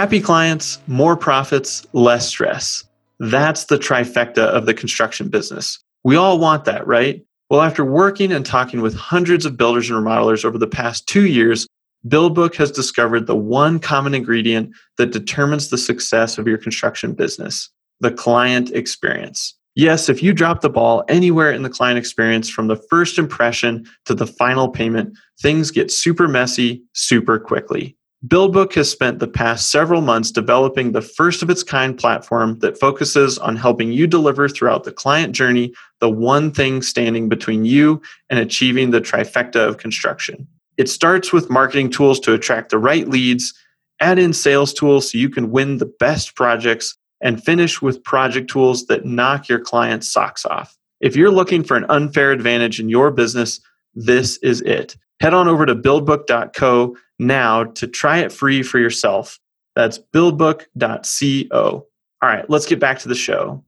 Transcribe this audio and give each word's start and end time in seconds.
Happy 0.00 0.22
clients, 0.22 0.78
more 0.86 1.14
profits, 1.14 1.86
less 1.92 2.26
stress. 2.26 2.84
That's 3.18 3.66
the 3.66 3.76
trifecta 3.76 4.38
of 4.38 4.64
the 4.64 4.72
construction 4.72 5.28
business. 5.28 5.78
We 6.04 6.16
all 6.16 6.38
want 6.38 6.64
that, 6.64 6.86
right? 6.86 7.22
Well, 7.50 7.60
after 7.60 7.84
working 7.84 8.32
and 8.32 8.46
talking 8.46 8.80
with 8.80 8.94
hundreds 8.94 9.44
of 9.44 9.58
builders 9.58 9.90
and 9.90 9.98
remodelers 10.02 10.42
over 10.42 10.56
the 10.56 10.66
past 10.66 11.06
two 11.06 11.26
years, 11.26 11.66
BuildBook 12.08 12.54
has 12.54 12.70
discovered 12.70 13.26
the 13.26 13.36
one 13.36 13.78
common 13.78 14.14
ingredient 14.14 14.74
that 14.96 15.12
determines 15.12 15.68
the 15.68 15.76
success 15.76 16.38
of 16.38 16.46
your 16.46 16.56
construction 16.56 17.12
business 17.12 17.68
the 18.00 18.10
client 18.10 18.70
experience. 18.70 19.54
Yes, 19.74 20.08
if 20.08 20.22
you 20.22 20.32
drop 20.32 20.62
the 20.62 20.70
ball 20.70 21.04
anywhere 21.10 21.52
in 21.52 21.62
the 21.62 21.68
client 21.68 21.98
experience 21.98 22.48
from 22.48 22.68
the 22.68 22.82
first 22.88 23.18
impression 23.18 23.84
to 24.06 24.14
the 24.14 24.26
final 24.26 24.70
payment, 24.70 25.14
things 25.42 25.70
get 25.70 25.90
super 25.90 26.26
messy 26.26 26.82
super 26.94 27.38
quickly. 27.38 27.98
BuildBook 28.26 28.74
has 28.74 28.90
spent 28.90 29.18
the 29.18 29.26
past 29.26 29.70
several 29.70 30.02
months 30.02 30.30
developing 30.30 30.92
the 30.92 31.00
first 31.00 31.42
of 31.42 31.48
its 31.48 31.62
kind 31.62 31.96
platform 31.96 32.58
that 32.58 32.78
focuses 32.78 33.38
on 33.38 33.56
helping 33.56 33.92
you 33.92 34.06
deliver 34.06 34.46
throughout 34.46 34.84
the 34.84 34.92
client 34.92 35.34
journey 35.34 35.72
the 36.00 36.10
one 36.10 36.50
thing 36.50 36.82
standing 36.82 37.30
between 37.30 37.64
you 37.64 38.02
and 38.28 38.38
achieving 38.38 38.90
the 38.90 39.00
trifecta 39.00 39.66
of 39.66 39.78
construction. 39.78 40.46
It 40.76 40.90
starts 40.90 41.32
with 41.32 41.48
marketing 41.48 41.88
tools 41.88 42.20
to 42.20 42.34
attract 42.34 42.70
the 42.70 42.78
right 42.78 43.08
leads, 43.08 43.54
add 44.00 44.18
in 44.18 44.34
sales 44.34 44.74
tools 44.74 45.10
so 45.10 45.16
you 45.16 45.30
can 45.30 45.50
win 45.50 45.78
the 45.78 45.90
best 45.98 46.36
projects, 46.36 46.98
and 47.22 47.42
finish 47.42 47.80
with 47.80 48.04
project 48.04 48.50
tools 48.50 48.86
that 48.86 49.06
knock 49.06 49.48
your 49.48 49.60
client's 49.60 50.12
socks 50.12 50.44
off. 50.44 50.76
If 51.00 51.16
you're 51.16 51.30
looking 51.30 51.62
for 51.62 51.74
an 51.74 51.86
unfair 51.88 52.32
advantage 52.32 52.80
in 52.80 52.90
your 52.90 53.10
business, 53.10 53.60
this 53.94 54.36
is 54.38 54.60
it. 54.60 54.94
Head 55.20 55.32
on 55.32 55.48
over 55.48 55.64
to 55.64 55.74
buildbook.co 55.74 56.96
now 57.20 57.64
to 57.64 57.86
try 57.86 58.18
it 58.18 58.32
free 58.32 58.62
for 58.62 58.78
yourself. 58.78 59.38
That's 59.76 59.98
buildbook.co. 59.98 61.86
All 62.22 62.28
right, 62.28 62.50
let's 62.50 62.66
get 62.66 62.80
back 62.80 62.98
to 63.00 63.08
the 63.08 63.14
show. 63.14 63.62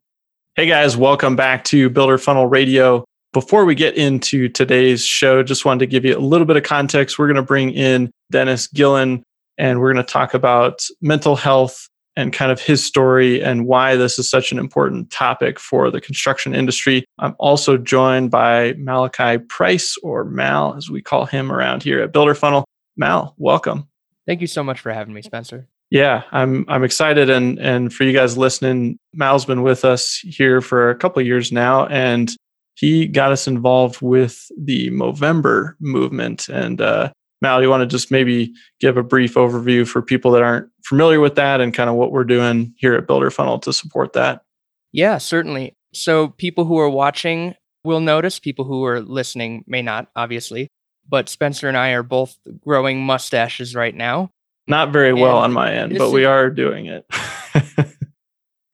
Hey 0.57 0.67
guys, 0.67 0.97
welcome 0.97 1.37
back 1.37 1.65
to 1.65 1.89
Builder 1.89 2.19
Funnel 2.19 2.47
Radio. 2.47 3.05
Before 3.33 3.65
we 3.65 3.75
get 3.75 3.97
into 3.97 4.49
today's 4.49 5.05
show, 5.05 5.43
just 5.43 5.65
wanted 5.65 5.81
to 5.81 5.87
give 5.87 6.05
you 6.05 6.17
a 6.17 6.21
little 6.21 6.47
bit 6.47 6.57
of 6.57 6.65
context. 6.65 7.19
We're 7.19 7.29
going 7.29 7.37
to 7.37 7.43
bring 7.43 7.71
in 7.71 8.11
Dennis 8.31 8.67
Gillan 8.69 9.23
and 9.57 9.81
we're 9.81 9.93
going 9.93 10.05
to 10.05 10.13
talk 10.13 10.35
about 10.35 10.85
mental 11.01 11.37
health 11.37 11.89
and 12.17 12.33
kind 12.33 12.53
of 12.53 12.61
his 12.61 12.85
story 12.85 13.43
and 13.43 13.67
why 13.67 13.97
this 13.97 14.19
is 14.19 14.29
such 14.29 14.53
an 14.53 14.59
important 14.59 15.11
topic 15.11 15.59
for 15.59 15.91
the 15.91 16.01
construction 16.01 16.55
industry. 16.55 17.05
I'm 17.19 17.35
also 17.39 17.79
joined 17.79 18.31
by 18.31 18.75
Malachi 18.77 19.39
Price, 19.39 19.97
or 20.03 20.25
Mal, 20.25 20.75
as 20.77 20.91
we 20.91 21.01
call 21.01 21.25
him 21.25 21.51
around 21.51 21.83
here 21.83 22.01
at 22.01 22.13
Builder 22.13 22.35
Funnel. 22.35 22.67
Mal, 22.97 23.35
welcome. 23.39 23.89
Thank 24.27 24.41
you 24.41 24.47
so 24.47 24.63
much 24.63 24.81
for 24.81 24.93
having 24.93 25.15
me, 25.15 25.23
Spencer. 25.23 25.69
Yeah, 25.91 26.23
I'm 26.33 26.65
I'm 26.69 26.85
excited 26.85 27.29
and 27.29 27.59
and 27.59 27.93
for 27.93 28.05
you 28.05 28.13
guys 28.13 28.39
listening, 28.39 28.99
Mal's 29.13 29.45
been 29.45 29.63
with 29.63 29.85
us 29.85 30.17
here 30.23 30.61
for 30.61 30.89
a 30.89 30.95
couple 30.97 31.21
of 31.21 31.27
years 31.27 31.53
now 31.53 31.87
and 31.87 32.31
he 32.75 33.07
got 33.07 33.33
us 33.33 33.47
involved 33.47 34.01
with 34.01 34.47
the 34.59 34.91
Movember 34.91 35.75
movement 35.81 36.49
and 36.49 36.81
uh 36.81 37.11
Mal, 37.43 37.61
you 37.61 37.69
want 37.69 37.81
to 37.83 37.87
just 37.87 38.13
maybe 38.13 38.55
give 38.79 38.97
a 38.97 39.03
brief 39.03 39.35
overview 39.35 39.87
for 39.87 40.01
people 40.01 40.31
that 40.31 40.43
aren't 40.43 40.71
familiar 40.85 41.19
with 41.19 41.35
that 41.35 41.61
and 41.61 41.75
kind 41.75 41.91
of 41.91 41.97
what 41.97 42.13
we're 42.13 42.23
doing 42.23 42.73
here 42.77 42.95
at 42.95 43.09
Builder 43.09 43.33
Funnel 43.33 43.59
to 43.59 43.73
support 43.73 44.13
that? 44.13 44.43
Yeah, 44.93 45.19
certainly. 45.19 45.75
So, 45.93 46.29
people 46.29 46.65
who 46.65 46.79
are 46.79 46.89
watching 46.89 47.57
will 47.83 47.99
notice, 47.99 48.39
people 48.39 48.65
who 48.65 48.85
are 48.85 49.01
listening 49.01 49.65
may 49.67 49.83
not, 49.83 50.09
obviously 50.15 50.69
but 51.09 51.29
Spencer 51.29 51.69
and 51.69 51.77
I 51.77 51.91
are 51.91 52.03
both 52.03 52.37
growing 52.61 53.05
mustaches 53.05 53.75
right 53.75 53.95
now. 53.95 54.31
Not 54.67 54.93
very 54.93 55.13
well 55.13 55.39
on 55.39 55.53
my 55.53 55.73
end, 55.73 55.99
but 55.99 56.11
we 56.11 56.25
are 56.25 56.49
doing 56.49 56.87
it. 56.87 57.05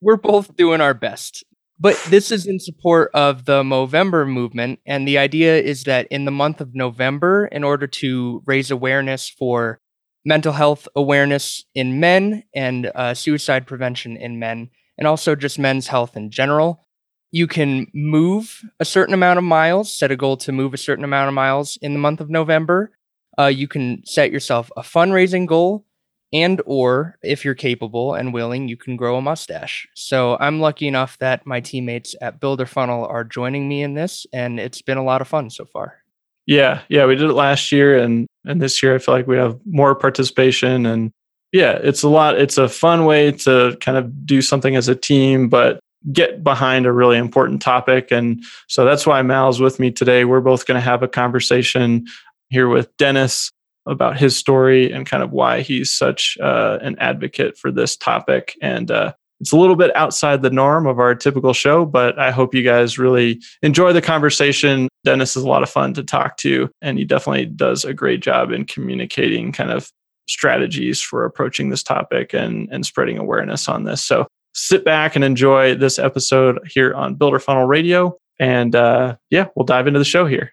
we're 0.00 0.16
both 0.16 0.55
doing 0.56 0.81
our 0.81 0.94
best. 0.94 1.44
But 1.81 1.97
this 2.09 2.33
is 2.33 2.47
in 2.47 2.59
support 2.59 3.11
of 3.15 3.44
the 3.44 3.62
Movember 3.62 4.28
movement. 4.28 4.81
And 4.84 5.06
the 5.06 5.19
idea 5.19 5.61
is 5.61 5.84
that 5.84 6.09
in 6.11 6.25
the 6.25 6.31
month 6.31 6.61
of 6.61 6.75
November, 6.75 7.47
in 7.47 7.62
order 7.62 7.87
to 7.87 8.43
raise 8.47 8.71
awareness 8.71 9.28
for 9.28 9.81
mental 10.25 10.53
health 10.53 10.89
awareness 10.97 11.65
in 11.75 12.00
men 12.00 12.43
and 12.55 12.91
uh, 12.95 13.15
suicide 13.15 13.66
prevention 13.66 14.16
in 14.16 14.39
men, 14.39 14.71
and 14.99 15.06
also 15.06 15.37
just 15.37 15.59
men's 15.59 15.87
health 15.87 16.16
in 16.16 16.31
general, 16.31 16.84
you 17.31 17.47
can 17.47 17.87
move 17.93 18.62
a 18.81 18.84
certain 18.84 19.15
amount 19.15 19.39
of 19.39 19.44
miles, 19.44 19.93
set 19.93 20.11
a 20.11 20.16
goal 20.16 20.37
to 20.39 20.53
move 20.53 20.75
a 20.75 20.78
certain 20.78 21.05
amount 21.05 21.28
of 21.28 21.34
miles 21.34 21.78
in 21.83 21.93
the 21.93 21.99
month 21.99 22.21
of 22.21 22.31
November. 22.31 22.91
Uh, 23.39 23.47
you 23.47 23.69
can 23.69 24.03
set 24.05 24.33
yourself 24.33 24.71
a 24.77 24.83
fundraising 24.83 25.47
goal 25.47 25.84
and 26.33 26.61
or 26.66 27.16
if 27.22 27.44
you're 27.44 27.55
capable 27.55 28.15
and 28.15 28.34
willing 28.34 28.69
you 28.69 28.77
can 28.77 28.97
grow 28.97 29.16
a 29.16 29.22
mustache 29.22 29.89
so 29.94 30.37
i'm 30.41 30.61
lucky 30.61 30.87
enough 30.87 31.16
that 31.19 31.47
my 31.47 31.61
teammates 31.61 32.15
at 32.21 32.41
builder 32.41 32.66
funnel 32.66 33.06
are 33.06 33.25
joining 33.25 33.69
me 33.69 33.83
in 33.83 33.95
this 33.95 34.27
and 34.33 34.60
it's 34.60 34.83
been 34.83 34.99
a 34.99 35.05
lot 35.05 35.22
of 35.22 35.28
fun 35.28 35.49
so 35.49 35.65
far 35.65 36.03
yeah 36.47 36.83
yeah 36.89 37.06
we 37.06 37.15
did 37.15 37.31
it 37.31 37.34
last 37.34 37.72
year 37.72 37.99
and 37.99 38.27
and 38.45 38.60
this 38.60 38.83
year 38.83 38.95
i 38.95 38.99
feel 38.99 39.15
like 39.15 39.27
we 39.27 39.37
have 39.37 39.59
more 39.65 39.95
participation 39.95 40.84
and 40.84 41.10
yeah 41.53 41.72
it's 41.83 42.03
a 42.03 42.09
lot 42.09 42.39
it's 42.39 42.59
a 42.59 42.69
fun 42.69 43.06
way 43.06 43.33
to 43.33 43.77
kind 43.81 43.97
of 43.97 44.27
do 44.27 44.43
something 44.43 44.77
as 44.77 44.89
a 44.89 44.95
team 44.95 45.49
but 45.49 45.81
get 46.12 46.44
behind 46.44 46.86
a 46.86 46.92
really 46.92 47.19
important 47.19 47.60
topic. 47.60 48.10
And 48.10 48.42
so 48.69 48.84
that's 48.84 49.06
why 49.06 49.20
Mal's 49.22 49.60
with 49.60 49.81
me 49.81 49.91
today. 49.91 50.25
We're 50.25 50.41
both 50.41 50.66
going 50.66 50.76
to 50.76 50.81
have 50.81 51.03
a 51.03 51.09
conversation 51.09 52.06
here 52.50 52.69
with 52.69 52.97
Dennis 52.97 53.50
about 53.86 54.19
his 54.19 54.36
story 54.36 54.92
and 54.92 55.06
kind 55.06 55.22
of 55.22 55.32
why 55.32 55.62
he's 55.62 55.91
such 55.91 56.36
uh, 56.42 56.78
an 56.82 56.97
advocate 56.98 57.56
for 57.56 57.72
this 57.72 57.97
topic. 57.97 58.56
And 58.60 58.91
uh, 58.91 59.14
it's 59.41 59.53
a 59.53 59.56
little 59.56 59.76
bit 59.76 59.94
outside 59.97 60.42
the 60.42 60.50
norm 60.50 60.86
of 60.86 60.98
our 60.98 61.14
typical 61.14 61.53
show, 61.53 61.84
but 61.84 62.19
I 62.19 62.30
hope 62.30 62.54
you 62.54 62.62
guys 62.62 62.98
really 62.98 63.41
enjoy 63.62 63.92
the 63.92 64.03
conversation. 64.03 64.88
Dennis 65.04 65.36
is 65.36 65.42
a 65.42 65.48
lot 65.48 65.62
of 65.62 65.70
fun 65.70 65.94
to 65.94 66.03
talk 66.03 66.36
to, 66.38 66.70
and 66.82 66.98
he 66.98 67.04
definitely 67.04 67.47
does 67.47 67.84
a 67.84 67.94
great 67.94 68.20
job 68.20 68.50
in 68.50 68.65
communicating 68.65 69.53
kind 69.53 69.70
of 69.70 69.91
strategies 70.28 71.00
for 71.00 71.25
approaching 71.25 71.70
this 71.70 71.82
topic 71.82 72.34
and, 72.34 72.69
and 72.70 72.84
spreading 72.84 73.16
awareness 73.16 73.69
on 73.69 73.84
this. 73.84 74.03
So 74.03 74.26
sit 74.58 74.84
back 74.84 75.14
and 75.16 75.24
enjoy 75.24 75.74
this 75.74 75.98
episode 75.98 76.58
here 76.66 76.94
on 76.94 77.14
Builder 77.14 77.38
Funnel 77.38 77.66
Radio. 77.66 78.19
And 78.38 78.74
uh, 78.74 79.16
yeah, 79.30 79.48
we'll 79.54 79.66
dive 79.66 79.86
into 79.86 79.98
the 79.98 80.04
show 80.04 80.26
here. 80.26 80.52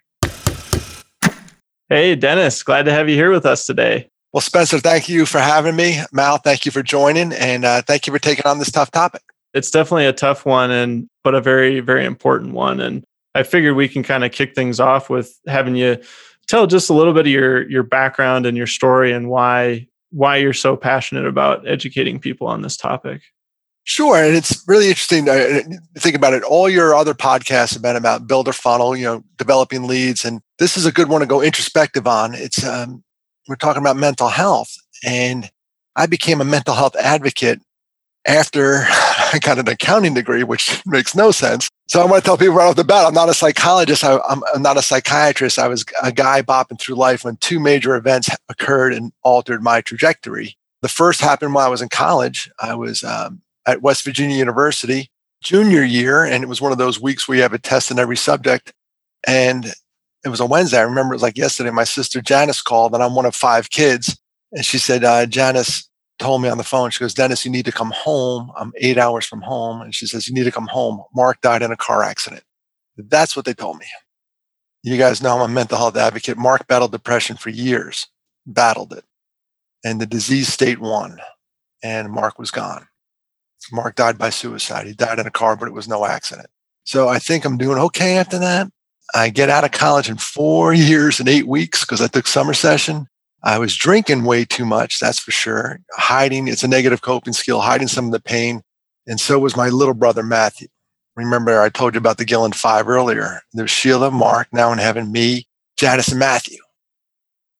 Hey, 1.89 2.15
Dennis, 2.15 2.63
glad 2.63 2.85
to 2.85 2.91
have 2.91 3.09
you 3.09 3.15
here 3.15 3.31
with 3.31 3.45
us 3.45 3.65
today. 3.65 4.09
Well, 4.33 4.41
Spencer, 4.41 4.79
thank 4.79 5.07
you 5.07 5.25
for 5.25 5.39
having 5.39 5.75
me. 5.75 6.01
Mal, 6.11 6.37
thank 6.37 6.65
you 6.65 6.71
for 6.71 6.83
joining, 6.83 7.31
and 7.31 7.63
uh, 7.63 7.83
thank 7.83 8.05
you 8.05 8.11
for 8.11 8.19
taking 8.19 8.45
on 8.45 8.59
this 8.59 8.71
tough 8.71 8.91
topic. 8.91 9.21
It's 9.53 9.71
definitely 9.71 10.07
a 10.07 10.13
tough 10.13 10.45
one, 10.45 10.71
and 10.71 11.07
but 11.23 11.35
a 11.35 11.41
very, 11.41 11.79
very 11.79 12.03
important 12.05 12.53
one. 12.53 12.81
And 12.81 13.05
I 13.33 13.43
figured 13.43 13.75
we 13.75 13.87
can 13.87 14.03
kind 14.03 14.25
of 14.25 14.31
kick 14.31 14.55
things 14.55 14.79
off 14.79 15.09
with 15.09 15.39
having 15.47 15.75
you 15.75 15.97
tell 16.47 16.67
just 16.67 16.89
a 16.89 16.93
little 16.93 17.13
bit 17.13 17.27
of 17.27 17.31
your 17.31 17.69
your 17.69 17.83
background 17.83 18.45
and 18.45 18.57
your 18.57 18.67
story 18.67 19.13
and 19.13 19.29
why 19.29 19.87
why 20.11 20.37
you're 20.37 20.53
so 20.53 20.75
passionate 20.75 21.25
about 21.25 21.67
educating 21.67 22.19
people 22.19 22.47
on 22.47 22.61
this 22.61 22.77
topic. 22.77 23.21
Sure, 23.87 24.17
and 24.17 24.35
it's 24.35 24.63
really 24.67 24.89
interesting 24.89 25.25
to 25.25 25.79
think 25.99 26.15
about 26.15 26.33
it. 26.33 26.41
All 26.41 26.67
your 26.67 26.95
other 26.95 27.13
podcasts 27.13 27.73
have 27.73 27.83
been 27.83 27.95
about 27.95 28.25
builder 28.25 28.51
funnel, 28.51 28.97
you 28.97 29.05
know, 29.05 29.23
developing 29.37 29.83
leads, 29.83 30.25
and 30.25 30.41
this 30.57 30.75
is 30.75 30.87
a 30.87 30.91
good 30.91 31.07
one 31.07 31.21
to 31.21 31.27
go 31.27 31.39
introspective 31.39 32.07
on. 32.07 32.33
It's 32.33 32.65
um, 32.65 33.03
we're 33.47 33.55
talking 33.55 33.83
about 33.83 33.95
mental 33.95 34.29
health, 34.29 34.75
and 35.05 35.51
I 35.95 36.07
became 36.07 36.41
a 36.41 36.45
mental 36.45 36.73
health 36.73 36.95
advocate 36.95 37.61
after 38.27 38.85
I 38.87 39.39
got 39.39 39.59
an 39.59 39.69
accounting 39.69 40.15
degree, 40.15 40.43
which 40.43 40.81
makes 40.87 41.13
no 41.13 41.29
sense. 41.29 41.69
So 41.87 42.01
I 42.01 42.05
want 42.05 42.23
to 42.23 42.27
tell 42.27 42.37
people 42.37 42.55
right 42.55 42.65
off 42.65 42.75
the 42.75 42.83
bat, 42.83 43.05
I'm 43.05 43.13
not 43.13 43.29
a 43.29 43.35
psychologist. 43.35 44.03
I, 44.03 44.17
am 44.27 44.63
not 44.63 44.77
a 44.77 44.81
psychiatrist. 44.81 45.59
I 45.59 45.67
was 45.67 45.85
a 46.01 46.11
guy 46.11 46.41
bopping 46.41 46.79
through 46.79 46.95
life 46.95 47.23
when 47.23 47.37
two 47.37 47.59
major 47.59 47.95
events 47.95 48.29
occurred 48.49 48.95
and 48.95 49.11
altered 49.21 49.61
my 49.61 49.81
trajectory. 49.81 50.57
The 50.81 50.89
first 50.89 51.21
happened 51.21 51.53
while 51.53 51.67
I 51.67 51.69
was 51.69 51.83
in 51.83 51.89
college. 51.89 52.49
I 52.59 52.73
was 52.73 53.03
um, 53.03 53.43
at 53.65 53.81
West 53.81 54.03
Virginia 54.03 54.37
University 54.37 55.09
junior 55.41 55.83
year. 55.83 56.23
And 56.23 56.43
it 56.43 56.47
was 56.47 56.61
one 56.61 56.71
of 56.71 56.77
those 56.77 56.99
weeks 56.99 57.27
where 57.27 57.35
you 57.35 57.43
have 57.43 57.53
a 57.53 57.59
test 57.59 57.91
in 57.91 57.99
every 57.99 58.17
subject. 58.17 58.73
And 59.27 59.73
it 60.25 60.29
was 60.29 60.39
a 60.39 60.45
Wednesday. 60.45 60.79
I 60.79 60.83
remember 60.83 61.13
it 61.13 61.17
was 61.17 61.23
like 61.23 61.37
yesterday. 61.37 61.69
My 61.69 61.83
sister 61.83 62.21
Janice 62.21 62.61
called, 62.61 62.93
and 62.93 63.03
I'm 63.03 63.15
one 63.15 63.25
of 63.25 63.35
five 63.35 63.69
kids. 63.69 64.17
And 64.51 64.65
she 64.65 64.79
said, 64.79 65.03
uh, 65.03 65.27
Janice 65.27 65.87
told 66.17 66.41
me 66.41 66.49
on 66.49 66.57
the 66.57 66.63
phone, 66.63 66.89
she 66.89 66.99
goes, 66.99 67.13
Dennis, 67.13 67.45
you 67.45 67.51
need 67.51 67.65
to 67.65 67.71
come 67.71 67.91
home. 67.91 68.51
I'm 68.57 68.71
eight 68.77 68.97
hours 68.97 69.25
from 69.25 69.41
home. 69.41 69.81
And 69.81 69.93
she 69.93 70.07
says, 70.07 70.27
You 70.27 70.33
need 70.33 70.45
to 70.45 70.51
come 70.51 70.67
home. 70.67 71.03
Mark 71.13 71.41
died 71.41 71.61
in 71.61 71.71
a 71.71 71.77
car 71.77 72.03
accident. 72.03 72.43
That's 72.97 73.35
what 73.35 73.45
they 73.45 73.53
told 73.53 73.77
me. 73.77 73.85
You 74.81 74.97
guys 74.97 75.21
know 75.21 75.35
I'm 75.35 75.49
a 75.49 75.53
mental 75.53 75.77
health 75.77 75.97
advocate. 75.97 76.37
Mark 76.37 76.67
battled 76.67 76.91
depression 76.91 77.37
for 77.37 77.49
years, 77.49 78.07
battled 78.45 78.93
it. 78.93 79.03
And 79.83 79.99
the 79.99 80.05
disease 80.05 80.47
state 80.47 80.79
won, 80.79 81.19
and 81.83 82.11
Mark 82.11 82.39
was 82.39 82.51
gone. 82.51 82.87
Mark 83.71 83.95
died 83.95 84.17
by 84.17 84.29
suicide. 84.29 84.87
He 84.87 84.93
died 84.93 85.19
in 85.19 85.27
a 85.27 85.31
car, 85.31 85.55
but 85.55 85.67
it 85.67 85.73
was 85.73 85.87
no 85.87 86.05
accident. 86.05 86.47
So 86.83 87.07
I 87.07 87.19
think 87.19 87.45
I'm 87.45 87.57
doing 87.57 87.77
okay 87.77 88.17
after 88.17 88.37
that. 88.39 88.67
I 89.13 89.29
get 89.29 89.49
out 89.49 89.63
of 89.63 89.71
college 89.71 90.09
in 90.09 90.17
four 90.17 90.73
years 90.73 91.19
and 91.19 91.29
eight 91.29 91.47
weeks 91.47 91.81
because 91.81 92.01
I 92.01 92.07
took 92.07 92.27
summer 92.27 92.53
session. 92.53 93.07
I 93.43 93.59
was 93.59 93.75
drinking 93.75 94.23
way 94.23 94.43
too 94.43 94.65
much, 94.65 94.99
that's 94.99 95.19
for 95.19 95.31
sure. 95.31 95.79
Hiding, 95.93 96.47
it's 96.47 96.63
a 96.63 96.67
negative 96.67 97.01
coping 97.01 97.33
skill, 97.33 97.61
hiding 97.61 97.87
some 97.87 98.05
of 98.05 98.11
the 98.11 98.19
pain. 98.19 98.63
And 99.05 99.19
so 99.19 99.37
was 99.37 99.55
my 99.55 99.69
little 99.69 99.93
brother, 99.93 100.23
Matthew. 100.23 100.67
Remember, 101.15 101.61
I 101.61 101.69
told 101.69 101.93
you 101.93 101.99
about 101.99 102.17
the 102.17 102.25
Gillan 102.25 102.55
Five 102.55 102.89
earlier. 102.89 103.41
There's 103.53 103.69
Sheila, 103.69 104.09
Mark, 104.09 104.47
now 104.51 104.71
in 104.71 104.79
heaven, 104.79 105.11
me, 105.11 105.47
Janice, 105.77 106.07
and 106.07 106.19
Matthew. 106.19 106.57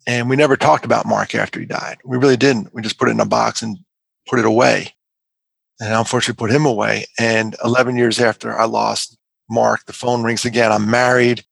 And 0.07 0.27
we 0.27 0.35
never 0.35 0.57
talked 0.57 0.85
about 0.85 1.05
Mark 1.05 1.35
after 1.35 1.59
he 1.59 1.67
died. 1.67 1.99
We 2.03 2.17
really 2.17 2.37
didn't. 2.37 2.73
We 2.73 2.81
just 2.81 2.97
put 2.97 3.07
it 3.07 3.11
in 3.11 3.19
a 3.19 3.25
box 3.25 3.61
and 3.61 3.77
put 4.27 4.39
it 4.39 4.45
away. 4.45 4.94
And 5.79 5.93
I 5.93 5.99
unfortunately 5.99 6.39
put 6.39 6.55
him 6.55 6.65
away. 6.65 7.05
And 7.19 7.55
11 7.63 7.97
years 7.97 8.19
after 8.19 8.57
I 8.57 8.65
lost 8.65 9.17
Mark, 9.49 9.85
the 9.85 9.93
phone 9.93 10.23
rings 10.23 10.45
again. 10.45 10.71
I'm 10.71 10.89
married. 10.89 11.43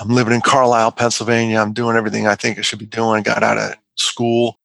I'm 0.00 0.08
living 0.08 0.34
in 0.34 0.40
Carlisle, 0.40 0.92
Pennsylvania. 0.92 1.60
I'm 1.60 1.72
doing 1.72 1.96
everything 1.96 2.26
I 2.26 2.34
think 2.34 2.58
I 2.58 2.62
should 2.62 2.78
be 2.78 2.86
doing. 2.86 3.22
Got 3.22 3.42
out 3.42 3.58
of 3.58 3.76
school, 3.96 4.58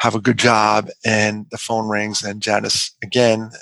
have 0.00 0.14
a 0.14 0.20
good 0.20 0.38
job, 0.38 0.88
and 1.04 1.46
the 1.50 1.58
phone 1.58 1.88
rings. 1.88 2.24
And 2.24 2.42
Janice 2.42 2.92
again 3.02 3.52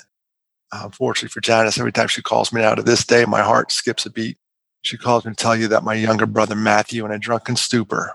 unfortunately 0.71 1.29
for 1.29 1.41
Janice, 1.41 1.79
every 1.79 1.91
time 1.91 2.07
she 2.07 2.21
calls 2.21 2.53
me 2.53 2.61
now 2.61 2.75
to 2.75 2.83
this 2.83 3.03
day, 3.03 3.25
my 3.25 3.41
heart 3.41 3.71
skips 3.71 4.05
a 4.05 4.09
beat. 4.09 4.37
She 4.81 4.97
calls 4.97 5.25
me 5.25 5.31
to 5.31 5.35
tell 5.35 5.55
you 5.55 5.67
that 5.69 5.83
my 5.83 5.93
younger 5.93 6.25
brother 6.25 6.55
Matthew, 6.55 7.05
in 7.05 7.11
a 7.11 7.19
drunken 7.19 7.55
stupor 7.55 8.13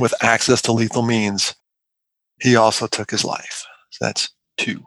with 0.00 0.14
access 0.22 0.60
to 0.62 0.72
lethal 0.72 1.02
means, 1.02 1.54
he 2.40 2.56
also 2.56 2.86
took 2.86 3.10
his 3.10 3.24
life. 3.24 3.66
So 3.90 4.04
that's 4.04 4.30
two. 4.56 4.84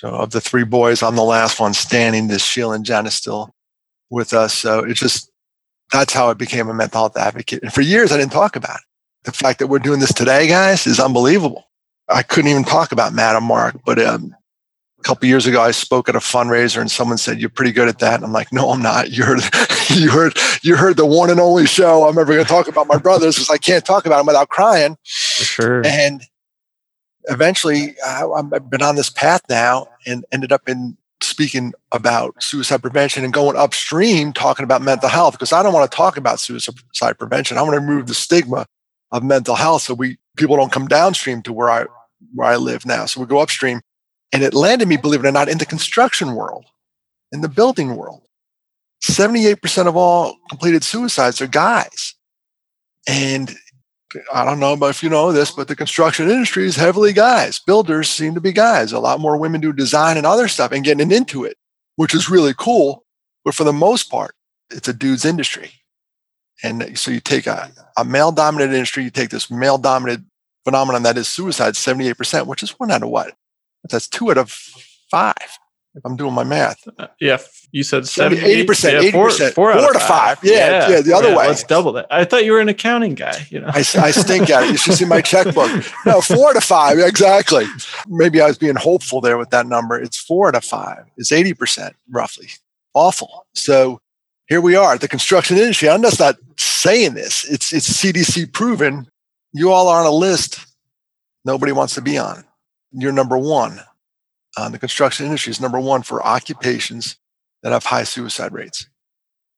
So 0.00 0.10
of 0.10 0.30
the 0.30 0.42
three 0.42 0.64
boys, 0.64 1.02
I'm 1.02 1.16
the 1.16 1.24
last 1.24 1.58
one 1.58 1.72
standing. 1.72 2.28
This 2.28 2.44
Sheila 2.44 2.74
and 2.74 2.84
Janice 2.84 3.14
still 3.14 3.54
with 4.10 4.34
us. 4.34 4.52
So 4.52 4.80
it's 4.80 5.00
just 5.00 5.30
that's 5.90 6.12
how 6.12 6.28
I 6.28 6.34
became 6.34 6.68
a 6.68 6.74
mental 6.74 7.00
health 7.00 7.16
advocate. 7.16 7.62
And 7.62 7.72
for 7.72 7.80
years, 7.80 8.12
I 8.12 8.18
didn't 8.18 8.32
talk 8.32 8.56
about 8.56 8.76
it. 8.76 8.84
The 9.24 9.32
fact 9.32 9.58
that 9.58 9.68
we're 9.68 9.78
doing 9.78 10.00
this 10.00 10.12
today, 10.12 10.48
guys, 10.48 10.86
is 10.86 11.00
unbelievable. 11.00 11.64
I 12.10 12.22
couldn't 12.22 12.50
even 12.50 12.64
talk 12.64 12.92
about 12.92 13.14
Matt 13.14 13.36
and 13.36 13.46
Mark, 13.46 13.76
but 13.86 13.98
um, 13.98 14.36
a 14.98 15.02
couple 15.02 15.28
years 15.28 15.46
ago, 15.46 15.62
I 15.62 15.70
spoke 15.70 16.10
at 16.10 16.14
a 16.14 16.20
fundraiser, 16.20 16.80
and 16.80 16.90
someone 16.90 17.16
said, 17.16 17.40
"You're 17.40 17.48
pretty 17.48 17.72
good 17.72 17.88
at 17.88 17.98
that." 18.00 18.16
And 18.16 18.24
I'm 18.24 18.32
like, 18.32 18.52
"No, 18.52 18.70
I'm 18.70 18.82
not. 18.82 19.10
You 19.10 19.24
heard, 19.24 19.40
you 19.88 20.10
heard, 20.10 20.36
you 20.62 20.76
heard 20.76 20.98
the 20.98 21.06
one 21.06 21.30
and 21.30 21.40
only 21.40 21.66
show 21.66 22.06
I'm 22.06 22.18
ever 22.18 22.34
going 22.34 22.44
to 22.44 22.48
talk 22.48 22.68
about 22.68 22.86
my 22.86 22.98
brothers 22.98 23.36
because 23.36 23.48
I 23.48 23.56
can't 23.56 23.84
talk 23.84 24.04
about 24.04 24.18
them 24.18 24.26
without 24.26 24.50
crying." 24.50 24.98
For 25.04 25.44
sure. 25.44 25.86
And 25.86 26.22
eventually, 27.26 27.96
I've 28.04 28.70
been 28.70 28.82
on 28.82 28.96
this 28.96 29.10
path 29.10 29.42
now, 29.48 29.88
and 30.06 30.24
ended 30.32 30.52
up 30.52 30.68
in 30.68 30.96
speaking 31.22 31.72
about 31.92 32.40
suicide 32.42 32.82
prevention 32.82 33.24
and 33.24 33.32
going 33.32 33.56
upstream, 33.56 34.32
talking 34.32 34.64
about 34.64 34.82
mental 34.82 35.08
health 35.08 35.34
because 35.34 35.52
I 35.52 35.62
don't 35.62 35.72
want 35.72 35.90
to 35.90 35.96
talk 35.96 36.16
about 36.16 36.40
suicide 36.40 37.18
prevention. 37.18 37.56
I 37.56 37.62
want 37.62 37.74
to 37.74 37.80
remove 37.80 38.06
the 38.06 38.14
stigma 38.14 38.66
of 39.12 39.22
mental 39.22 39.54
health 39.54 39.82
so 39.82 39.94
we 39.94 40.18
people 40.36 40.56
don't 40.56 40.72
come 40.72 40.86
downstream 40.86 41.42
to 41.42 41.52
where 41.52 41.70
I 41.70 41.86
where 42.34 42.48
I 42.48 42.56
live 42.56 42.84
now. 42.84 43.06
So 43.06 43.20
we 43.20 43.26
go 43.26 43.38
upstream 43.38 43.80
and 44.32 44.42
it 44.42 44.54
landed 44.54 44.88
me, 44.88 44.96
believe 44.96 45.24
it 45.24 45.28
or 45.28 45.32
not, 45.32 45.48
in 45.48 45.58
the 45.58 45.66
construction 45.66 46.34
world, 46.34 46.66
in 47.32 47.40
the 47.40 47.48
building 47.48 47.96
world. 47.96 48.22
78% 49.02 49.86
of 49.86 49.96
all 49.96 50.36
completed 50.48 50.82
suicides 50.82 51.40
are 51.40 51.46
guys. 51.46 52.14
And 53.06 53.54
I 54.32 54.44
don't 54.44 54.60
know 54.60 54.76
if 54.86 55.02
you 55.02 55.08
know 55.08 55.32
this, 55.32 55.50
but 55.50 55.68
the 55.68 55.76
construction 55.76 56.30
industry 56.30 56.64
is 56.64 56.76
heavily 56.76 57.12
guys. 57.12 57.58
Builders 57.58 58.08
seem 58.08 58.34
to 58.34 58.40
be 58.40 58.52
guys. 58.52 58.92
A 58.92 59.00
lot 59.00 59.20
more 59.20 59.36
women 59.36 59.60
do 59.60 59.72
design 59.72 60.16
and 60.16 60.26
other 60.26 60.48
stuff 60.48 60.72
and 60.72 60.84
getting 60.84 61.10
into 61.10 61.44
it, 61.44 61.56
which 61.96 62.14
is 62.14 62.30
really 62.30 62.54
cool. 62.56 63.04
But 63.44 63.54
for 63.54 63.64
the 63.64 63.72
most 63.72 64.10
part, 64.10 64.34
it's 64.70 64.88
a 64.88 64.92
dude's 64.92 65.24
industry. 65.24 65.70
And 66.62 66.98
so 66.98 67.10
you 67.10 67.20
take 67.20 67.46
a, 67.46 67.70
a 67.96 68.04
male 68.04 68.32
dominated 68.32 68.74
industry, 68.74 69.04
you 69.04 69.10
take 69.10 69.30
this 69.30 69.50
male 69.50 69.78
dominated 69.78 70.24
phenomenon 70.64 71.02
that 71.02 71.18
is 71.18 71.28
suicide, 71.28 71.74
78%, 71.74 72.46
which 72.46 72.62
is 72.62 72.70
one 72.70 72.90
out 72.90 73.02
of 73.02 73.08
what? 73.08 73.34
That's 73.88 74.08
two 74.08 74.30
out 74.30 74.38
of 74.38 74.50
five. 75.10 75.58
If 75.96 76.04
I'm 76.04 76.16
doing 76.16 76.34
my 76.34 76.44
math. 76.44 76.86
Uh, 76.98 77.06
yeah, 77.20 77.38
you 77.72 77.82
said 77.82 78.06
70, 78.06 78.40
80%, 78.40 78.66
80%, 78.66 78.92
yeah, 78.92 79.10
80%, 79.10 79.12
four, 79.12 79.30
four, 79.30 79.72
four 79.72 79.92
to 79.92 79.98
five. 79.98 80.38
five. 80.38 80.38
Yeah, 80.42 80.52
yeah, 80.52 80.88
yeah, 80.88 81.00
the 81.00 81.14
other 81.14 81.30
yeah, 81.30 81.36
way. 81.36 81.48
Let's 81.48 81.64
double 81.64 81.92
that. 81.94 82.06
I 82.10 82.24
thought 82.24 82.44
you 82.44 82.52
were 82.52 82.60
an 82.60 82.68
accounting 82.68 83.14
guy, 83.14 83.46
you 83.50 83.60
know. 83.60 83.68
I, 83.68 83.78
I 83.78 84.10
stink 84.10 84.50
at 84.50 84.64
it. 84.64 84.70
You 84.72 84.76
should 84.76 84.94
see 84.94 85.06
my 85.06 85.20
checkbook. 85.22 85.70
No, 86.04 86.20
four 86.20 86.52
to 86.52 86.60
five, 86.60 86.98
exactly. 86.98 87.64
Maybe 88.06 88.40
I 88.40 88.46
was 88.46 88.58
being 88.58 88.76
hopeful 88.76 89.20
there 89.20 89.38
with 89.38 89.50
that 89.50 89.66
number. 89.66 89.98
It's 89.98 90.18
four 90.18 90.52
to 90.52 90.60
five. 90.60 91.04
It's 91.16 91.32
80% 91.32 91.92
roughly. 92.10 92.48
Awful. 92.94 93.46
So 93.54 94.00
here 94.48 94.60
we 94.60 94.76
are, 94.76 94.98
the 94.98 95.08
construction 95.08 95.56
industry. 95.56 95.88
I'm 95.88 96.02
just 96.02 96.20
not 96.20 96.36
saying 96.58 97.14
this. 97.14 97.44
It's 97.50 97.72
it's 97.72 97.88
CDC 97.90 98.52
proven. 98.52 99.08
You 99.52 99.72
all 99.72 99.88
are 99.88 100.00
on 100.00 100.06
a 100.06 100.10
list 100.10 100.60
nobody 101.44 101.72
wants 101.72 101.94
to 101.94 102.02
be 102.02 102.18
on 102.18 102.44
you're 102.96 103.12
number 103.12 103.38
one. 103.38 103.80
The 104.56 104.78
construction 104.78 105.26
industry 105.26 105.50
is 105.50 105.60
number 105.60 105.78
one 105.78 106.02
for 106.02 106.24
occupations 106.24 107.16
that 107.62 107.72
have 107.72 107.84
high 107.84 108.04
suicide 108.04 108.52
rates. 108.52 108.88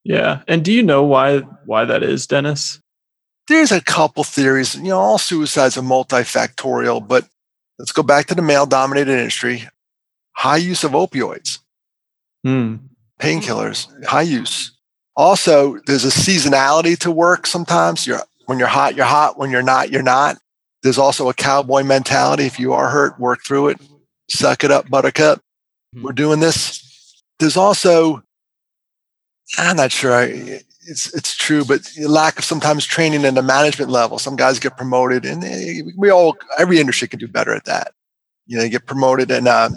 Yeah, 0.04 0.42
and 0.48 0.64
do 0.64 0.72
you 0.72 0.82
know 0.82 1.02
why 1.04 1.38
why 1.66 1.84
that 1.84 2.02
is, 2.02 2.26
Dennis? 2.26 2.80
There's 3.48 3.72
a 3.72 3.80
couple 3.80 4.24
theories. 4.24 4.74
You 4.74 4.84
know, 4.84 4.98
all 4.98 5.18
suicides 5.18 5.76
are 5.76 5.82
multifactorial, 5.82 7.06
but 7.06 7.28
let's 7.78 7.92
go 7.92 8.02
back 8.02 8.26
to 8.26 8.34
the 8.34 8.42
male-dominated 8.42 9.10
industry. 9.10 9.68
High 10.36 10.58
use 10.58 10.84
of 10.84 10.92
opioids, 10.92 11.58
hmm. 12.44 12.76
painkillers, 13.20 13.88
high 14.04 14.22
use. 14.22 14.72
Also, 15.16 15.78
there's 15.86 16.04
a 16.04 16.08
seasonality 16.08 16.96
to 16.98 17.10
work. 17.10 17.46
Sometimes 17.46 18.06
you're 18.06 18.22
when 18.46 18.58
you're 18.58 18.68
hot, 18.68 18.94
you're 18.94 19.04
hot. 19.04 19.38
When 19.38 19.50
you're 19.50 19.62
not, 19.62 19.90
you're 19.90 20.02
not. 20.02 20.38
There's 20.82 20.98
also 20.98 21.28
a 21.28 21.34
cowboy 21.34 21.82
mentality. 21.82 22.44
If 22.44 22.58
you 22.58 22.72
are 22.72 22.88
hurt, 22.88 23.18
work 23.18 23.40
through 23.46 23.68
it. 23.68 23.80
Suck 24.28 24.64
it 24.64 24.70
up, 24.70 24.88
buttercup. 24.88 25.38
Mm-hmm. 25.94 26.04
We're 26.04 26.12
doing 26.12 26.40
this. 26.40 27.22
There's 27.38 27.56
also, 27.56 28.22
I'm 29.58 29.76
not 29.76 29.92
sure 29.92 30.12
I, 30.12 30.60
it's 30.90 31.14
it's 31.14 31.36
true, 31.36 31.64
but 31.64 31.82
lack 32.00 32.38
of 32.38 32.44
sometimes 32.44 32.86
training 32.86 33.24
in 33.24 33.34
the 33.34 33.42
management 33.42 33.90
level. 33.90 34.18
Some 34.18 34.36
guys 34.36 34.58
get 34.58 34.76
promoted, 34.76 35.24
and 35.26 35.42
they, 35.42 35.82
we 35.96 36.10
all 36.10 36.36
every 36.58 36.80
industry 36.80 37.08
can 37.08 37.18
do 37.18 37.28
better 37.28 37.54
at 37.54 37.66
that. 37.66 37.92
You 38.46 38.56
know, 38.56 38.64
you 38.64 38.70
get 38.70 38.86
promoted 38.86 39.30
and 39.30 39.46
uh, 39.46 39.68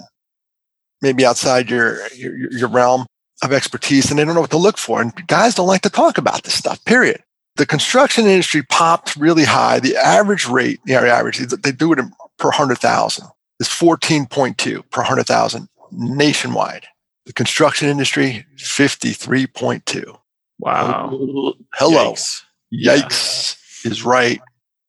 maybe 1.02 1.26
outside 1.26 1.70
your, 1.70 2.08
your 2.14 2.52
your 2.52 2.70
realm 2.70 3.06
of 3.44 3.52
expertise, 3.52 4.10
and 4.10 4.18
they 4.18 4.24
don't 4.24 4.36
know 4.36 4.42
what 4.42 4.52
to 4.52 4.58
look 4.58 4.78
for. 4.78 5.02
And 5.02 5.28
guys 5.28 5.56
don't 5.56 5.68
like 5.68 5.82
to 5.82 5.90
talk 5.90 6.18
about 6.18 6.44
this 6.44 6.54
stuff. 6.54 6.84
Period 6.86 7.22
the 7.56 7.66
construction 7.66 8.26
industry 8.26 8.64
popped 8.64 9.16
really 9.16 9.44
high. 9.44 9.80
The 9.80 9.96
average 9.96 10.48
rate, 10.48 10.80
the 10.86 10.96
average, 10.96 11.38
they 11.38 11.72
do 11.72 11.94
it 11.94 12.00
per 12.38 12.48
100,000 12.48 13.28
is 13.62 13.68
14.2 13.68 14.90
per 14.90 15.02
100,000 15.02 15.70
nationwide. 15.92 16.88
The 17.28 17.34
construction 17.34 17.88
industry, 17.88 18.46
53.2. 18.58 20.18
Wow. 20.60 21.56
Hello. 21.76 22.14
Yikes. 22.14 22.42
Yikes 22.74 23.86
yeah. 23.86 23.92
is 23.92 24.04
right. 24.04 24.42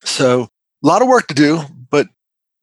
So 0.04 0.48
a 0.82 0.86
lot 0.86 1.02
of 1.02 1.08
work 1.08 1.26
to 1.28 1.34
do, 1.34 1.60
but 1.90 2.08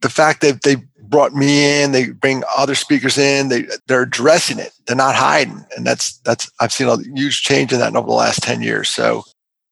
the 0.02 0.10
fact 0.10 0.42
that 0.42 0.64
they 0.64 0.78
brought 1.10 1.34
me 1.34 1.82
in, 1.82 1.92
they 1.92 2.10
bring 2.10 2.44
other 2.58 2.76
speakers 2.76 3.18
in, 3.18 3.50
they 3.50 3.68
they're 3.88 4.04
addressing 4.04 4.60
it. 4.60 4.72
They're 4.88 4.96
not 4.96 5.16
hiding. 5.16 5.66
And 5.78 5.86
that's 5.86 6.18
that's 6.20 6.52
I've 6.60 6.74
seen 6.74 6.88
a 6.88 6.98
huge 7.16 7.44
change 7.44 7.72
in 7.72 7.80
that 7.80 7.96
over 7.96 8.08
the 8.08 8.14
last 8.14 8.42
10 8.42 8.62
years. 8.64 8.90
So 8.90 9.24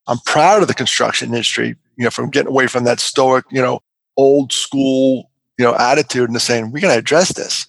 I'm 0.07 0.19
proud 0.25 0.61
of 0.61 0.67
the 0.67 0.73
construction 0.73 1.29
industry, 1.29 1.75
you 1.97 2.03
know, 2.03 2.11
from 2.11 2.29
getting 2.29 2.49
away 2.49 2.67
from 2.67 2.83
that 2.83 2.99
stoic, 2.99 3.45
you 3.51 3.61
know, 3.61 3.81
old 4.15 4.51
school, 4.51 5.31
you 5.57 5.65
know, 5.65 5.75
attitude 5.75 6.29
and 6.29 6.41
saying, 6.41 6.71
we're 6.71 6.81
going 6.81 6.93
to 6.93 6.99
address 6.99 7.33
this. 7.33 7.67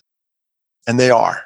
And 0.86 0.98
they 0.98 1.10
are. 1.10 1.42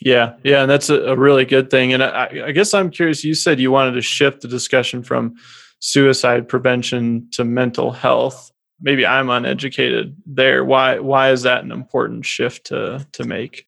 Yeah. 0.00 0.34
Yeah. 0.42 0.62
And 0.62 0.70
that's 0.70 0.90
a, 0.90 1.00
a 1.02 1.16
really 1.16 1.44
good 1.44 1.70
thing. 1.70 1.92
And 1.92 2.02
I, 2.02 2.44
I 2.46 2.52
guess 2.52 2.74
I'm 2.74 2.90
curious, 2.90 3.22
you 3.22 3.34
said 3.34 3.60
you 3.60 3.70
wanted 3.70 3.92
to 3.92 4.02
shift 4.02 4.40
the 4.40 4.48
discussion 4.48 5.02
from 5.02 5.36
suicide 5.78 6.48
prevention 6.48 7.28
to 7.32 7.44
mental 7.44 7.92
health. 7.92 8.50
Maybe 8.80 9.06
I'm 9.06 9.30
uneducated 9.30 10.16
there. 10.26 10.64
Why, 10.64 10.98
why 10.98 11.30
is 11.30 11.42
that 11.42 11.62
an 11.62 11.70
important 11.70 12.26
shift 12.26 12.66
to, 12.66 13.06
to 13.12 13.24
make? 13.24 13.66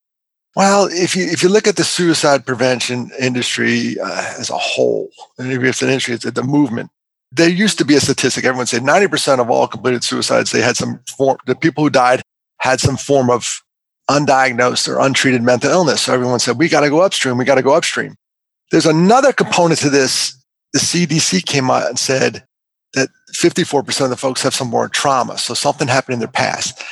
Well, 0.56 0.88
if 0.90 1.16
you 1.16 1.24
if 1.24 1.42
you 1.42 1.48
look 1.48 1.66
at 1.66 1.74
the 1.74 1.82
suicide 1.82 2.46
prevention 2.46 3.10
industry 3.18 3.98
uh, 3.98 4.34
as 4.38 4.50
a 4.50 4.56
whole, 4.56 5.10
and 5.36 5.48
maybe 5.48 5.68
it's 5.68 5.82
an 5.82 5.88
industry, 5.88 6.14
it's 6.14 6.30
the 6.30 6.42
movement. 6.44 6.90
There 7.34 7.48
used 7.48 7.78
to 7.78 7.84
be 7.84 7.96
a 7.96 8.00
statistic. 8.00 8.44
Everyone 8.44 8.66
said 8.66 8.82
90% 8.82 9.40
of 9.40 9.50
all 9.50 9.66
completed 9.66 10.04
suicides, 10.04 10.52
they 10.52 10.62
had 10.62 10.76
some 10.76 11.00
form, 11.16 11.36
the 11.46 11.56
people 11.56 11.82
who 11.82 11.90
died 11.90 12.22
had 12.60 12.80
some 12.80 12.96
form 12.96 13.28
of 13.28 13.60
undiagnosed 14.08 14.88
or 14.88 15.00
untreated 15.00 15.42
mental 15.42 15.70
illness. 15.70 16.02
So 16.02 16.14
everyone 16.14 16.38
said, 16.38 16.58
we 16.58 16.68
got 16.68 16.80
to 16.80 16.90
go 16.90 17.00
upstream. 17.00 17.36
We 17.36 17.44
got 17.44 17.56
to 17.56 17.62
go 17.62 17.74
upstream. 17.74 18.14
There's 18.70 18.86
another 18.86 19.32
component 19.32 19.80
to 19.80 19.90
this. 19.90 20.40
The 20.72 20.78
CDC 20.78 21.44
came 21.44 21.70
out 21.70 21.88
and 21.88 21.98
said 21.98 22.44
that 22.94 23.08
54% 23.32 24.04
of 24.04 24.10
the 24.10 24.16
folks 24.16 24.42
have 24.42 24.54
some 24.54 24.68
more 24.68 24.88
trauma. 24.88 25.38
So 25.38 25.54
something 25.54 25.88
happened 25.88 26.14
in 26.14 26.20
their 26.20 26.28
past. 26.28 26.82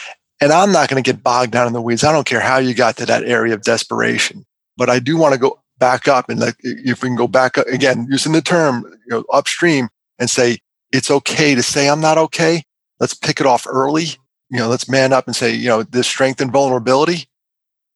And 0.41 0.51
I'm 0.53 0.73
not 0.73 0.89
going 0.89 1.03
to 1.03 1.09
get 1.09 1.23
bogged 1.23 1.53
down 1.53 1.69
in 1.69 1.73
the 1.73 1.81
weeds. 1.81 2.03
I 2.03 2.11
don't 2.11 2.27
care 2.27 2.41
how 2.41 2.59
you 2.59 2.75
got 2.75 2.97
to 2.97 3.07
that 3.07 3.23
area 3.23 3.55
of 3.55 3.63
desperation, 3.63 4.45
but 4.77 4.91
I 4.91 4.99
do 4.99 5.17
want 5.17 5.35
to 5.35 5.39
go 5.41 5.63
back 5.79 6.09
up 6.09 6.29
and 6.29 6.41
like, 6.41 6.57
if 6.61 7.03
we 7.03 7.09
can 7.09 7.17
go 7.17 7.29
back 7.29 7.59
up 7.59 7.67
again, 7.69 8.09
using 8.11 8.33
the 8.33 8.43
term, 8.43 8.85
you 9.07 9.11
know, 9.11 9.25
upstream 9.33 9.89
and 10.23 10.31
say, 10.31 10.59
it's 10.93 11.11
okay 11.11 11.57
to 11.57 11.65
say 11.65 11.89
I'm 11.89 12.01
not 12.01 12.17
okay. 12.17 12.63
Let's 13.01 13.13
pick 13.13 13.41
it 13.41 13.47
off 13.47 13.67
early. 13.69 14.05
You 14.51 14.59
know, 14.59 14.69
let's 14.69 14.89
man 14.89 15.13
up 15.13 15.27
and 15.27 15.35
say, 15.35 15.53
you 15.53 15.67
know, 15.67 15.83
this 15.83 16.07
strength 16.07 16.41
and 16.41 16.53
vulnerability 16.53 17.27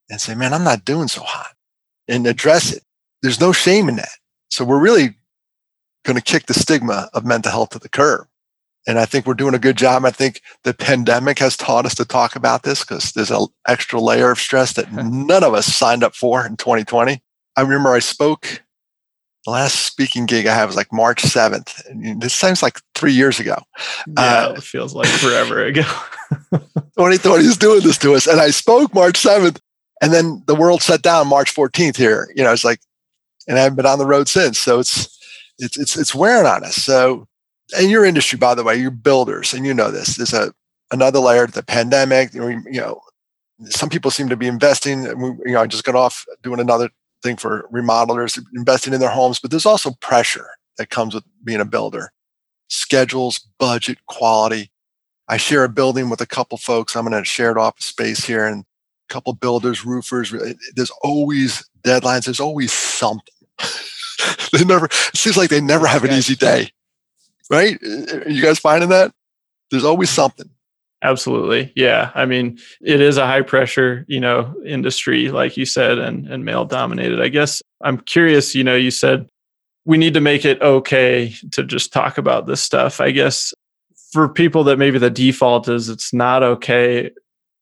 and 0.09 0.19
say, 0.19 0.35
man, 0.35 0.53
I'm 0.53 0.65
not 0.65 0.83
doing 0.83 1.07
so 1.07 1.21
hot 1.21 1.55
and 2.05 2.27
address 2.27 2.73
it. 2.73 2.83
There's 3.21 3.39
no 3.39 3.53
shame 3.53 3.87
in 3.87 3.95
that. 3.95 4.09
So 4.51 4.65
we're 4.65 4.81
really 4.81 5.15
going 6.03 6.17
to 6.17 6.21
kick 6.21 6.47
the 6.47 6.53
stigma 6.53 7.09
of 7.13 7.25
mental 7.25 7.51
health 7.51 7.69
to 7.69 7.79
the 7.79 7.87
curb. 7.87 8.27
And 8.85 8.99
I 8.99 9.05
think 9.05 9.25
we're 9.25 9.33
doing 9.33 9.55
a 9.55 9.59
good 9.59 9.77
job. 9.77 10.03
I 10.03 10.11
think 10.11 10.41
the 10.65 10.73
pandemic 10.73 11.39
has 11.39 11.55
taught 11.55 11.85
us 11.85 11.95
to 11.95 12.03
talk 12.03 12.35
about 12.35 12.63
this 12.63 12.81
because 12.81 13.13
there's 13.13 13.31
an 13.31 13.47
extra 13.69 14.01
layer 14.01 14.31
of 14.31 14.39
stress 14.39 14.73
that 14.73 14.91
none 14.93 15.45
of 15.45 15.53
us 15.53 15.65
signed 15.65 16.03
up 16.03 16.13
for 16.13 16.45
in 16.45 16.57
2020. 16.57 17.21
I 17.55 17.61
remember 17.61 17.93
I 17.93 17.99
spoke 17.99 18.63
the 19.47 19.51
last 19.51 19.85
speaking 19.85 20.25
gig 20.25 20.45
I 20.45 20.53
had 20.53 20.65
was 20.65 20.75
like 20.75 20.91
March 20.91 21.23
7th. 21.23 21.85
And 21.85 22.21
this 22.21 22.33
sounds 22.33 22.61
like 22.61 22.81
three 22.95 23.13
years 23.13 23.39
ago. 23.39 23.55
Yeah, 24.05 24.47
uh, 24.47 24.53
it 24.57 24.63
feels 24.63 24.93
like 24.93 25.07
forever 25.07 25.63
ago. 25.65 25.83
2020 26.51 27.45
is 27.45 27.55
doing 27.55 27.79
this 27.79 27.97
to 27.99 28.13
us. 28.13 28.27
And 28.27 28.41
I 28.41 28.49
spoke 28.49 28.93
March 28.93 29.23
7th. 29.23 29.61
And 30.01 30.11
then 30.11 30.43
the 30.47 30.53
world 30.53 30.81
shut 30.81 31.01
down 31.01 31.29
March 31.29 31.55
14th 31.55 31.95
here. 31.95 32.27
You 32.35 32.43
know, 32.43 32.51
it's 32.51 32.65
like, 32.65 32.81
and 33.47 33.57
I 33.57 33.61
haven't 33.61 33.77
been 33.77 33.85
on 33.85 33.99
the 33.99 34.05
road 34.05 34.27
since. 34.27 34.59
So 34.59 34.79
it's, 34.79 35.17
it's, 35.59 35.77
it's, 35.77 35.97
it's 35.97 36.13
wearing 36.13 36.45
on 36.45 36.65
us. 36.65 36.75
So, 36.75 37.25
and 37.77 37.89
your 37.89 38.03
industry, 38.03 38.37
by 38.37 38.53
the 38.53 38.65
way, 38.65 38.75
you're 38.75 38.91
builders, 38.91 39.53
and 39.53 39.65
you 39.65 39.73
know 39.73 39.91
this. 39.91 40.17
There's 40.17 40.33
a 40.33 40.53
another 40.91 41.19
layer 41.19 41.47
to 41.47 41.53
the 41.53 41.63
pandemic. 41.63 42.33
You 42.33 42.61
know, 42.65 43.01
some 43.65 43.89
people 43.89 44.11
seem 44.11 44.29
to 44.29 44.37
be 44.37 44.47
investing. 44.47 45.03
You 45.03 45.39
know, 45.45 45.61
I 45.61 45.67
just 45.67 45.83
got 45.83 45.95
off 45.95 46.25
doing 46.43 46.59
another 46.59 46.89
thing 47.23 47.37
for 47.37 47.67
remodelers 47.73 48.41
investing 48.55 48.93
in 48.93 48.99
their 48.99 49.09
homes, 49.09 49.39
but 49.39 49.51
there's 49.51 49.65
also 49.65 49.91
pressure 50.01 50.49
that 50.77 50.89
comes 50.89 51.13
with 51.13 51.23
being 51.43 51.59
a 51.61 51.65
builder. 51.65 52.11
Schedules, 52.69 53.39
budget, 53.59 53.97
quality. 54.07 54.71
I 55.27 55.37
share 55.37 55.63
a 55.63 55.69
building 55.69 56.09
with 56.09 56.21
a 56.21 56.25
couple 56.25 56.57
folks. 56.57 56.95
I'm 56.95 57.07
in 57.07 57.13
a 57.13 57.23
shared 57.23 57.57
office 57.57 57.85
space 57.85 58.23
here 58.25 58.45
and 58.45 58.63
a 59.09 59.13
couple 59.13 59.33
builders, 59.33 59.85
roofers. 59.85 60.33
There's 60.75 60.91
always 61.03 61.67
deadlines. 61.83 62.25
There's 62.25 62.39
always 62.39 62.71
something. 62.71 63.33
they 64.53 64.63
never, 64.63 64.85
it 64.85 65.15
seems 65.15 65.37
like 65.37 65.49
they 65.49 65.61
never 65.61 65.87
have 65.87 66.03
an 66.03 66.11
easy 66.11 66.35
day, 66.35 66.71
right? 67.49 67.77
Uh, 67.83 68.19
are 68.19 68.29
you 68.29 68.41
guys 68.41 68.59
finding 68.59 68.89
that? 68.89 69.13
There's 69.71 69.83
always 69.83 70.09
something. 70.09 70.49
Absolutely. 71.03 71.71
Yeah. 71.75 72.11
I 72.15 72.25
mean, 72.25 72.57
it 72.81 73.01
is 73.01 73.17
a 73.17 73.25
high 73.25 73.43
pressure, 73.43 74.03
you 74.07 74.19
know, 74.19 74.53
industry, 74.65 75.29
like 75.29 75.55
you 75.55 75.65
said, 75.65 75.99
and, 75.99 76.27
and 76.27 76.43
male 76.43 76.65
dominated. 76.65 77.21
I 77.21 77.27
guess 77.27 77.61
I'm 77.81 77.99
curious, 77.99 78.55
you 78.55 78.63
know, 78.63 78.75
you 78.75 78.89
said 78.89 79.27
we 79.85 79.97
need 79.97 80.15
to 80.15 80.21
make 80.21 80.43
it 80.43 80.61
okay 80.61 81.33
to 81.51 81.63
just 81.63 81.93
talk 81.93 82.17
about 82.17 82.47
this 82.47 82.61
stuff. 82.61 82.99
I 82.99 83.11
guess 83.11 83.53
for 84.11 84.27
people 84.27 84.63
that 84.65 84.77
maybe 84.77 84.97
the 84.97 85.09
default 85.09 85.69
is 85.69 85.87
it's 85.87 86.13
not 86.13 86.41
okay. 86.41 87.11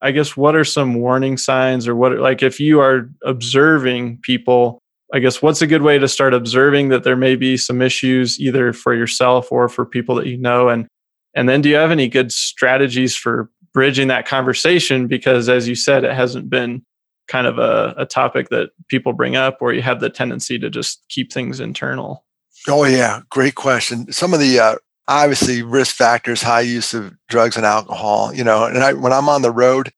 I 0.00 0.12
guess 0.12 0.36
what 0.36 0.56
are 0.56 0.64
some 0.64 0.94
warning 0.94 1.36
signs 1.36 1.86
or 1.86 1.94
what, 1.94 2.18
like 2.18 2.42
if 2.42 2.58
you 2.58 2.80
are 2.80 3.10
observing 3.24 4.18
people, 4.22 4.78
I 5.12 5.18
guess 5.18 5.42
what's 5.42 5.62
a 5.62 5.66
good 5.66 5.82
way 5.82 5.98
to 5.98 6.08
start 6.08 6.34
observing 6.34 6.88
that 6.88 7.04
there 7.04 7.16
may 7.16 7.36
be 7.36 7.56
some 7.56 7.82
issues 7.82 8.40
either 8.40 8.72
for 8.72 8.94
yourself 8.94 9.52
or 9.52 9.68
for 9.68 9.84
people 9.84 10.14
that 10.16 10.26
you 10.26 10.38
know 10.38 10.68
and 10.68 10.88
and 11.36 11.48
then 11.48 11.60
do 11.60 11.68
you 11.68 11.76
have 11.76 11.90
any 11.90 12.08
good 12.08 12.32
strategies 12.32 13.14
for 13.14 13.50
bridging 13.72 14.08
that 14.08 14.26
conversation? 14.26 15.06
Because 15.06 15.48
as 15.48 15.68
you 15.68 15.74
said, 15.74 16.02
it 16.02 16.14
hasn't 16.14 16.48
been 16.48 16.84
kind 17.28 17.46
of 17.46 17.58
a, 17.58 17.94
a 17.98 18.06
topic 18.06 18.48
that 18.48 18.70
people 18.88 19.12
bring 19.12 19.36
up 19.36 19.58
or 19.60 19.72
you 19.72 19.82
have 19.82 20.00
the 20.00 20.08
tendency 20.08 20.58
to 20.58 20.70
just 20.70 21.04
keep 21.10 21.30
things 21.30 21.60
internal. 21.60 22.24
Oh, 22.66 22.84
yeah. 22.84 23.20
Great 23.30 23.54
question. 23.54 24.10
Some 24.10 24.32
of 24.32 24.40
the, 24.40 24.58
uh, 24.58 24.76
obviously 25.08 25.62
risk 25.62 25.94
factors, 25.94 26.40
high 26.42 26.62
use 26.62 26.94
of 26.94 27.14
drugs 27.28 27.56
and 27.56 27.66
alcohol, 27.66 28.32
you 28.32 28.42
know, 28.42 28.64
and 28.64 28.78
I, 28.78 28.94
when 28.94 29.12
I'm 29.12 29.28
on 29.28 29.42
the 29.42 29.52
road, 29.52 29.92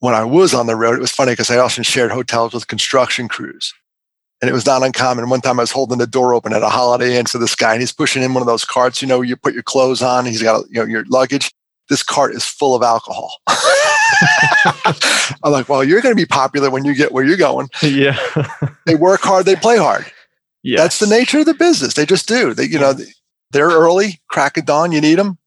when 0.00 0.14
I 0.14 0.24
was 0.24 0.52
on 0.52 0.66
the 0.66 0.74
road, 0.74 0.96
it 0.96 1.00
was 1.00 1.12
funny 1.12 1.32
because 1.32 1.50
I 1.50 1.58
often 1.58 1.84
shared 1.84 2.10
hotels 2.10 2.54
with 2.54 2.66
construction 2.66 3.28
crews. 3.28 3.72
And 4.42 4.50
it 4.50 4.52
was 4.52 4.66
not 4.66 4.82
uncommon. 4.82 5.30
One 5.30 5.40
time 5.40 5.60
I 5.60 5.62
was 5.62 5.70
holding 5.70 5.98
the 5.98 6.06
door 6.06 6.34
open 6.34 6.52
at 6.52 6.64
a 6.64 6.68
Holiday 6.68 7.16
Inn 7.16 7.26
for 7.26 7.38
this 7.38 7.54
guy, 7.54 7.72
and 7.72 7.80
he's 7.80 7.92
pushing 7.92 8.24
in 8.24 8.34
one 8.34 8.42
of 8.42 8.48
those 8.48 8.64
carts. 8.64 9.00
You 9.00 9.06
know, 9.06 9.22
you 9.22 9.36
put 9.36 9.54
your 9.54 9.62
clothes 9.62 10.02
on. 10.02 10.26
He's 10.26 10.42
got 10.42 10.64
you 10.68 10.80
know 10.80 10.84
your 10.84 11.04
luggage. 11.04 11.52
This 11.88 12.02
cart 12.02 12.34
is 12.34 12.44
full 12.44 12.74
of 12.74 12.82
alcohol. 12.82 13.40
I'm 15.44 15.52
like, 15.52 15.68
well, 15.68 15.84
you're 15.84 16.00
going 16.00 16.14
to 16.14 16.20
be 16.20 16.26
popular 16.26 16.70
when 16.70 16.84
you 16.84 16.94
get 16.94 17.12
where 17.12 17.24
you're 17.24 17.36
going. 17.36 17.68
Yeah. 17.82 18.18
they 18.86 18.96
work 18.96 19.20
hard. 19.20 19.46
They 19.46 19.56
play 19.56 19.78
hard. 19.78 20.10
Yeah. 20.62 20.78
That's 20.78 20.98
the 20.98 21.06
nature 21.06 21.40
of 21.40 21.46
the 21.46 21.54
business. 21.54 21.94
They 21.94 22.06
just 22.06 22.28
do. 22.28 22.54
They, 22.54 22.64
you 22.64 22.78
know, 22.78 22.94
they're 23.52 23.68
early, 23.68 24.20
crack 24.28 24.56
of 24.56 24.64
dawn. 24.64 24.90
You 24.90 25.00
need 25.00 25.18
them, 25.18 25.38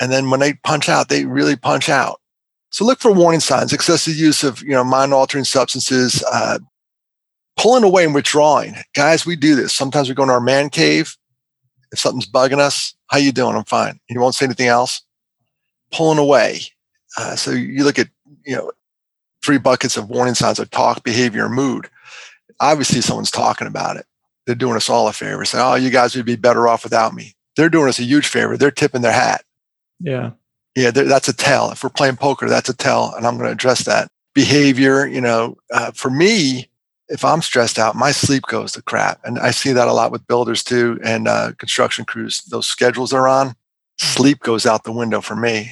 and 0.00 0.10
then 0.10 0.30
when 0.30 0.40
they 0.40 0.54
punch 0.54 0.88
out, 0.88 1.08
they 1.08 1.26
really 1.26 1.56
punch 1.56 1.88
out. 1.88 2.20
So 2.70 2.84
look 2.84 2.98
for 2.98 3.12
warning 3.12 3.40
signs: 3.40 3.72
excessive 3.72 4.16
use 4.16 4.42
of 4.42 4.62
you 4.62 4.70
know 4.70 4.82
mind-altering 4.82 5.44
substances, 5.44 6.24
uh, 6.32 6.58
pulling 7.56 7.84
away 7.84 8.04
and 8.04 8.14
withdrawing. 8.14 8.74
Guys, 8.94 9.26
we 9.26 9.36
do 9.36 9.54
this. 9.54 9.74
Sometimes 9.74 10.08
we 10.08 10.14
go 10.14 10.22
in 10.22 10.30
our 10.30 10.40
man 10.40 10.70
cave. 10.70 11.16
If 11.92 11.98
something's 11.98 12.30
bugging 12.30 12.58
us, 12.58 12.94
how 13.08 13.18
you 13.18 13.32
doing? 13.32 13.54
I'm 13.54 13.64
fine. 13.64 14.00
You 14.08 14.20
won't 14.20 14.34
say 14.34 14.46
anything 14.46 14.68
else. 14.68 15.02
Pulling 15.90 16.18
away. 16.18 16.60
Uh, 17.18 17.36
so 17.36 17.50
you 17.50 17.84
look 17.84 17.98
at, 17.98 18.08
you 18.46 18.56
know, 18.56 18.72
three 19.44 19.58
buckets 19.58 19.96
of 19.96 20.08
warning 20.08 20.34
signs 20.34 20.58
of 20.58 20.70
talk, 20.70 21.04
behavior, 21.04 21.48
mood. 21.48 21.90
Obviously, 22.60 23.00
someone's 23.00 23.30
talking 23.30 23.66
about 23.66 23.96
it. 23.96 24.06
They're 24.46 24.54
doing 24.54 24.76
us 24.76 24.88
all 24.88 25.08
a 25.08 25.12
favor. 25.12 25.44
Say, 25.44 25.58
oh, 25.60 25.74
you 25.74 25.90
guys 25.90 26.16
would 26.16 26.24
be 26.24 26.36
better 26.36 26.66
off 26.66 26.84
without 26.84 27.14
me. 27.14 27.34
They're 27.56 27.68
doing 27.68 27.88
us 27.88 27.98
a 27.98 28.04
huge 28.04 28.26
favor. 28.26 28.56
They're 28.56 28.70
tipping 28.70 29.02
their 29.02 29.12
hat. 29.12 29.44
Yeah. 30.00 30.30
Yeah, 30.74 30.90
that's 30.90 31.28
a 31.28 31.34
tell. 31.34 31.70
If 31.70 31.84
we're 31.84 31.90
playing 31.90 32.16
poker, 32.16 32.48
that's 32.48 32.70
a 32.70 32.76
tell. 32.76 33.14
And 33.14 33.26
I'm 33.26 33.36
going 33.36 33.46
to 33.46 33.52
address 33.52 33.84
that. 33.84 34.08
Behavior, 34.34 35.06
you 35.06 35.20
know, 35.20 35.58
uh, 35.70 35.90
for 35.90 36.08
me, 36.08 36.70
if 37.08 37.24
I'm 37.24 37.42
stressed 37.42 37.78
out, 37.78 37.94
my 37.94 38.12
sleep 38.12 38.44
goes 38.44 38.72
to 38.72 38.82
crap. 38.82 39.20
And 39.24 39.38
I 39.38 39.50
see 39.50 39.72
that 39.72 39.88
a 39.88 39.92
lot 39.92 40.12
with 40.12 40.26
builders 40.26 40.62
too 40.62 40.98
and 41.04 41.28
uh, 41.28 41.52
construction 41.58 42.04
crews. 42.04 42.42
Those 42.44 42.66
schedules 42.66 43.12
are 43.12 43.28
on, 43.28 43.54
sleep 43.98 44.40
goes 44.40 44.66
out 44.66 44.84
the 44.84 44.92
window 44.92 45.20
for 45.20 45.36
me. 45.36 45.70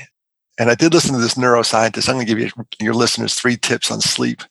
And 0.59 0.71
I 0.71 0.75
did 0.75 0.93
listen 0.93 1.15
to 1.15 1.21
this 1.21 1.35
neuroscientist. 1.35 2.09
I'm 2.09 2.17
going 2.17 2.27
to 2.27 2.31
give 2.35 2.39
you 2.39 2.51
your 2.81 2.95
listeners 2.95 3.35
three 3.35 3.57
tips 3.57 3.91
on 3.91 4.01
sleep. 4.01 4.43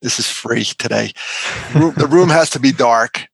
This 0.00 0.18
is 0.18 0.30
free 0.30 0.64
today. 0.64 1.12
the 1.74 2.08
room 2.08 2.28
has 2.30 2.48
to 2.50 2.60
be 2.60 2.72
dark. 2.72 3.26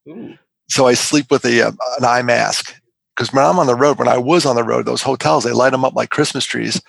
So 0.68 0.87
I 0.87 0.94
sleep 0.94 1.30
with 1.30 1.44
a, 1.44 1.68
uh, 1.68 1.73
an 1.99 2.04
eye 2.04 2.23
mask. 2.23 2.75
Because 3.14 3.32
when 3.32 3.44
I'm 3.44 3.61
on 3.61 3.68
the 3.68 3.76
road, 3.76 3.99
when 3.99 4.08
I 4.08 4.18
was 4.18 4.44
on 4.44 4.56
the 4.56 4.64
road, 4.64 4.87
those 4.87 5.02
hotels, 5.02 5.44
they 5.44 5.52
light 5.52 5.70
them 5.70 5.84
up 5.84 5.94
like 5.94 6.11
Christmas 6.11 6.44
trees. 6.44 6.80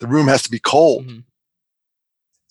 The 0.00 0.08
room 0.08 0.26
has 0.26 0.42
to 0.42 0.50
be 0.50 0.58
cold. 0.58 1.06
Mm-hmm. 1.06 1.20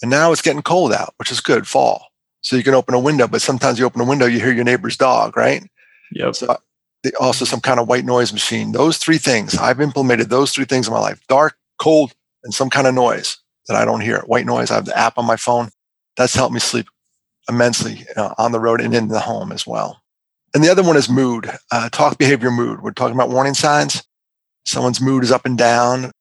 And 0.04 0.12
now 0.12 0.32
it's 0.32 0.42
getting 0.42 0.62
cold 0.62 0.94
out, 0.94 1.14
which 1.18 1.32
is 1.32 1.42
good, 1.42 1.68
fall 1.68 2.07
so 2.48 2.56
you 2.56 2.64
can 2.64 2.74
open 2.74 2.96
a 2.96 3.00
window, 3.00 3.28
but 3.28 3.42
sometimes 3.42 3.78
you 3.78 3.86
open 3.86 4.00
a 4.00 4.06
window, 4.06 4.26
you 4.26 4.40
hear 4.40 4.54
your 4.54 4.64
neighbor's 4.64 4.96
dog, 4.96 5.36
right? 5.36 5.70
Yep. 6.14 6.34
So 6.34 6.58
also 7.20 7.44
some 7.44 7.60
kind 7.60 7.78
of 7.78 7.90
white 7.90 8.06
noise 8.06 8.32
machine. 8.32 8.72
Those 8.72 8.98
three 8.98 9.18
things, 9.18 9.58
I've 9.58 9.82
implemented 9.82 10.30
those 10.30 10.54
three 10.54 10.64
things 10.64 10.88
in 10.88 10.94
my 10.94 11.00
life: 11.02 11.20
dark, 11.28 11.58
cold, 11.78 12.14
and 12.46 12.54
some 12.54 12.70
kind 12.70 12.88
of 12.88 12.94
noise 12.94 13.38
that 13.68 13.76
I 13.76 13.84
don't 13.84 14.00
hear. 14.00 14.22
White 14.22 14.46
noise. 14.46 14.72
I 14.72 14.76
have 14.76 14.86
the 14.86 14.98
app 14.98 15.18
on 15.18 15.26
my 15.26 15.36
phone. 15.36 15.68
That's 16.16 16.36
helped 16.36 16.54
me 16.54 16.62
sleep 16.62 16.88
immensely 17.50 18.06
uh, 18.16 18.34
on 18.38 18.54
the 18.54 18.62
road 18.62 18.80
and 18.80 18.96
in 18.96 19.10
the 19.10 19.20
home 19.20 19.52
as 19.52 19.68
well. 19.68 20.02
And 20.56 20.64
the 20.64 20.70
other 20.70 20.84
one 20.84 20.96
is 20.96 21.10
mood. 21.10 21.52
Uh, 21.70 21.90
talk 21.90 22.18
behavior 22.18 22.50
mood. 22.50 22.82
We're 22.82 22.92
talking 22.92 23.16
about 23.16 23.30
warning 23.30 23.56
signs. 23.56 24.04
Someone's 24.66 25.02
mood 25.02 25.26
is 25.26 25.34
up 25.34 25.46
and 25.46 25.58
down. 25.58 26.12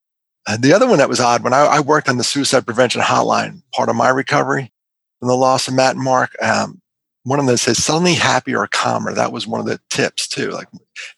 Uh, 0.49 0.57
the 0.57 0.73
other 0.73 0.89
one 0.89 0.99
that 0.99 1.09
was 1.09 1.21
odd 1.21 1.45
when 1.45 1.53
I, 1.53 1.67
I 1.67 1.81
worked 1.81 2.09
on 2.09 2.19
the 2.19 2.25
suicide 2.25 2.67
prevention 2.67 3.01
hotline, 3.01 3.63
part 3.73 3.89
of 3.89 3.95
my 3.95 4.09
recovery, 4.09 4.73
from 5.27 5.33
the 5.33 5.37
loss 5.37 5.67
of 5.67 5.75
Matt 5.75 5.97
and 5.97 6.05
Mark. 6.05 6.41
Um, 6.41 6.81
one 7.25 7.41
of 7.41 7.47
them 7.47 7.57
says 7.57 7.83
suddenly 7.83 8.15
happy 8.15 8.55
or 8.55 8.69
calmer. 8.69 9.13
That 9.13 9.33
was 9.33 9.45
one 9.45 9.59
of 9.59 9.67
the 9.67 9.81
tips 9.91 10.29
too. 10.29 10.51
Like 10.51 10.69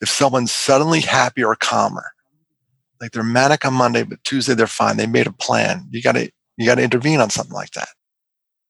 if 0.01 0.09
someone's 0.09 0.51
suddenly 0.51 1.01
happy 1.01 1.45
or 1.45 1.55
calmer, 1.55 2.13
like 3.03 3.13
they're 3.13 3.23
manic 3.23 3.67
on 3.67 3.75
Monday, 3.75 4.05
but 4.05 4.25
Tuesday 4.25 4.55
they're 4.55 4.67
fine. 4.67 4.97
They 4.97 5.07
made 5.07 5.27
a 5.27 5.33
plan. 5.33 5.87
You 5.91 6.01
got 6.01 6.13
to 6.13 6.31
you 6.57 6.65
got 6.65 6.77
to 6.77 6.83
intervene 6.83 7.21
on 7.21 7.29
something 7.29 7.53
like 7.53 7.73
that. 7.73 7.89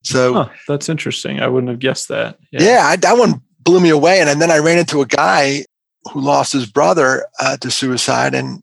So 0.03 0.35
huh, 0.35 0.49
that's 0.67 0.89
interesting. 0.89 1.39
I 1.39 1.47
wouldn't 1.47 1.71
have 1.71 1.79
guessed 1.79 2.09
that. 2.09 2.39
Yeah, 2.51 2.63
yeah 2.63 2.81
I, 2.85 2.97
that 2.97 3.17
one 3.17 3.41
blew 3.61 3.79
me 3.79 3.91
away. 3.91 4.21
And, 4.21 4.29
and 4.29 4.43
then 4.43 4.51
I 4.51 4.59
ran 4.59 4.79
into 4.79 5.03
a 5.03 5.07
guy 5.07 5.65
who 6.13 6.21
lost 6.21 6.53
his 6.53 6.67
brother 6.67 7.27
uh, 7.39 7.57
to 7.59 7.71
suicide, 7.71 8.35
and 8.35 8.61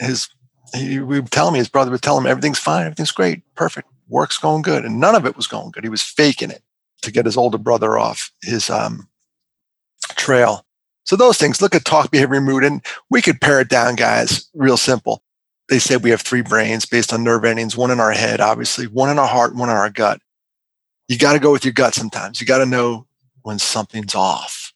his 0.00 0.28
he 0.76 1.00
would 1.00 1.32
tell 1.32 1.50
me 1.50 1.58
his 1.58 1.68
brother 1.68 1.90
would 1.90 2.02
tell 2.02 2.16
him 2.16 2.26
everything's 2.26 2.60
fine, 2.60 2.86
everything's 2.86 3.10
great, 3.12 3.42
perfect, 3.56 3.88
work's 4.14 4.38
going 4.38 4.62
good, 4.62 4.84
and 4.84 5.00
none 5.00 5.14
of 5.14 5.26
it 5.26 5.36
was 5.36 5.46
going 5.46 5.72
good. 5.72 5.84
He 5.84 5.90
was 5.90 6.02
faking 6.02 6.50
it 6.50 6.62
to 7.02 7.12
get 7.12 7.26
his 7.26 7.36
older 7.36 7.58
brother 7.58 7.98
off 7.98 8.30
his 8.42 8.70
um, 8.70 9.08
trail. 10.16 10.64
So 11.04 11.16
those 11.16 11.36
things. 11.36 11.60
Look 11.60 11.74
at 11.74 11.84
talk, 11.84 12.10
behavior, 12.10 12.40
mood, 12.40 12.64
and 12.64 12.84
we 13.10 13.20
could 13.20 13.40
pare 13.40 13.60
it 13.60 13.68
down, 13.68 13.96
guys. 13.96 14.48
Real 14.54 14.78
simple. 14.78 15.22
They 15.68 15.78
said 15.78 16.02
we 16.02 16.10
have 16.10 16.22
three 16.22 16.42
brains 16.42 16.86
based 16.86 17.12
on 17.12 17.24
nerve 17.24 17.44
endings: 17.44 17.76
one 17.76 17.90
in 17.90 18.00
our 18.00 18.12
head, 18.12 18.40
obviously, 18.40 18.86
one 18.86 19.10
in 19.10 19.18
our 19.18 19.26
heart, 19.26 19.54
one 19.54 19.68
in 19.68 19.76
our 19.76 19.90
gut. 19.90 20.20
You 21.08 21.18
got 21.18 21.34
to 21.34 21.38
go 21.38 21.52
with 21.52 21.64
your 21.64 21.74
gut 21.74 21.94
sometimes. 21.94 22.40
You 22.40 22.46
got 22.46 22.58
to 22.58 22.66
know 22.66 23.06
when 23.42 23.58
something's 23.58 24.14
off. 24.14 24.72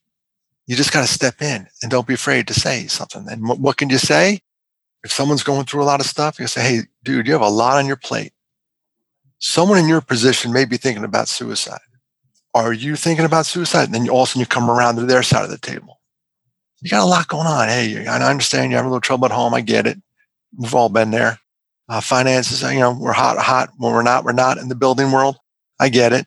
You 0.66 0.76
just 0.76 0.92
got 0.92 1.00
to 1.00 1.12
step 1.12 1.40
in 1.40 1.66
and 1.82 1.90
don't 1.90 2.06
be 2.06 2.12
afraid 2.12 2.46
to 2.48 2.54
say 2.54 2.86
something. 2.88 3.26
And 3.30 3.48
what 3.48 3.78
can 3.78 3.88
you 3.88 3.96
say? 3.96 4.40
If 5.02 5.12
someone's 5.12 5.42
going 5.42 5.64
through 5.64 5.82
a 5.82 5.84
lot 5.84 6.00
of 6.00 6.06
stuff, 6.06 6.38
you 6.38 6.46
say, 6.46 6.60
Hey, 6.60 6.80
dude, 7.04 7.26
you 7.26 7.32
have 7.32 7.40
a 7.40 7.48
lot 7.48 7.78
on 7.78 7.86
your 7.86 7.96
plate. 7.96 8.32
Someone 9.38 9.78
in 9.78 9.88
your 9.88 10.00
position 10.00 10.52
may 10.52 10.64
be 10.64 10.76
thinking 10.76 11.04
about 11.04 11.28
suicide. 11.28 11.80
Are 12.54 12.72
you 12.72 12.96
thinking 12.96 13.24
about 13.24 13.46
suicide? 13.46 13.84
And 13.84 13.94
then 13.94 14.08
all 14.08 14.22
of 14.22 14.24
a 14.24 14.30
sudden 14.30 14.40
you 14.40 14.46
come 14.46 14.70
around 14.70 14.96
to 14.96 15.06
their 15.06 15.22
side 15.22 15.44
of 15.44 15.50
the 15.50 15.58
table. 15.58 16.00
You 16.80 16.90
got 16.90 17.04
a 17.04 17.06
lot 17.06 17.28
going 17.28 17.46
on. 17.46 17.68
Hey, 17.68 18.06
I 18.06 18.30
understand 18.30 18.70
you 18.70 18.76
have 18.76 18.86
a 18.86 18.88
little 18.88 19.00
trouble 19.00 19.26
at 19.26 19.32
home. 19.32 19.54
I 19.54 19.60
get 19.60 19.86
it. 19.86 19.98
We've 20.56 20.74
all 20.74 20.88
been 20.88 21.10
there. 21.10 21.38
Uh, 21.88 22.00
finances, 22.00 22.62
you 22.62 22.80
know, 22.80 22.92
we're 22.92 23.12
hot, 23.12 23.38
hot. 23.38 23.70
When 23.78 23.92
we're 23.92 24.02
not, 24.02 24.24
we're 24.24 24.32
not 24.32 24.58
in 24.58 24.68
the 24.68 24.74
building 24.74 25.10
world. 25.10 25.36
I 25.80 25.88
get 25.88 26.12
it. 26.12 26.26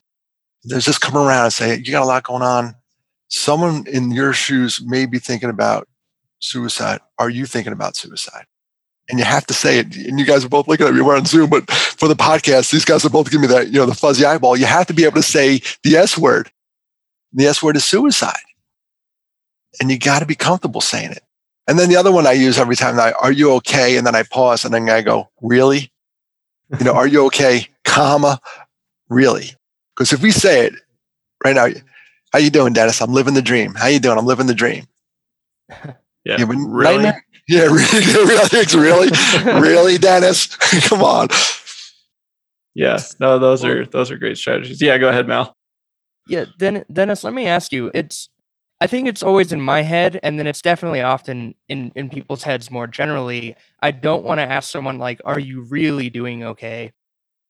There's 0.63 0.86
just 0.86 1.01
come 1.01 1.15
around 1.15 1.46
and 1.46 1.53
say, 1.53 1.77
you 1.77 1.91
got 1.91 2.03
a 2.03 2.06
lot 2.06 2.24
going 2.24 2.41
on. 2.41 2.75
Someone 3.27 3.86
in 3.88 4.12
your 4.12 4.34
shoes 4.34 4.82
may 4.84 5.06
be 5.06 5.20
thinking 5.20 5.50
about 5.50 5.88
suicide. 6.39 7.00
Are 7.18 7.30
you 7.30 7.46
thinking 7.46 7.74
about 7.74 7.96
suicide? 7.96 8.46
And 9.12 9.20
you 9.20 9.25
have 9.25 9.46
to 9.48 9.53
say 9.53 9.80
it. 9.80 9.96
And 9.98 10.18
you 10.18 10.25
guys 10.25 10.46
are 10.46 10.50
both 10.50 10.70
looking 10.70 10.88
at 10.88 10.94
me. 10.94 11.01
We're 11.01 11.18
on 11.18 11.25
Zoom, 11.25 11.50
but 11.50 11.70
for 11.70 12.08
the 12.08 12.15
podcast, 12.15 12.72
these 12.72 12.86
guys 12.86 13.03
are 13.03 13.10
both 13.10 13.30
giving 13.30 13.41
me 13.41 13.53
that, 13.53 13.68
you 13.68 13.74
know, 13.74 13.86
the 13.86 13.94
fuzzy 13.94 14.24
eyeball. 14.24 14.56
You 14.56 14.65
have 14.65 14.88
to 14.88 14.94
be 14.94 15.03
able 15.03 15.15
to 15.15 15.24
say 15.24 15.62
the 15.84 15.98
S 15.98 16.18
word. 16.18 16.50
The 17.34 17.46
S 17.46 17.62
word 17.62 17.75
is 17.75 17.84
suicide. 17.84 18.39
And 19.82 19.91
you 19.91 20.00
got 20.00 20.20
to 20.20 20.25
be 20.25 20.36
comfortable 20.36 20.80
saying 20.80 21.12
it. 21.12 21.24
And 21.68 21.77
then 21.77 21.89
the 21.89 21.98
other 21.98 22.12
one 22.12 22.25
I 22.25 22.32
use 22.32 22.58
every 22.58 22.77
time 22.77 23.00
I, 23.00 23.12
are 23.22 23.34
you 23.34 23.51
okay? 23.56 23.98
And 23.98 24.08
then 24.08 24.15
I 24.15 24.24
pause 24.24 24.63
and 24.63 24.74
then 24.74 24.89
I 24.89 25.01
go, 25.01 25.30
really? 25.41 25.91
You 26.80 26.86
know, 26.86 26.94
are 26.94 27.08
you 27.08 27.25
okay? 27.25 27.68
Comma, 27.84 28.39
really? 29.10 29.51
Because 29.94 30.13
if 30.13 30.22
we 30.22 30.32
say 30.32 30.68
it 30.68 30.74
right 31.44 31.56
now, 31.56 31.68
how 32.32 32.39
you 32.39 32.50
doing, 32.50 32.72
Dennis? 32.72 33.01
I'm 33.01 33.12
living 33.12 33.34
the 33.34 33.41
dream. 33.41 33.75
How 33.75 33.88
you 33.88 34.00
doing? 34.00 34.18
I'm 34.18 34.25
living 34.25 34.48
the 34.48 34.56
dream. 34.56 34.88
Yeah, 36.24 36.36
yeah 36.38 36.46
really? 36.50 37.12
Yeah, 37.48 37.64
really, 37.64 38.66
really, 38.76 39.10
really, 39.60 39.98
Dennis. 39.98 40.48
Come 40.88 41.04
on. 41.04 41.28
Yeah, 42.74 43.00
no, 43.20 43.40
those 43.40 43.66
are 43.66 43.86
those 43.86 44.10
are 44.12 44.18
great 44.18 44.38
strategies. 44.38 44.82
Yeah, 44.82 44.98
go 44.98 45.10
ahead, 45.10 45.28
Mal. 45.28 45.54
Yeah, 46.28 46.46
Den- 46.58 46.86
Dennis, 46.92 47.24
let 47.24 47.34
me 47.34 47.48
ask 47.48 47.74
you. 47.74 47.92
It's 47.94 48.30
I 48.80 48.88
think 48.88 49.08
it's 49.08 49.24
always 49.24 49.52
in 49.52 49.60
my 49.60 49.82
head, 49.82 50.20
and 50.24 50.40
then 50.40 50.48
it's 50.48 50.62
definitely 50.62 51.02
often 51.02 51.56
in 51.68 51.92
in 51.96 52.10
people's 52.10 52.44
heads 52.44 52.72
more 52.72 52.88
generally. 52.88 53.56
I 53.82 53.92
don't 53.92 54.24
want 54.24 54.40
to 54.40 54.44
ask 54.44 54.72
someone 54.72 54.98
like, 54.98 55.20
"Are 55.26 55.40
you 55.40 55.62
really 55.64 56.10
doing 56.10 56.44
okay?" 56.44 56.94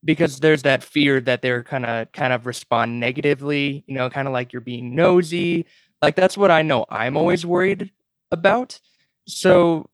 because 0.03 0.39
there's 0.39 0.63
that 0.63 0.83
fear 0.83 1.21
that 1.21 1.41
they're 1.41 1.63
kind 1.63 1.85
of 1.85 2.11
kind 2.11 2.33
of 2.33 2.45
respond 2.45 2.99
negatively, 2.99 3.83
you 3.87 3.93
know, 3.95 4.09
kind 4.09 4.27
of 4.27 4.33
like 4.33 4.51
you're 4.53 4.61
being 4.61 4.95
nosy. 4.95 5.65
Like 6.01 6.15
that's 6.15 6.37
what 6.37 6.51
I 6.51 6.61
know 6.63 6.85
I'm 6.89 7.17
always 7.17 7.45
worried 7.45 7.91
about. 8.31 8.79
So 9.27 9.89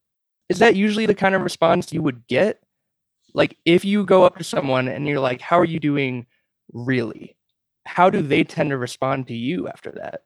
is 0.50 0.60
that 0.60 0.76
usually 0.76 1.06
the 1.06 1.16
kind 1.16 1.36
of 1.36 1.42
response 1.42 1.92
you 1.92 2.02
would 2.02 2.28
get? 2.28 2.62
Like 3.34 3.58
if 3.66 3.86
you 3.86 4.06
go 4.06 4.24
up 4.24 4.38
to 4.38 4.44
someone 4.44 4.88
and 4.88 5.08
you're 5.08 5.20
like, 5.20 5.42
"How 5.42 5.60
are 5.60 5.66
you 5.66 5.80
doing 5.80 6.26
really?" 6.74 7.36
How 7.86 8.10
do 8.10 8.22
they 8.22 8.44
tend 8.44 8.72
to 8.72 8.78
respond 8.78 9.28
to 9.28 9.34
you 9.34 9.68
after 9.70 9.92
that? 9.94 10.22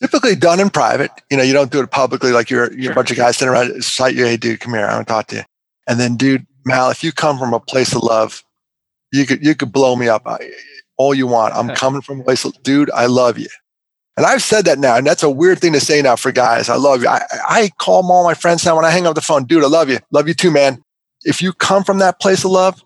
Typically 0.00 0.36
done 0.36 0.60
in 0.60 0.70
private. 0.70 1.10
You 1.30 1.36
know, 1.36 1.42
you 1.42 1.52
don't 1.52 1.70
do 1.70 1.80
it 1.80 1.90
publicly 1.90 2.30
like 2.30 2.50
you're, 2.50 2.72
you're 2.72 2.84
sure. 2.84 2.92
a 2.92 2.94
bunch 2.94 3.10
of 3.10 3.16
guys 3.16 3.36
sitting 3.36 3.52
around 3.52 3.82
cite 3.82 4.14
you, 4.14 4.24
hey 4.24 4.36
dude, 4.36 4.60
come 4.60 4.74
here, 4.74 4.86
I 4.86 4.94
want 4.94 5.06
to 5.06 5.12
talk 5.12 5.26
to 5.28 5.36
you. 5.36 5.42
And 5.88 5.98
then, 5.98 6.16
dude, 6.16 6.46
Mal, 6.64 6.90
if 6.90 7.02
you 7.02 7.12
come 7.12 7.38
from 7.38 7.52
a 7.52 7.60
place 7.60 7.94
of 7.94 8.02
love, 8.02 8.44
you 9.12 9.26
could 9.26 9.44
you 9.44 9.54
could 9.54 9.72
blow 9.72 9.96
me 9.96 10.08
up 10.08 10.26
all 10.96 11.14
you 11.14 11.26
want. 11.26 11.54
I'm 11.54 11.74
coming 11.74 12.00
from 12.00 12.20
a 12.20 12.24
place, 12.24 12.44
of, 12.44 12.60
dude. 12.62 12.90
I 12.90 13.06
love 13.06 13.38
you. 13.38 13.48
And 14.16 14.24
I've 14.24 14.42
said 14.42 14.64
that 14.66 14.78
now, 14.78 14.96
and 14.96 15.06
that's 15.06 15.22
a 15.22 15.30
weird 15.30 15.58
thing 15.58 15.72
to 15.72 15.80
say 15.80 16.00
now 16.00 16.14
for 16.14 16.30
guys. 16.30 16.68
I 16.68 16.76
love 16.76 17.02
you. 17.02 17.08
I, 17.08 17.22
I 17.48 17.70
call 17.78 18.08
all 18.10 18.24
my 18.24 18.34
friends 18.34 18.64
now 18.64 18.76
when 18.76 18.84
I 18.84 18.90
hang 18.90 19.06
up 19.06 19.16
the 19.16 19.20
phone, 19.20 19.44
dude. 19.44 19.64
I 19.64 19.66
love 19.66 19.88
you. 19.88 19.98
Love 20.12 20.28
you 20.28 20.34
too, 20.34 20.52
man. 20.52 20.82
If 21.22 21.42
you 21.42 21.52
come 21.52 21.82
from 21.82 21.98
that 21.98 22.20
place 22.20 22.44
of 22.44 22.52
love, 22.52 22.80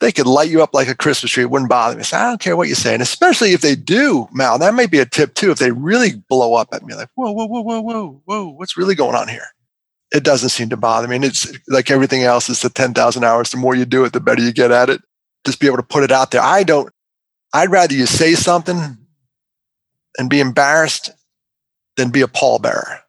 they 0.00 0.12
could 0.12 0.26
light 0.26 0.50
you 0.50 0.62
up 0.62 0.74
like 0.74 0.88
a 0.88 0.94
Christmas 0.94 1.32
tree. 1.32 1.44
It 1.44 1.50
wouldn't 1.50 1.70
bother 1.70 1.96
me. 1.96 2.02
So 2.02 2.18
I 2.18 2.24
don't 2.24 2.40
care 2.40 2.56
what 2.56 2.68
you 2.68 2.74
say. 2.74 2.92
And 2.92 3.02
especially 3.02 3.52
if 3.52 3.62
they 3.62 3.74
do, 3.74 4.28
Mal, 4.32 4.58
that 4.58 4.74
may 4.74 4.86
be 4.86 4.98
a 4.98 5.06
tip 5.06 5.34
too. 5.34 5.50
If 5.50 5.58
they 5.58 5.70
really 5.70 6.22
blow 6.28 6.54
up 6.54 6.68
at 6.72 6.82
me, 6.82 6.94
like, 6.94 7.08
whoa, 7.14 7.32
whoa, 7.32 7.46
whoa, 7.46 7.62
whoa, 7.62 7.80
whoa, 7.80 8.22
whoa, 8.26 8.48
what's 8.48 8.76
really 8.76 8.94
going 8.94 9.14
on 9.14 9.28
here? 9.28 9.46
It 10.12 10.24
doesn't 10.24 10.50
seem 10.50 10.68
to 10.68 10.76
bother 10.76 11.08
me. 11.08 11.16
And 11.16 11.24
it's 11.24 11.50
like 11.68 11.90
everything 11.90 12.22
else, 12.22 12.50
it's 12.50 12.60
the 12.60 12.68
10,000 12.68 13.24
hours. 13.24 13.50
The 13.50 13.56
more 13.56 13.74
you 13.74 13.86
do 13.86 14.04
it, 14.04 14.12
the 14.12 14.20
better 14.20 14.42
you 14.42 14.52
get 14.52 14.70
at 14.70 14.90
it 14.90 15.00
just 15.46 15.60
be 15.60 15.66
able 15.68 15.76
to 15.78 15.82
put 15.82 16.02
it 16.02 16.10
out 16.10 16.32
there. 16.32 16.42
I 16.42 16.64
don't, 16.64 16.92
I'd 17.54 17.70
rather 17.70 17.94
you 17.94 18.04
say 18.04 18.34
something 18.34 18.98
and 20.18 20.30
be 20.30 20.40
embarrassed 20.40 21.10
than 21.96 22.10
be 22.10 22.22
a 22.22 22.26
pallbearer 22.26 23.00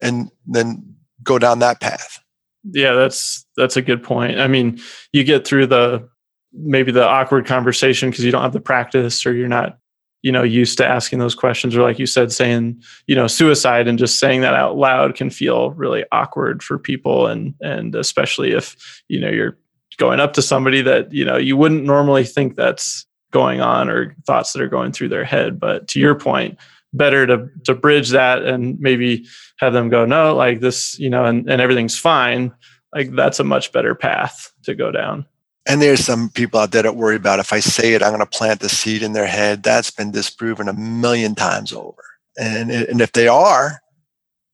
and 0.00 0.30
then 0.46 0.94
go 1.22 1.38
down 1.38 1.58
that 1.60 1.80
path. 1.80 2.18
Yeah, 2.64 2.92
that's 2.92 3.46
that's 3.56 3.76
a 3.76 3.82
good 3.82 4.02
point. 4.02 4.38
I 4.38 4.46
mean, 4.46 4.80
you 5.12 5.24
get 5.24 5.46
through 5.46 5.66
the 5.66 6.08
maybe 6.52 6.92
the 6.92 7.06
awkward 7.06 7.46
conversation 7.46 8.10
because 8.10 8.24
you 8.24 8.32
don't 8.32 8.42
have 8.42 8.52
the 8.52 8.60
practice 8.60 9.24
or 9.24 9.32
you're 9.32 9.48
not 9.48 9.78
you 10.22 10.32
know 10.32 10.42
used 10.42 10.76
to 10.78 10.86
asking 10.86 11.18
those 11.18 11.34
questions 11.34 11.76
or 11.76 11.82
like 11.82 11.98
you 11.98 12.06
said 12.06 12.32
saying 12.32 12.82
you 13.06 13.14
know 13.14 13.26
suicide 13.26 13.88
and 13.88 13.98
just 13.98 14.18
saying 14.18 14.40
that 14.40 14.54
out 14.54 14.76
loud 14.76 15.14
can 15.14 15.30
feel 15.30 15.70
really 15.70 16.04
awkward 16.12 16.62
for 16.62 16.78
people 16.78 17.26
and 17.26 17.54
and 17.60 17.94
especially 17.94 18.52
if 18.52 19.02
you 19.08 19.20
know 19.20 19.30
you're 19.30 19.56
going 19.96 20.20
up 20.20 20.32
to 20.32 20.42
somebody 20.42 20.82
that 20.82 21.12
you 21.12 21.24
know 21.24 21.36
you 21.36 21.56
wouldn't 21.56 21.84
normally 21.84 22.24
think 22.24 22.56
that's 22.56 23.06
going 23.30 23.60
on 23.60 23.88
or 23.88 24.16
thoughts 24.26 24.52
that 24.52 24.62
are 24.62 24.68
going 24.68 24.92
through 24.92 25.08
their 25.08 25.24
head. 25.24 25.60
But 25.60 25.88
to 25.88 26.00
your 26.00 26.14
point 26.14 26.58
better 26.92 27.26
to 27.26 27.48
to 27.64 27.74
bridge 27.74 28.10
that 28.10 28.42
and 28.42 28.78
maybe 28.80 29.24
have 29.58 29.72
them 29.72 29.88
go 29.88 30.04
no 30.04 30.34
like 30.34 30.58
this 30.58 30.98
you 30.98 31.08
know 31.08 31.24
and, 31.24 31.48
and 31.48 31.60
everything's 31.60 31.98
fine. 31.98 32.52
Like 32.94 33.12
that's 33.12 33.38
a 33.38 33.44
much 33.44 33.72
better 33.72 33.94
path 33.94 34.52
to 34.64 34.74
go 34.74 34.90
down. 34.90 35.26
And 35.66 35.80
there's 35.80 36.04
some 36.04 36.30
people 36.30 36.58
out 36.58 36.72
there 36.72 36.82
that 36.82 36.96
worry 36.96 37.16
about 37.16 37.38
if 37.38 37.52
i 37.52 37.60
say 37.60 37.92
it 37.92 38.02
i'm 38.02 38.10
going 38.10 38.20
to 38.20 38.26
plant 38.26 38.60
the 38.60 38.68
seed 38.68 39.02
in 39.02 39.12
their 39.12 39.26
head. 39.26 39.62
That's 39.62 39.90
been 39.90 40.10
disproven 40.10 40.68
a 40.68 40.72
million 40.72 41.34
times 41.34 41.72
over. 41.72 42.02
And 42.38 42.70
and 42.70 43.00
if 43.00 43.12
they 43.12 43.28
are 43.28 43.80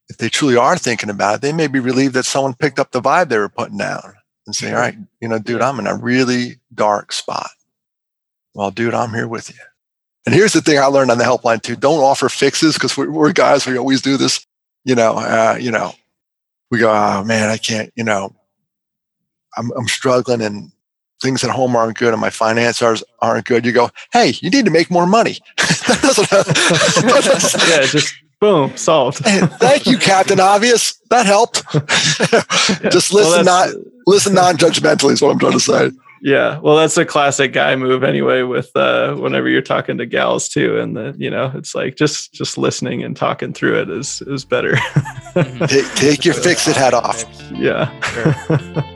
if 0.08 0.18
they 0.18 0.28
truly 0.28 0.56
are 0.56 0.76
thinking 0.76 1.10
about 1.10 1.36
it 1.36 1.40
they 1.40 1.52
may 1.52 1.68
be 1.68 1.80
relieved 1.80 2.14
that 2.14 2.26
someone 2.26 2.54
picked 2.54 2.78
up 2.78 2.92
the 2.92 3.00
vibe 3.00 3.28
they 3.28 3.38
were 3.38 3.48
putting 3.48 3.78
down 3.78 4.14
and 4.46 4.54
say, 4.54 4.72
all 4.72 4.80
right, 4.80 4.96
you 5.20 5.28
know, 5.28 5.38
dude, 5.38 5.60
I'm 5.60 5.78
in 5.78 5.86
a 5.86 5.96
really 5.96 6.60
dark 6.72 7.12
spot. 7.12 7.50
Well, 8.56 8.70
dude, 8.70 8.94
I'm 8.94 9.12
here 9.12 9.28
with 9.28 9.50
you. 9.50 9.56
And 10.24 10.34
here's 10.34 10.54
the 10.54 10.62
thing 10.62 10.78
I 10.78 10.86
learned 10.86 11.10
on 11.10 11.18
the 11.18 11.24
helpline 11.24 11.60
too. 11.60 11.76
Don't 11.76 12.02
offer 12.02 12.30
fixes 12.30 12.72
because 12.72 12.96
we're, 12.96 13.10
we're, 13.10 13.32
guys, 13.32 13.66
we 13.66 13.76
always 13.76 14.00
do 14.00 14.16
this. 14.16 14.46
You 14.84 14.94
know, 14.94 15.12
uh, 15.18 15.58
you 15.60 15.70
know, 15.70 15.92
we 16.70 16.78
go, 16.78 16.90
oh 16.90 17.22
man, 17.22 17.50
I 17.50 17.58
can't, 17.58 17.92
you 17.96 18.02
know, 18.02 18.34
I'm, 19.58 19.70
I'm 19.72 19.86
struggling 19.88 20.40
and 20.40 20.72
things 21.20 21.44
at 21.44 21.50
home 21.50 21.76
aren't 21.76 21.98
good 21.98 22.14
and 22.14 22.20
my 22.20 22.30
finances 22.30 23.04
aren't 23.20 23.44
good. 23.44 23.66
You 23.66 23.72
go, 23.72 23.90
hey, 24.14 24.32
you 24.40 24.48
need 24.48 24.64
to 24.64 24.70
make 24.70 24.90
more 24.90 25.06
money. 25.06 25.36
yeah, 27.68 27.84
just 27.84 28.14
boom, 28.40 28.74
solved. 28.74 29.18
Thank 29.18 29.84
you, 29.84 29.98
Captain 29.98 30.40
Obvious. 30.40 30.94
That 31.10 31.26
helped. 31.26 31.62
Just 32.90 33.12
listen, 33.12 33.44
well, 33.44 33.44
not 33.44 33.68
listen 34.06 34.34
non-judgmentally 34.34 35.12
is 35.12 35.22
what 35.22 35.30
I'm 35.30 35.38
trying 35.38 35.52
to 35.52 35.60
say. 35.60 35.90
Yeah, 36.22 36.58
well, 36.58 36.76
that's 36.76 36.96
a 36.96 37.04
classic 37.04 37.52
guy 37.52 37.76
move 37.76 38.02
anyway. 38.02 38.42
With 38.42 38.74
uh, 38.74 39.14
whenever 39.14 39.48
you're 39.48 39.62
talking 39.62 39.98
to 39.98 40.06
gals 40.06 40.48
too, 40.48 40.78
and 40.78 40.96
the 40.96 41.14
you 41.18 41.30
know, 41.30 41.52
it's 41.54 41.74
like 41.74 41.96
just 41.96 42.32
just 42.32 42.56
listening 42.56 43.02
and 43.02 43.16
talking 43.16 43.52
through 43.52 43.80
it 43.80 43.90
is 43.90 44.22
is 44.22 44.44
better. 44.44 44.76
take, 45.66 45.94
take 45.94 46.24
your 46.24 46.34
fix 46.34 46.66
it 46.68 46.76
hat 46.76 46.94
off. 46.94 47.24
Yeah. 47.52 47.90
Sure. 48.00 48.84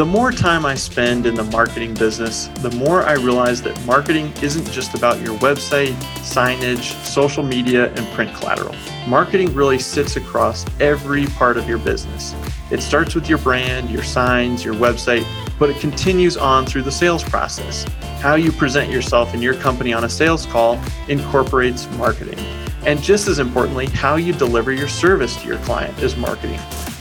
The 0.00 0.06
more 0.06 0.32
time 0.32 0.64
I 0.64 0.76
spend 0.76 1.26
in 1.26 1.34
the 1.34 1.44
marketing 1.44 1.92
business, 1.92 2.46
the 2.62 2.70
more 2.70 3.02
I 3.02 3.16
realize 3.16 3.60
that 3.60 3.78
marketing 3.84 4.32
isn't 4.40 4.64
just 4.70 4.94
about 4.94 5.20
your 5.20 5.36
website, 5.40 5.92
signage, 6.22 6.94
social 7.04 7.42
media, 7.42 7.92
and 7.92 8.06
print 8.14 8.34
collateral. 8.34 8.74
Marketing 9.06 9.52
really 9.52 9.78
sits 9.78 10.16
across 10.16 10.64
every 10.80 11.26
part 11.26 11.58
of 11.58 11.68
your 11.68 11.76
business. 11.76 12.34
It 12.70 12.80
starts 12.80 13.14
with 13.14 13.28
your 13.28 13.36
brand, 13.36 13.90
your 13.90 14.02
signs, 14.02 14.64
your 14.64 14.72
website, 14.72 15.26
but 15.58 15.68
it 15.68 15.78
continues 15.80 16.38
on 16.38 16.64
through 16.64 16.84
the 16.84 16.90
sales 16.90 17.22
process. 17.22 17.84
How 18.22 18.36
you 18.36 18.52
present 18.52 18.90
yourself 18.90 19.34
and 19.34 19.42
your 19.42 19.54
company 19.56 19.92
on 19.92 20.04
a 20.04 20.08
sales 20.08 20.46
call 20.46 20.80
incorporates 21.08 21.86
marketing. 21.98 22.38
And 22.86 23.02
just 23.02 23.28
as 23.28 23.38
importantly, 23.38 23.84
how 23.88 24.16
you 24.16 24.32
deliver 24.32 24.72
your 24.72 24.88
service 24.88 25.36
to 25.42 25.46
your 25.46 25.58
client 25.58 25.98
is 26.02 26.16
marketing. 26.16 26.58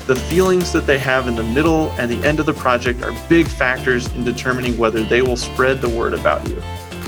The 0.09 0.15
feelings 0.15 0.71
that 0.71 0.87
they 0.87 0.97
have 0.97 1.27
in 1.27 1.35
the 1.35 1.43
middle 1.43 1.91
and 1.99 2.09
the 2.09 2.27
end 2.27 2.39
of 2.39 2.47
the 2.47 2.53
project 2.53 3.03
are 3.03 3.13
big 3.29 3.47
factors 3.47 4.07
in 4.15 4.23
determining 4.23 4.75
whether 4.75 5.03
they 5.03 5.21
will 5.21 5.37
spread 5.37 5.81
the 5.81 5.89
word 5.89 6.15
about 6.15 6.49
you. 6.49 6.59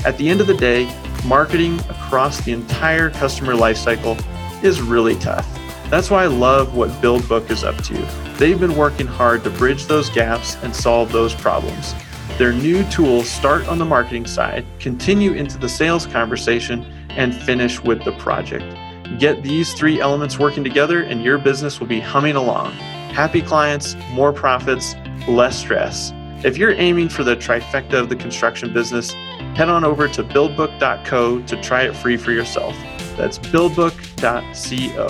At 0.04 0.16
the 0.18 0.28
end 0.28 0.40
of 0.40 0.46
the 0.46 0.54
day, 0.54 0.88
marketing 1.24 1.80
across 1.90 2.40
the 2.42 2.52
entire 2.52 3.10
customer 3.10 3.54
lifecycle 3.54 4.22
is 4.62 4.80
really 4.80 5.16
tough. 5.16 5.44
That's 5.90 6.10
why 6.12 6.22
I 6.22 6.26
love 6.28 6.76
what 6.76 6.90
BuildBook 7.02 7.50
is 7.50 7.64
up 7.64 7.76
to. 7.86 7.94
They've 8.38 8.60
been 8.60 8.76
working 8.76 9.08
hard 9.08 9.42
to 9.42 9.50
bridge 9.50 9.86
those 9.86 10.08
gaps 10.08 10.56
and 10.62 10.72
solve 10.72 11.10
those 11.10 11.34
problems. 11.34 11.96
Their 12.38 12.52
new 12.52 12.88
tools 12.88 13.28
start 13.28 13.66
on 13.66 13.78
the 13.78 13.84
marketing 13.84 14.28
side, 14.28 14.64
continue 14.78 15.32
into 15.32 15.58
the 15.58 15.68
sales 15.68 16.06
conversation, 16.06 16.86
and 17.08 17.34
finish 17.34 17.82
with 17.82 18.04
the 18.04 18.12
project. 18.12 18.76
Get 19.18 19.42
these 19.42 19.74
three 19.74 20.00
elements 20.00 20.38
working 20.38 20.62
together, 20.62 21.02
and 21.02 21.24
your 21.24 21.36
business 21.36 21.80
will 21.80 21.88
be 21.88 21.98
humming 21.98 22.36
along. 22.36 22.72
Happy 23.12 23.42
clients, 23.42 23.94
more 24.12 24.32
profits, 24.32 24.94
less 25.28 25.58
stress. 25.58 26.14
If 26.44 26.56
you're 26.56 26.72
aiming 26.72 27.10
for 27.10 27.22
the 27.22 27.36
trifecta 27.36 27.92
of 27.92 28.08
the 28.08 28.16
construction 28.16 28.72
business, 28.72 29.12
head 29.54 29.68
on 29.68 29.84
over 29.84 30.08
to 30.08 30.24
buildbook.co 30.24 31.42
to 31.42 31.62
try 31.62 31.82
it 31.82 31.94
free 31.94 32.16
for 32.16 32.32
yourself. 32.32 32.74
That's 33.18 33.38
buildbook.co. 33.38 35.06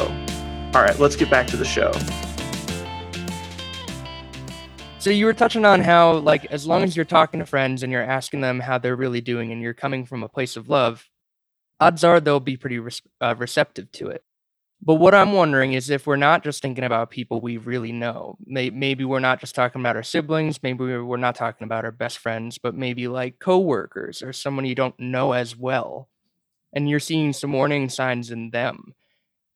All 0.74 0.82
right, 0.82 0.98
let's 0.98 1.14
get 1.14 1.30
back 1.30 1.46
to 1.46 1.56
the 1.56 1.64
show. 1.64 1.92
So 4.98 5.10
you 5.10 5.24
were 5.24 5.32
touching 5.32 5.64
on 5.64 5.80
how, 5.80 6.14
like, 6.14 6.46
as 6.46 6.66
long 6.66 6.82
as 6.82 6.96
you're 6.96 7.04
talking 7.04 7.38
to 7.38 7.46
friends 7.46 7.84
and 7.84 7.92
you're 7.92 8.02
asking 8.02 8.40
them 8.40 8.58
how 8.58 8.78
they're 8.78 8.96
really 8.96 9.20
doing, 9.20 9.52
and 9.52 9.62
you're 9.62 9.74
coming 9.74 10.06
from 10.06 10.24
a 10.24 10.28
place 10.28 10.56
of 10.56 10.68
love, 10.68 11.08
odds 11.78 12.02
are 12.02 12.18
they'll 12.18 12.40
be 12.40 12.56
pretty 12.56 12.80
uh, 13.20 13.36
receptive 13.38 13.92
to 13.92 14.08
it. 14.08 14.24
But 14.84 14.96
what 14.96 15.14
I'm 15.14 15.32
wondering 15.32 15.74
is 15.74 15.90
if 15.90 16.08
we're 16.08 16.16
not 16.16 16.42
just 16.42 16.60
thinking 16.60 16.82
about 16.82 17.10
people 17.10 17.40
we 17.40 17.56
really 17.56 17.92
know, 17.92 18.36
may- 18.44 18.70
maybe 18.70 19.04
we're 19.04 19.20
not 19.20 19.38
just 19.38 19.54
talking 19.54 19.80
about 19.80 19.94
our 19.94 20.02
siblings, 20.02 20.60
maybe 20.60 20.82
we're 20.98 21.16
not 21.16 21.36
talking 21.36 21.64
about 21.64 21.84
our 21.84 21.92
best 21.92 22.18
friends, 22.18 22.58
but 22.58 22.74
maybe 22.74 23.06
like 23.06 23.38
coworkers 23.38 24.22
or 24.22 24.32
someone 24.32 24.64
you 24.64 24.74
don't 24.74 24.98
know 24.98 25.32
as 25.32 25.56
well, 25.56 26.08
and 26.72 26.90
you're 26.90 26.98
seeing 26.98 27.32
some 27.32 27.52
warning 27.52 27.88
signs 27.88 28.32
in 28.32 28.50
them. 28.50 28.94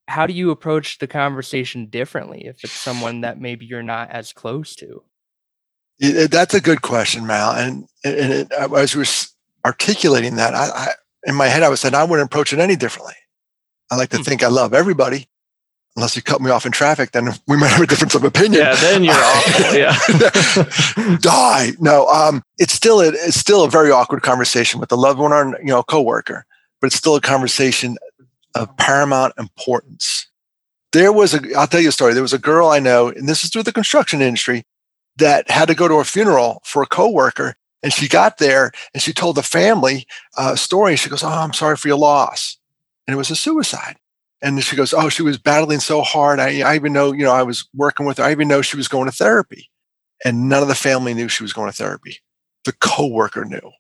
How 0.07 0.29
do 0.29 0.33
you 0.33 0.53
approach 0.53 0.99
the 0.99 1.09
conversation 1.09 1.87
differently 1.87 2.45
if 2.47 2.63
it's 2.63 2.73
someone 2.73 3.23
that 3.23 3.41
maybe 3.41 3.67
you're 3.67 3.83
not 3.83 4.11
as 4.11 4.33
close 4.33 4.77
to? 4.77 5.03
That's 5.99 6.55
a 6.55 6.61
good 6.61 6.83
question, 6.83 7.27
Mal. 7.27 7.51
And, 7.51 7.89
and 8.05 8.33
it, 8.33 8.53
as 8.53 8.95
we 8.95 9.01
were 9.01 9.07
articulating 9.65 10.37
that, 10.37 10.55
I, 10.55 10.69
I, 10.69 10.93
in 11.25 11.35
my 11.35 11.49
head, 11.49 11.65
I 11.65 11.69
was 11.69 11.81
saying 11.81 11.97
I 11.97 12.05
wouldn't 12.05 12.27
approach 12.27 12.53
it 12.53 12.61
any 12.61 12.77
differently. 12.77 13.15
I 13.91 13.97
like 13.97 14.11
to 14.11 14.19
hmm. 14.19 14.23
think 14.23 14.43
I 14.43 14.49
love 14.49 14.75
everybody. 14.75 15.29
Unless 15.97 16.15
you 16.15 16.21
cut 16.21 16.43
me 16.43 16.51
off 16.51 16.67
in 16.67 16.73
traffic, 16.73 17.13
then 17.13 17.31
we 17.49 17.57
might 17.57 17.69
have 17.69 17.81
a 17.81 17.87
difference 17.87 18.15
of 18.15 18.23
opinion. 18.23 18.63
Yeah, 18.63 18.75
then 18.75 19.03
you're 19.03 19.15
awful. 19.17 19.75
Yeah, 19.75 21.17
die. 21.21 21.71
No, 21.81 22.07
um, 22.09 22.43
it's 22.59 22.75
still 22.75 23.01
a, 23.01 23.09
it's 23.09 23.41
still 23.41 23.65
a 23.65 23.71
very 23.71 23.91
awkward 23.91 24.23
conversation 24.23 24.79
with 24.79 24.91
the 24.91 24.97
loved 24.97 25.19
one 25.19 25.33
or 25.33 25.59
you 25.59 25.69
know 25.69 25.83
coworker, 25.83 26.45
but 26.83 26.89
it's 26.89 26.97
still 26.97 27.17
a 27.17 27.21
conversation 27.21 27.97
of 28.55 28.77
paramount 28.77 29.33
importance. 29.39 30.27
There 30.93 31.13
was 31.13 31.33
a, 31.33 31.41
I'll 31.57 31.67
tell 31.67 31.81
you 31.81 31.89
a 31.89 31.93
story. 31.93 32.13
There 32.13 32.23
was 32.23 32.35
a 32.35 32.39
girl 32.39 32.69
I 32.69 32.79
know, 32.79 33.09
and 33.09 33.27
this 33.27 33.43
is 33.43 33.51
through 33.51 33.63
the 33.63 33.73
construction 33.73 34.21
industry 34.21 34.65
that 35.17 35.51
had 35.51 35.69
to 35.69 35.75
go 35.75 35.89
to 35.89 35.95
a 35.95 36.05
funeral 36.05 36.61
for 36.65 36.83
a 36.83 36.87
coworker. 36.87 37.57
And 37.83 37.93
she 37.93 38.09
got 38.09 38.39
there 38.39 38.73
and 38.93 39.03
she 39.03 39.13
told 39.13 39.37
the 39.37 39.43
family 39.43 40.07
uh, 40.37 40.53
a 40.55 40.57
story. 40.57 40.97
She 40.97 41.09
goes, 41.09 41.23
Oh, 41.23 41.29
I'm 41.29 41.53
sorry 41.53 41.77
for 41.77 41.89
your 41.89 41.99
loss. 41.99 42.59
And 43.07 43.15
it 43.15 43.19
was 43.19 43.31
a 43.31 43.37
suicide. 43.37 43.97
And 44.43 44.63
she 44.63 44.77
goes, 44.77 44.93
Oh, 44.93 45.09
she 45.09 45.23
was 45.23 45.39
battling 45.39 45.81
so 45.81 46.03
hard. 46.03 46.39
I, 46.41 46.61
I 46.61 46.75
even 46.75 46.93
know, 46.93 47.13
you 47.13 47.25
know, 47.25 47.33
I 47.33 47.43
was 47.43 47.69
working 47.75 48.07
with 48.07 48.19
her. 48.19 48.25
I 48.25 48.33
even 48.33 48.49
know 48.49 48.63
she 48.63 48.77
was 48.77 48.89
going 48.89 49.07
to 49.07 49.17
therapy. 49.17 49.71
And 50.25 50.49
none 50.49 50.63
of 50.63 50.69
the 50.69 50.75
family 50.75 51.15
knew 51.15 51.29
she 51.29 51.43
was 51.43 51.53
going 51.53 51.71
to 51.71 51.77
therapy. 51.77 52.19
The 52.65 52.73
coworker 52.73 53.45
knew. 53.45 53.73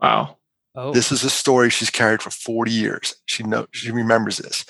Wow. 0.00 0.38
Oh. 0.74 0.92
This 0.92 1.12
is 1.12 1.22
a 1.22 1.30
story 1.30 1.70
she's 1.70 1.90
carried 1.90 2.22
for 2.22 2.30
40 2.30 2.70
years. 2.70 3.14
She 3.26 3.42
knows 3.42 3.68
she 3.72 3.90
remembers 3.90 4.38
this. 4.38 4.64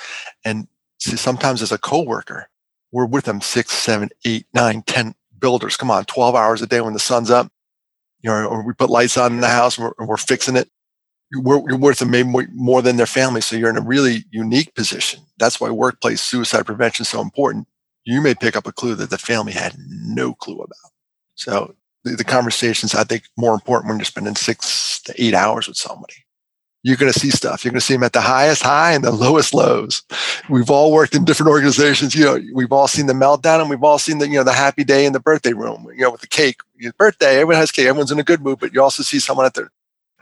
And 0.45 0.69
see, 0.99 1.17
sometimes 1.17 1.63
as 1.63 1.73
a 1.73 1.79
coworker, 1.79 2.49
we're 2.93 3.07
with 3.07 3.25
them 3.25 3.41
six, 3.41 3.73
seven, 3.73 4.11
eight, 4.25 4.47
nine, 4.53 4.83
ten, 4.83 5.15
builders. 5.39 5.77
Come 5.77 5.91
on, 5.91 6.05
12 6.05 6.35
hours 6.35 6.63
a 6.63 6.67
day 6.67 6.81
when 6.81 6.93
the 6.93 6.99
sun's 6.99 7.31
up, 7.31 7.51
you 8.23 8.31
know, 8.31 8.47
or 8.47 8.65
we 8.65 8.73
put 8.73 8.91
lights 8.91 9.17
on 9.17 9.33
in 9.33 9.41
the 9.41 9.49
house 9.49 9.79
and 9.79 9.93
we're, 9.99 10.07
we're 10.07 10.17
fixing 10.17 10.57
it. 10.57 10.71
You're, 11.35 11.79
worth 11.79 12.05
maybe 12.07 12.29
more, 12.29 12.47
more 12.53 12.83
than 12.83 12.97
their 12.97 13.07
family. 13.07 13.41
So 13.41 13.57
you're 13.57 13.71
in 13.71 13.77
a 13.77 13.83
really 13.83 14.25
unique 14.31 14.75
position. 14.75 15.21
That's 15.39 15.61
why 15.61 15.71
workplace 15.71 16.21
suicide 16.21 16.67
prevention 16.67 17.03
is 17.03 17.09
so 17.09 17.21
important. 17.21 17.67
You 18.05 18.21
may 18.21 18.35
pick 18.35 18.57
up 18.57 18.67
a 18.67 18.73
clue 18.73 18.95
that 18.97 19.11
the 19.11 19.19
family 19.19 19.53
had 19.53 19.75
no 19.79 20.35
clue 20.35 20.59
about. 20.59 20.93
So 21.35 21.75
the, 22.05 22.17
the 22.17 22.25
conversations, 22.25 22.95
I 22.95 23.05
think, 23.05 23.25
more 23.37 23.55
important 23.55 23.89
when 23.89 23.99
you're 23.99 24.05
spending 24.05 24.37
six 24.37 25.01
to 25.03 25.15
eight 25.23 25.35
hours 25.35 25.67
with 25.67 25.77
somebody 25.77 26.25
you're 26.85 26.99
going 26.99 27.13
to 27.13 27.19
see 27.19 27.31
stuff. 27.31 27.65
You're 27.65 27.73
going 27.73 27.81
to 27.81 27.85
see 27.85 27.95
them 27.95 28.03
at 28.03 28.13
the 28.13 28.21
highest 28.21 28.63
high 28.63 28.93
and 28.93 29.03
the 29.03 29.11
lowest 29.11 29.55
lows. 29.55 30.03
We've 30.51 30.71
all 30.71 30.93
worked 30.93 31.15
in 31.15 31.25
different 31.25 31.49
organizations. 31.49 32.15
You 32.15 32.25
know, 32.27 32.41
we've 32.53 32.73
all 32.73 32.87
seen 32.87 33.07
the 33.07 33.15
meltdown 33.15 33.63
and 33.63 33.71
we've 33.71 33.83
all 33.83 33.99
seen 33.99 34.19
the, 34.19 34.29
you 34.29 34.35
know, 34.35 34.45
the 34.45 34.53
happy 34.53 34.85
day 34.85 35.07
in 35.07 35.15
the 35.15 35.21
birthday 35.21 35.55
room, 35.55 35.89
you 35.95 36.03
know, 36.03 36.11
with 36.11 36.21
the 36.21 36.27
cake. 36.27 36.61
Your 36.77 36.93
birthday, 36.93 37.37
everyone 37.37 37.57
has 37.57 37.73
cake. 37.73 37.87
Everyone's 37.87 38.13
in 38.13 38.19
a 38.19 38.23
good 38.23 38.43
mood, 38.43 38.61
but 38.61 38.75
you 38.75 38.83
also 38.83 39.03
see 39.03 39.19
someone 39.19 39.47
at 39.47 39.55
their, 39.55 39.71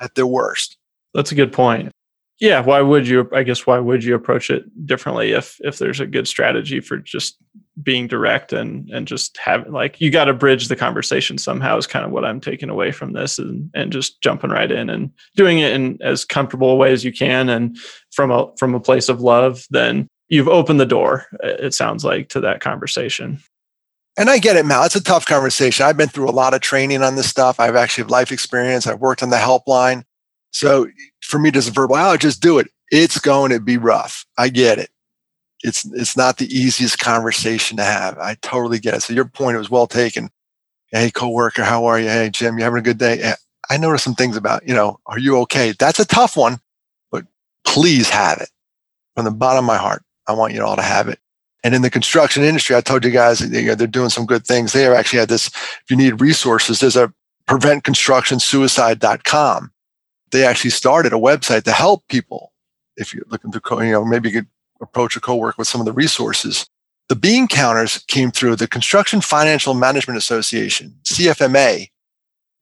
at 0.01 0.15
their 0.15 0.27
worst. 0.27 0.77
That's 1.15 1.33
a 1.33 1.37
good 1.37 1.53
point. 1.53 1.93
Yeah. 2.41 2.61
Why 2.61 2.81
would 2.81 3.07
you, 3.07 3.29
I 3.33 3.45
guess, 3.45 3.67
why 3.67 3.79
would 3.79 4.03
you 4.03 4.15
approach 4.15 4.51
it 4.51 4.65
differently 4.87 5.33
if, 5.33 5.59
if 5.61 5.79
there's 5.79 6.01
a 6.01 6.07
good 6.07 6.27
strategy 6.27 6.81
for 6.81 6.97
just 6.99 7.37
being 7.83 8.07
direct 8.07 8.53
and 8.53 8.89
and 8.91 9.09
just 9.09 9.39
having 9.39 9.73
like 9.73 9.99
you 9.99 10.11
got 10.11 10.27
to 10.27 10.35
bridge 10.35 10.69
the 10.69 10.77
conversation 10.77 11.39
somehow 11.39 11.79
is 11.79 11.87
kind 11.87 12.05
of 12.05 12.11
what 12.11 12.25
I'm 12.25 12.41
taking 12.41 12.69
away 12.69 12.93
from 12.93 13.15
this 13.15 13.39
and 13.39 13.71
and 13.75 13.91
just 13.91 14.21
jumping 14.21 14.51
right 14.51 14.71
in 14.71 14.91
and 14.91 15.11
doing 15.37 15.59
it 15.59 15.73
in 15.73 15.99
as 16.03 16.25
comfortable 16.25 16.71
a 16.71 16.77
way 16.77 16.93
as 16.93 17.03
you 17.03 17.13
can 17.13 17.49
and 17.49 17.79
from 18.11 18.31
a 18.31 18.49
from 18.59 18.75
a 18.75 18.81
place 18.81 19.09
of 19.09 19.23
love 19.23 19.65
then 19.71 20.07
you've 20.29 20.49
opened 20.49 20.81
the 20.81 20.87
door 20.87 21.25
it 21.43 21.73
sounds 21.73 22.05
like 22.05 22.29
to 22.29 22.41
that 22.41 22.61
conversation 22.61 23.41
and 24.19 24.29
I 24.29 24.41
get 24.41 24.57
it, 24.57 24.67
Mal. 24.67 24.85
It's 24.85 24.95
a 24.95 25.03
tough 25.03 25.25
conversation. 25.25 25.87
I've 25.87 25.97
been 25.97 26.11
through 26.11 26.29
a 26.29 26.33
lot 26.33 26.53
of 26.53 26.61
training 26.61 27.03
on 27.03 27.17
this 27.17 27.31
stuff. 27.31 27.59
I've 27.59 27.77
actually 27.77 28.03
have 28.03 28.11
life 28.11 28.31
experience. 28.31 28.87
I've 28.87 29.01
worked 29.01 29.23
on 29.23 29.31
the 29.31 29.39
helpline. 29.39 30.05
So 30.53 30.89
for 31.21 31.39
me, 31.39 31.51
just 31.51 31.69
a 31.69 31.73
verbal, 31.73 31.97
oh, 31.97 32.17
just 32.17 32.41
do 32.41 32.59
it. 32.59 32.69
It's 32.91 33.19
going 33.19 33.51
to 33.51 33.61
be 33.61 33.77
rough. 33.77 34.25
I 34.39 34.49
get 34.49 34.79
it 34.79 34.89
it's 35.63 35.85
it's 35.93 36.17
not 36.17 36.39
the 36.39 36.47
easiest 36.47 36.99
conversation 36.99 37.77
to 37.77 37.85
have. 37.85 38.19
I 38.19 38.35
totally 38.43 38.79
get 38.79 38.95
it. 38.95 39.03
So 39.03 39.13
your 39.15 39.27
point 39.27 39.59
was 39.59 39.71
well 39.71 39.87
taken. 39.87 40.31
Hey, 40.89 41.11
coworker, 41.11 41.65
how 41.65 41.85
are 41.87 41.99
you? 41.99 42.09
Hey, 42.09 42.29
Jim, 42.31 42.59
you 42.59 42.65
having 42.65 42.81
a 42.81 42.83
good 42.83 42.99
day? 42.99 43.19
Eh, 43.21 43.35
I 43.71 43.79
noticed 43.79 44.05
some 44.05 44.15
things 44.15 44.37
about, 44.37 44.67
you 44.67 44.75
know, 44.75 44.99
are 45.07 45.19
you 45.19 45.39
okay? 45.39 45.73
That's 45.79 46.01
a 46.01 46.05
tough 46.05 46.37
one, 46.37 46.59
but 47.11 47.25
please 47.65 48.11
have 48.11 48.39
it 48.41 48.51
from 49.15 49.25
the 49.25 49.31
bottom 49.31 49.65
of 49.65 49.67
my 49.67 49.79
heart. 49.79 50.03
I 50.27 50.33
want 50.33 50.53
you 50.53 50.63
all 50.63 50.77
to 50.77 50.83
have 50.83 51.09
it. 51.09 51.19
And 51.65 51.75
in 51.75 51.81
the 51.83 51.91
construction 51.91 52.43
industry, 52.43 52.77
I 52.77 52.83
told 52.83 53.05
you 53.05 53.11
guys 53.11 53.39
they're 53.39 53.87
doing 53.87 54.11
some 54.11 54.27
good 54.27 54.45
things. 54.45 54.73
They 54.73 54.83
have 54.83 54.93
actually 54.93 55.21
had 55.21 55.29
this. 55.29 55.47
If 55.47 55.85
you 55.89 55.97
need 55.97 56.21
resources, 56.21 56.81
there's 56.81 56.97
a 56.97 57.15
preventconstructionsuicide.com. 57.49 59.72
They 60.33 60.45
actually 60.45 60.71
started 60.71 61.13
a 61.13 61.17
website 61.17 61.65
to 61.65 61.73
help 61.73 62.09
people. 62.09 62.53
If 62.97 63.15
you're 63.15 63.27
looking 63.29 63.53
to, 63.53 63.61
you 63.85 63.93
know, 63.93 64.05
maybe 64.05 64.31
you 64.31 64.41
could 64.41 64.49
approach 64.81 65.17
a 65.17 65.21
co-work 65.21 65.59
with 65.59 65.69
some 65.69 65.81
of 65.81 65.85
the 65.85 65.93
resources. 65.93 66.67
The 67.09 67.17
bean 67.17 67.47
counters 67.47 67.99
came 68.09 68.31
through 68.31 68.57
the 68.57 68.67
Construction 68.67 69.21
Financial 69.21 69.75
Management 69.75 70.19
Association, 70.19 70.97
CFMA, 71.05 71.89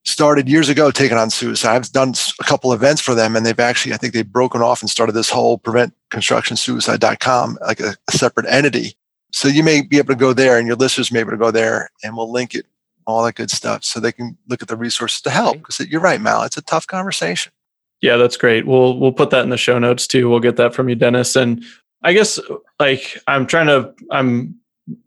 started 0.04 0.48
years 0.48 0.68
ago 0.68 0.90
taking 0.90 1.16
on 1.16 1.30
suicide. 1.30 1.76
I've 1.76 1.92
done 1.92 2.14
a 2.40 2.44
couple 2.44 2.72
events 2.72 3.00
for 3.00 3.14
them 3.14 3.37
and 3.37 3.44
they've 3.44 3.61
actually, 3.61 3.92
I 3.92 3.96
think 3.96 4.14
they've 4.14 4.26
broken 4.26 4.62
off 4.62 4.80
and 4.80 4.90
started 4.90 5.12
this 5.12 5.30
whole 5.30 5.59
preventconstructionsuicide.com, 5.59 7.59
like 7.61 7.80
a, 7.80 7.94
a 8.09 8.12
separate 8.12 8.46
entity. 8.48 8.94
So 9.33 9.48
you 9.48 9.62
may 9.62 9.83
be 9.83 9.98
able 9.98 10.14
to 10.14 10.18
go 10.18 10.33
there 10.33 10.59
and 10.59 10.66
your 10.66 10.76
listeners 10.76 11.12
may 11.12 11.18
be 11.18 11.22
able 11.22 11.33
to 11.33 11.37
go 11.37 11.50
there 11.50 11.90
and 12.02 12.16
we'll 12.16 12.33
link 12.33 12.54
it, 12.54 12.66
all 13.06 13.24
that 13.24 13.35
good 13.35 13.50
stuff 13.50 13.85
so 13.85 14.00
they 14.00 14.12
can 14.12 14.37
look 14.48 14.62
at 14.62 14.68
the 14.68 14.76
resources 14.76 15.20
to 15.22 15.30
help. 15.30 15.59
Because 15.59 15.80
you're 15.80 16.00
right, 16.00 16.20
Mal, 16.20 16.42
it's 16.42 16.56
a 16.56 16.62
tough 16.62 16.87
conversation. 16.87 17.52
Yeah, 18.00 18.16
that's 18.16 18.36
great. 18.36 18.66
We'll 18.66 18.98
we'll 18.98 19.12
put 19.12 19.30
that 19.30 19.44
in 19.44 19.50
the 19.50 19.56
show 19.56 19.78
notes 19.78 20.06
too. 20.06 20.28
We'll 20.28 20.40
get 20.40 20.56
that 20.56 20.74
from 20.74 20.88
you, 20.88 20.94
Dennis. 20.94 21.36
And 21.36 21.64
I 22.02 22.12
guess 22.12 22.40
like 22.78 23.18
I'm 23.26 23.46
trying 23.46 23.66
to 23.66 23.92
I'm 24.10 24.58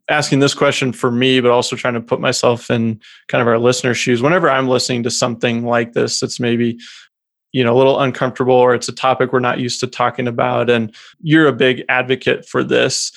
asking 0.10 0.39
this 0.39 0.53
question 0.53 0.93
for 0.93 1.12
me, 1.12 1.39
but 1.39 1.51
also 1.51 1.75
trying 1.75 1.95
to 1.95 2.01
put 2.01 2.19
myself 2.19 2.69
in 2.69 3.01
kind 3.27 3.41
of 3.41 3.47
our 3.47 3.58
listener 3.58 3.93
shoes. 3.93 4.21
Whenever 4.21 4.49
I'm 4.49 4.67
listening 4.67 5.03
to 5.03 5.12
something 5.12 5.65
like 5.65 5.93
this, 5.93 6.21
it's 6.21 6.39
maybe 6.39 6.77
you 7.51 7.63
know 7.63 7.75
a 7.75 7.77
little 7.77 7.99
uncomfortable 7.99 8.56
or 8.56 8.75
it's 8.75 8.89
a 8.89 8.93
topic 8.93 9.34
we're 9.34 9.39
not 9.39 9.60
used 9.60 9.79
to 9.79 9.88
talking 9.88 10.27
about, 10.27 10.69
and 10.69 10.93
you're 11.21 11.47
a 11.47 11.53
big 11.53 11.84
advocate 11.89 12.47
for 12.47 12.63
this. 12.63 13.12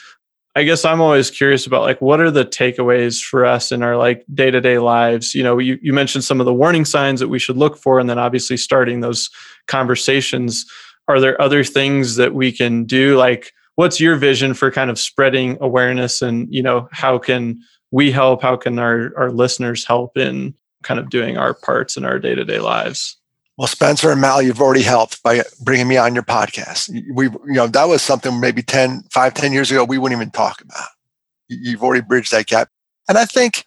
I 0.56 0.64
guess 0.64 0.86
I'm 0.86 1.02
always 1.02 1.30
curious 1.30 1.66
about 1.66 1.82
like 1.82 2.00
what 2.00 2.18
are 2.18 2.30
the 2.30 2.44
takeaways 2.44 3.22
for 3.22 3.44
us 3.44 3.70
in 3.70 3.82
our 3.82 3.96
like 3.96 4.24
day-to-day 4.32 4.78
lives. 4.78 5.34
You 5.34 5.42
know, 5.42 5.58
you, 5.58 5.78
you 5.82 5.92
mentioned 5.92 6.24
some 6.24 6.40
of 6.40 6.46
the 6.46 6.54
warning 6.54 6.86
signs 6.86 7.20
that 7.20 7.28
we 7.28 7.38
should 7.38 7.58
look 7.58 7.76
for, 7.76 8.00
and 8.00 8.08
then 8.08 8.18
obviously 8.18 8.56
starting 8.56 9.00
those 9.00 9.28
conversations 9.68 10.64
are 11.08 11.20
there 11.20 11.40
other 11.40 11.62
things 11.62 12.16
that 12.16 12.34
we 12.34 12.50
can 12.50 12.84
do? 12.84 13.16
Like, 13.16 13.52
what's 13.76 14.00
your 14.00 14.16
vision 14.16 14.54
for 14.54 14.70
kind 14.70 14.90
of 14.90 14.98
spreading 14.98 15.56
awareness 15.60 16.22
and, 16.22 16.48
you 16.50 16.62
know, 16.62 16.88
how 16.90 17.18
can 17.18 17.60
we 17.90 18.10
help? 18.10 18.42
How 18.42 18.56
can 18.56 18.78
our, 18.78 19.12
our 19.16 19.30
listeners 19.30 19.84
help 19.84 20.16
in 20.16 20.54
kind 20.82 20.98
of 20.98 21.10
doing 21.10 21.36
our 21.36 21.54
parts 21.54 21.96
in 21.96 22.04
our 22.04 22.18
day 22.18 22.34
to 22.34 22.44
day 22.44 22.58
lives? 22.58 23.16
Well, 23.56 23.68
Spencer 23.68 24.10
and 24.10 24.20
Mal, 24.20 24.42
you've 24.42 24.60
already 24.60 24.82
helped 24.82 25.22
by 25.22 25.42
bringing 25.62 25.88
me 25.88 25.96
on 25.96 26.14
your 26.14 26.24
podcast. 26.24 26.90
We, 27.14 27.26
you 27.26 27.54
know, 27.54 27.66
that 27.66 27.88
was 27.88 28.02
something 28.02 28.38
maybe 28.38 28.62
10, 28.62 29.04
5, 29.10 29.34
10 29.34 29.52
years 29.52 29.70
ago 29.70 29.82
we 29.82 29.96
wouldn't 29.96 30.20
even 30.20 30.30
talk 30.30 30.60
about. 30.60 30.88
You've 31.48 31.82
already 31.82 32.02
bridged 32.02 32.32
that 32.32 32.46
gap. 32.46 32.68
And 33.08 33.16
I 33.16 33.24
think 33.24 33.64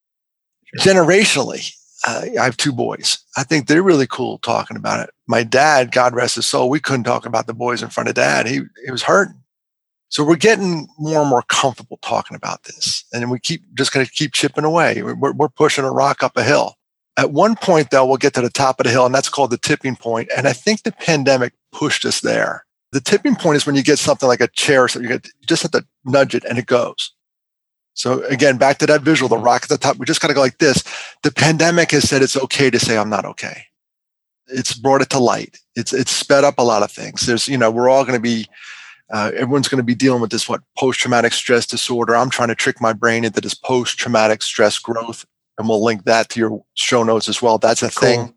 generationally, 0.78 1.74
uh, 2.08 2.26
I 2.40 2.44
have 2.44 2.56
two 2.56 2.72
boys. 2.72 3.18
I 3.36 3.44
think 3.44 3.68
they're 3.68 3.82
really 3.82 4.06
cool 4.06 4.38
talking 4.40 4.78
about 4.78 5.00
it. 5.00 5.10
My 5.28 5.44
dad, 5.44 5.92
God 5.92 6.14
rest 6.14 6.36
his 6.36 6.46
soul, 6.46 6.70
we 6.70 6.80
couldn't 6.80 7.06
talk 7.06 7.26
about 7.26 7.48
the 7.48 7.54
boys 7.54 7.82
in 7.82 7.90
front 7.90 8.10
of 8.10 8.16
dad. 8.16 8.48
He, 8.48 8.62
he 8.86 8.92
was 8.92 9.04
hurting. 9.04 9.42
So 10.10 10.24
we're 10.24 10.36
getting 10.36 10.88
more 10.98 11.22
and 11.22 11.30
more 11.30 11.44
comfortable 11.44 11.98
talking 12.02 12.36
about 12.36 12.64
this. 12.64 13.06
And 13.14 13.30
we 13.30 13.40
keep 13.40 13.64
just 13.76 13.92
going 13.92 14.06
to 14.06 14.12
keep 14.12 14.34
chipping 14.34 14.64
away. 14.64 15.02
We're, 15.02 15.34
we're 15.34 15.50
pushing 15.50 15.84
a 15.84 15.92
rock 15.92 16.24
up 16.24 16.38
a 16.38 16.44
hill. 16.44 16.76
At 17.20 17.34
one 17.34 17.58
point, 17.58 17.90
though, 17.92 18.06
we'll 18.06 18.16
get 18.16 18.34
to 18.36 18.42
the 18.42 18.50
top 18.50 18.80
of 18.80 18.86
the 18.86 18.92
hill, 18.92 19.06
and 19.06 19.14
that's 19.14 19.28
called 19.28 19.52
the 19.52 19.58
tipping 19.58 19.98
point. 19.98 20.30
And 20.38 20.48
I 20.48 20.54
think 20.54 20.84
the 20.84 20.94
pandemic 20.94 21.52
pushed 21.74 22.06
us 22.06 22.22
there. 22.22 22.66
The 22.94 23.02
tipping 23.02 23.36
point 23.36 23.58
is 23.58 23.66
when 23.66 23.76
you 23.76 23.84
get 23.84 24.00
something 24.00 24.30
like 24.30 24.40
a 24.40 24.48
chair, 24.48 24.88
so 24.88 25.02
you, 25.02 25.10
get, 25.10 25.26
you 25.26 25.46
just 25.46 25.64
have 25.64 25.72
to 25.72 25.86
nudge 26.06 26.34
it 26.34 26.46
and 26.46 26.58
it 26.58 26.66
goes. 26.66 27.12
So 27.94 28.24
again, 28.28 28.58
back 28.58 28.78
to 28.78 28.86
that 28.86 29.02
visual, 29.02 29.28
the 29.28 29.38
rock 29.38 29.64
at 29.64 29.70
the 29.70 29.78
top, 29.78 29.98
we 29.98 30.06
just 30.06 30.22
got 30.22 30.30
to 30.30 30.34
go 30.34 30.40
like 30.40 30.60
this. 30.60 30.82
The 31.24 31.32
pandemic 31.32 31.92
has 31.92 32.08
said 32.08 32.22
it's 32.22 32.38
okay 32.38 32.70
to 32.70 32.80
say 32.80 32.98
I'm 32.98 33.10
not 33.10 33.26
okay. 33.26 33.64
It's 34.48 34.74
brought 34.74 35.02
it 35.02 35.10
to 35.10 35.20
light. 35.20 35.58
It's 35.76 35.92
it's 35.92 36.12
sped 36.12 36.46
up 36.46 36.56
a 36.58 36.64
lot 36.64 36.84
of 36.84 36.92
things. 36.92 37.26
There's, 37.26 37.50
you 37.50 37.58
know, 37.58 37.70
we're 37.70 37.90
all 37.90 38.06
going 38.06 38.18
to 38.18 38.22
be 38.22 38.48
uh, 39.12 39.32
everyone's 39.36 39.68
going 39.68 39.78
to 39.80 39.84
be 39.84 39.94
dealing 39.94 40.22
with 40.22 40.32
this 40.32 40.48
what 40.48 40.62
post-traumatic 40.78 41.34
stress 41.34 41.66
disorder. 41.66 42.16
I'm 42.16 42.30
trying 42.30 42.48
to 42.48 42.56
trick 42.56 42.80
my 42.80 42.94
brain 42.94 43.26
into 43.26 43.42
this 43.42 43.56
post-traumatic 43.56 44.42
stress 44.42 44.80
growth 44.80 45.26
and 45.60 45.68
we'll 45.68 45.84
link 45.84 46.06
that 46.06 46.30
to 46.30 46.40
your 46.40 46.64
show 46.74 47.04
notes 47.04 47.30
as 47.30 47.42
well. 47.42 47.60
That's 47.60 47.84
a 47.84 47.92
cool. 47.92 48.08
thing. 48.08 48.34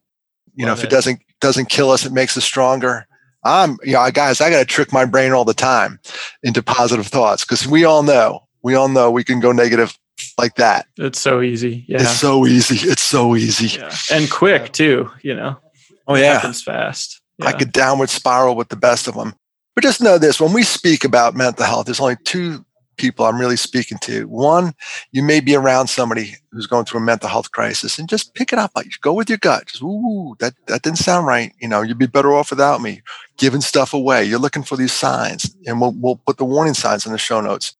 You 0.54 0.66
Love 0.66 0.76
know, 0.76 0.80
if 0.80 0.85
it, 0.85 0.87
it 0.87 0.90
doesn't 0.90 1.20
doesn't 1.40 1.70
kill 1.70 1.90
us, 1.90 2.04
it 2.04 2.12
makes 2.12 2.37
us 2.37 2.44
stronger. 2.44 3.06
I'm, 3.44 3.78
you 3.82 3.94
know, 3.94 4.08
guys, 4.11 4.40
I 4.40 4.50
got 4.50 4.61
to 4.61 4.64
trick 4.64 4.92
my 4.92 5.04
brain 5.04 5.32
all 5.32 5.44
the 5.44 5.54
time 5.54 5.98
into 6.42 6.62
positive 6.62 7.06
thoughts 7.06 7.44
because 7.44 7.66
we 7.66 7.85
all 7.85 8.02
know, 8.02 8.46
we 8.62 8.74
all 8.74 8.88
know 8.88 9.11
we 9.11 9.24
can 9.24 9.40
go 9.40 9.50
negative 9.50 9.98
like 10.38 10.56
that. 10.56 10.87
It's 10.96 11.20
so 11.20 11.40
easy. 11.40 11.85
Yeah. 11.88 12.02
It's 12.02 12.11
so 12.11 12.46
easy. 12.46 12.88
It's 12.88 13.02
so 13.02 13.35
easy. 13.35 13.78
Yeah. 13.78 13.92
And 14.12 14.30
quick 14.30 14.72
too, 14.72 15.11
you 15.22 15.35
know. 15.35 15.58
Oh 16.06 16.16
yeah. 16.16 16.32
It 16.32 16.35
happens 16.35 16.62
fast. 16.62 17.20
Yeah. 17.38 17.46
I 17.46 17.52
could 17.52 17.72
downward 17.72 18.11
spiral 18.11 18.54
with 18.54 18.68
the 18.68 18.76
best 18.76 19.08
of 19.08 19.14
them. 19.14 19.35
But 19.74 19.82
just 19.82 20.00
know 20.00 20.18
this 20.18 20.40
when 20.40 20.52
we 20.52 20.62
speak 20.62 21.02
about 21.02 21.35
mental 21.35 21.64
health, 21.64 21.87
there's 21.87 22.00
only 22.00 22.16
two 22.24 22.64
people 22.96 23.24
I'm 23.24 23.38
really 23.38 23.57
speaking 23.57 23.98
to. 24.02 24.26
One, 24.28 24.74
you 25.12 25.22
may 25.22 25.40
be 25.40 25.55
around 25.55 25.88
somebody 25.88 26.37
who's 26.50 26.66
going 26.66 26.85
through 26.85 27.00
a 27.00 27.05
mental 27.05 27.28
health 27.28 27.50
crisis 27.52 27.98
and 27.98 28.09
just 28.09 28.35
pick 28.35 28.52
it 28.52 28.59
up. 28.59 28.72
Like, 28.74 28.88
Go 29.00 29.12
with 29.12 29.28
your 29.28 29.38
gut. 29.38 29.66
Just, 29.66 29.83
ooh, 29.83 30.37
that, 30.40 30.55
that 30.66 30.83
didn't 30.83 30.98
sound 30.98 31.26
right. 31.26 31.52
You 31.61 31.68
know, 31.68 31.83
you'd 31.83 31.98
be 31.98 32.07
better 32.07 32.33
off 32.33 32.50
without 32.50 32.81
me. 32.81 33.02
Giving 33.38 33.61
stuff 33.61 33.94
away. 33.94 34.24
You're 34.24 34.38
looking 34.38 34.62
for 34.62 34.76
these 34.76 34.92
signs 34.92 35.55
and 35.66 35.81
we'll, 35.81 35.94
we'll 35.96 36.16
put 36.16 36.38
the 36.38 36.44
warning 36.44 36.74
signs 36.74 37.07
in 37.07 37.12
the 37.12 37.18
show 37.18 37.40
notes. 37.40 37.74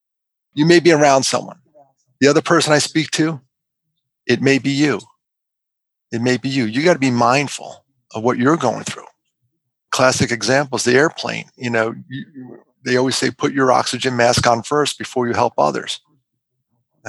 You 0.55 0.67
may 0.67 0.81
be 0.81 0.93
around 0.93 1.25
someone. 1.25 1.59
The 2.21 2.29
other 2.29 2.43
person 2.43 2.73
I 2.73 2.79
speak 2.79 3.11
to, 3.13 3.41
it 4.27 4.41
may 4.41 4.59
be 4.59 4.71
you. 4.71 5.01
It 6.13 6.21
may 6.21 6.37
be 6.37 6.49
you. 6.49 6.67
You 6.67 6.85
got 6.85 6.93
to 6.93 6.99
be 6.99 7.11
mindful 7.11 7.85
of 8.15 8.23
what 8.23 8.39
you're 8.39 8.57
going 8.57 8.85
through. 8.85 9.07
Classic 9.91 10.31
examples, 10.31 10.85
the 10.85 10.95
airplane. 10.95 11.47
You 11.57 11.71
know, 11.71 11.95
you, 12.09 12.25
they 12.85 12.97
always 12.97 13.17
say 13.17 13.31
put 13.31 13.53
your 13.53 13.73
oxygen 13.73 14.17
mask 14.17 14.47
on 14.47 14.63
first 14.63 14.99
before 14.99 15.27
you 15.27 15.35
help 15.35 15.55
others. 15.59 16.01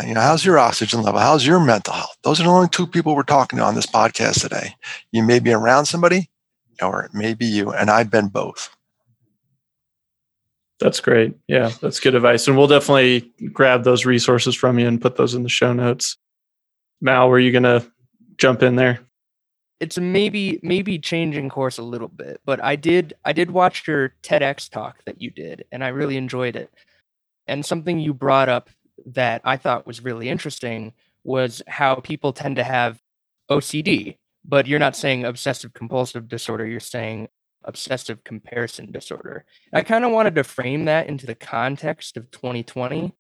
You 0.06 0.16
know, 0.16 0.22
how's 0.22 0.44
your 0.44 0.58
oxygen 0.58 1.04
level? 1.04 1.20
How's 1.20 1.46
your 1.46 1.60
mental 1.60 1.94
health? 1.94 2.18
Those 2.24 2.40
are 2.40 2.44
the 2.44 2.50
only 2.50 2.70
two 2.70 2.88
people 2.88 3.16
we're 3.16 3.24
talking 3.24 3.60
to 3.60 3.66
on 3.66 3.76
this 3.76 3.86
podcast 3.86 4.42
today. 4.42 4.76
You 5.12 5.22
may 5.24 5.40
be 5.40 5.54
around 5.54 5.86
somebody, 5.86 6.32
or 6.82 7.04
it 7.04 7.14
may 7.14 7.36
be 7.36 7.46
you, 7.46 7.72
and 7.72 7.92
I've 7.92 8.10
been 8.10 8.30
both. 8.30 8.76
That's 10.80 11.00
great. 11.00 11.36
Yeah, 11.48 11.72
that's 11.80 12.00
good 12.00 12.16
advice. 12.16 12.48
And 12.48 12.58
we'll 12.58 12.68
definitely 12.68 13.32
grab 13.54 13.84
those 13.84 14.06
resources 14.06 14.56
from 14.56 14.80
you 14.80 14.88
and 14.88 15.00
put 15.00 15.16
those 15.16 15.36
in 15.36 15.44
the 15.44 15.50
show 15.50 15.74
notes. 15.74 16.18
Mal, 17.00 17.30
were 17.30 17.40
you 17.40 17.52
going 17.52 17.64
to 17.64 17.86
jump 18.38 18.64
in 18.64 18.76
there? 18.76 19.00
It's 19.84 19.98
maybe 19.98 20.62
maybe 20.63 20.98
changing 20.98 21.50
course 21.50 21.78
a 21.78 21.84
little 21.84 22.08
bit, 22.08 22.39
but 22.46 22.63
I 22.63 22.78
did 22.78 23.13
I 23.26 23.34
did 23.34 23.52
watch 23.52 23.86
your 23.86 24.15
TEDx 24.24 24.69
talk 24.69 25.04
that 25.04 25.22
you 25.22 25.30
did, 25.30 25.65
and 25.74 25.84
I 25.84 25.89
really 25.89 26.15
enjoyed 26.15 26.56
it. 26.56 26.74
And 27.48 27.65
something 27.65 28.00
you 28.00 28.13
brought 28.13 28.48
up 28.48 28.69
that 29.08 29.41
I 29.43 29.58
thought 29.58 29.86
was 29.86 30.02
really 30.02 30.30
interesting 30.30 30.93
was 31.26 31.62
how 31.67 31.96
people 31.96 32.32
tend 32.32 32.56
to 32.56 32.63
have 32.63 33.02
OCD, 33.52 34.15
but 34.46 34.67
you're 34.67 34.80
not 34.80 34.96
saying 34.96 35.26
obsessive 35.26 35.74
compulsive 35.74 36.30
disorder, 36.30 36.65
you're 36.65 36.80
saying 36.80 37.28
obsessive 37.65 38.24
comparison 38.24 38.89
disorder. 38.89 39.43
I 39.74 39.82
kind 39.82 40.06
of 40.06 40.12
wanted 40.12 40.36
to 40.36 40.46
frame 40.46 40.86
that 40.86 41.08
into 41.08 41.26
the 41.26 41.36
context 41.36 42.15
of 42.15 42.32
2020, 42.32 43.13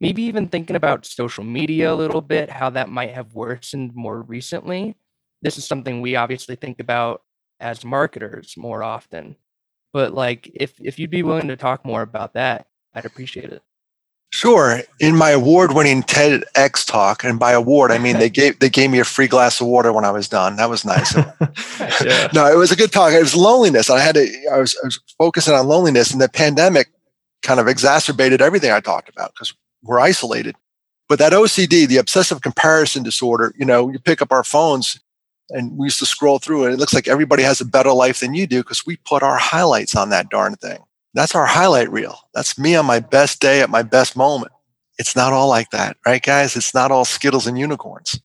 maybe 0.00 0.22
even 0.22 0.48
thinking 0.48 0.74
about 0.74 1.06
social 1.06 1.44
media 1.44 1.92
a 1.92 1.94
little 1.94 2.22
bit, 2.22 2.50
how 2.50 2.70
that 2.70 2.88
might 2.88 3.14
have 3.14 3.34
worsened 3.34 3.94
more 3.94 4.20
recently 4.20 4.96
this 5.42 5.58
is 5.58 5.64
something 5.64 6.00
we 6.00 6.16
obviously 6.16 6.56
think 6.56 6.80
about 6.80 7.22
as 7.60 7.84
marketers 7.84 8.54
more 8.56 8.82
often. 8.82 9.36
But 9.92 10.14
like 10.14 10.50
if 10.54 10.74
if 10.80 10.98
you'd 10.98 11.10
be 11.10 11.22
willing 11.22 11.48
to 11.48 11.56
talk 11.56 11.84
more 11.84 12.02
about 12.02 12.34
that, 12.34 12.66
I'd 12.94 13.06
appreciate 13.06 13.50
it. 13.50 13.62
Sure. 14.30 14.80
In 15.00 15.16
my 15.16 15.30
award-winning 15.30 16.02
TEDx 16.02 16.86
talk, 16.86 17.24
and 17.24 17.38
by 17.38 17.52
award 17.52 17.90
I 17.90 17.96
mean 17.96 18.18
they 18.18 18.28
gave 18.28 18.58
they 18.58 18.68
gave 18.68 18.90
me 18.90 18.98
a 18.98 19.04
free 19.04 19.26
glass 19.26 19.60
of 19.60 19.66
water 19.66 19.92
when 19.92 20.04
I 20.04 20.10
was 20.10 20.28
done. 20.28 20.56
That 20.56 20.68
was 20.68 20.84
nice. 20.84 21.16
yeah. 22.04 22.28
No, 22.34 22.52
it 22.52 22.56
was 22.56 22.70
a 22.70 22.76
good 22.76 22.92
talk. 22.92 23.12
It 23.12 23.20
was 23.20 23.34
loneliness. 23.34 23.88
I 23.88 24.00
had 24.00 24.16
to. 24.16 24.28
I 24.52 24.58
was, 24.58 24.76
I 24.82 24.86
was 24.86 25.00
focusing 25.16 25.54
on 25.54 25.66
loneliness, 25.66 26.12
and 26.12 26.20
the 26.20 26.28
pandemic 26.28 26.88
kind 27.42 27.58
of 27.58 27.68
exacerbated 27.68 28.42
everything 28.42 28.70
I 28.70 28.80
talked 28.80 29.08
about 29.08 29.32
because 29.32 29.54
we're 29.82 30.00
isolated. 30.00 30.56
But 31.08 31.18
that 31.20 31.32
OCD, 31.32 31.88
the 31.88 31.96
obsessive 31.96 32.42
comparison 32.42 33.02
disorder, 33.02 33.54
you 33.58 33.64
know, 33.64 33.88
you 33.88 33.98
pick 33.98 34.20
up 34.20 34.30
our 34.30 34.44
phones 34.44 35.00
and 35.50 35.76
we 35.76 35.86
used 35.86 35.98
to 35.98 36.06
scroll 36.06 36.38
through 36.38 36.64
and 36.64 36.74
it 36.74 36.78
looks 36.78 36.94
like 36.94 37.08
everybody 37.08 37.42
has 37.42 37.60
a 37.60 37.64
better 37.64 37.92
life 37.92 38.20
than 38.20 38.34
you 38.34 38.46
do 38.46 38.62
because 38.62 38.84
we 38.86 38.96
put 38.96 39.22
our 39.22 39.38
highlights 39.38 39.96
on 39.96 40.10
that 40.10 40.28
darn 40.30 40.54
thing. 40.56 40.78
That's 41.14 41.34
our 41.34 41.46
highlight 41.46 41.90
reel. 41.90 42.18
That's 42.34 42.58
me 42.58 42.76
on 42.76 42.86
my 42.86 43.00
best 43.00 43.40
day 43.40 43.60
at 43.62 43.70
my 43.70 43.82
best 43.82 44.16
moment. 44.16 44.52
It's 44.98 45.16
not 45.16 45.32
all 45.32 45.48
like 45.48 45.70
that, 45.70 45.96
right, 46.04 46.22
guys? 46.22 46.56
It's 46.56 46.74
not 46.74 46.90
all 46.90 47.04
Skittles 47.04 47.46
and 47.46 47.58
unicorns. 47.58 48.20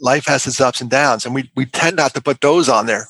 Life 0.00 0.26
has 0.26 0.46
its 0.46 0.60
ups 0.60 0.80
and 0.80 0.90
downs, 0.90 1.24
and 1.24 1.34
we, 1.34 1.50
we 1.54 1.66
tend 1.66 1.96
not 1.96 2.14
to 2.14 2.20
put 2.20 2.40
those 2.40 2.68
on 2.68 2.86
there. 2.86 3.06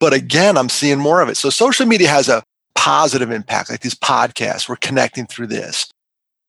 But 0.00 0.12
again, 0.12 0.56
I'm 0.56 0.68
seeing 0.68 0.98
more 0.98 1.20
of 1.20 1.28
it. 1.28 1.36
So 1.36 1.50
social 1.50 1.84
media 1.84 2.08
has 2.08 2.28
a 2.28 2.42
positive 2.74 3.30
impact, 3.30 3.70
like 3.70 3.80
these 3.80 3.94
podcasts. 3.94 4.68
We're 4.68 4.76
connecting 4.76 5.26
through 5.26 5.48
this 5.48 5.90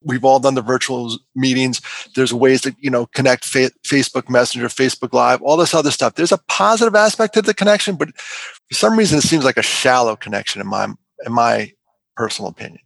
we've 0.06 0.24
all 0.24 0.38
done 0.38 0.54
the 0.54 0.62
virtual 0.62 1.18
meetings. 1.34 1.80
There's 2.14 2.32
ways 2.32 2.62
to, 2.62 2.74
you 2.80 2.90
know, 2.90 3.06
connect 3.06 3.44
fa- 3.44 3.72
Facebook 3.84 4.30
Messenger, 4.30 4.68
Facebook 4.68 5.12
Live, 5.12 5.42
all 5.42 5.56
this 5.56 5.74
other 5.74 5.90
stuff. 5.90 6.14
There's 6.14 6.32
a 6.32 6.38
positive 6.48 6.94
aspect 6.94 7.34
to 7.34 7.42
the 7.42 7.52
connection, 7.52 7.96
but 7.96 8.16
for 8.16 8.74
some 8.74 8.96
reason 8.96 9.18
it 9.18 9.22
seems 9.22 9.44
like 9.44 9.56
a 9.56 9.62
shallow 9.62 10.16
connection 10.16 10.60
in 10.60 10.66
my 10.66 10.84
in 11.24 11.32
my 11.32 11.72
personal 12.16 12.50
opinion. 12.50 12.80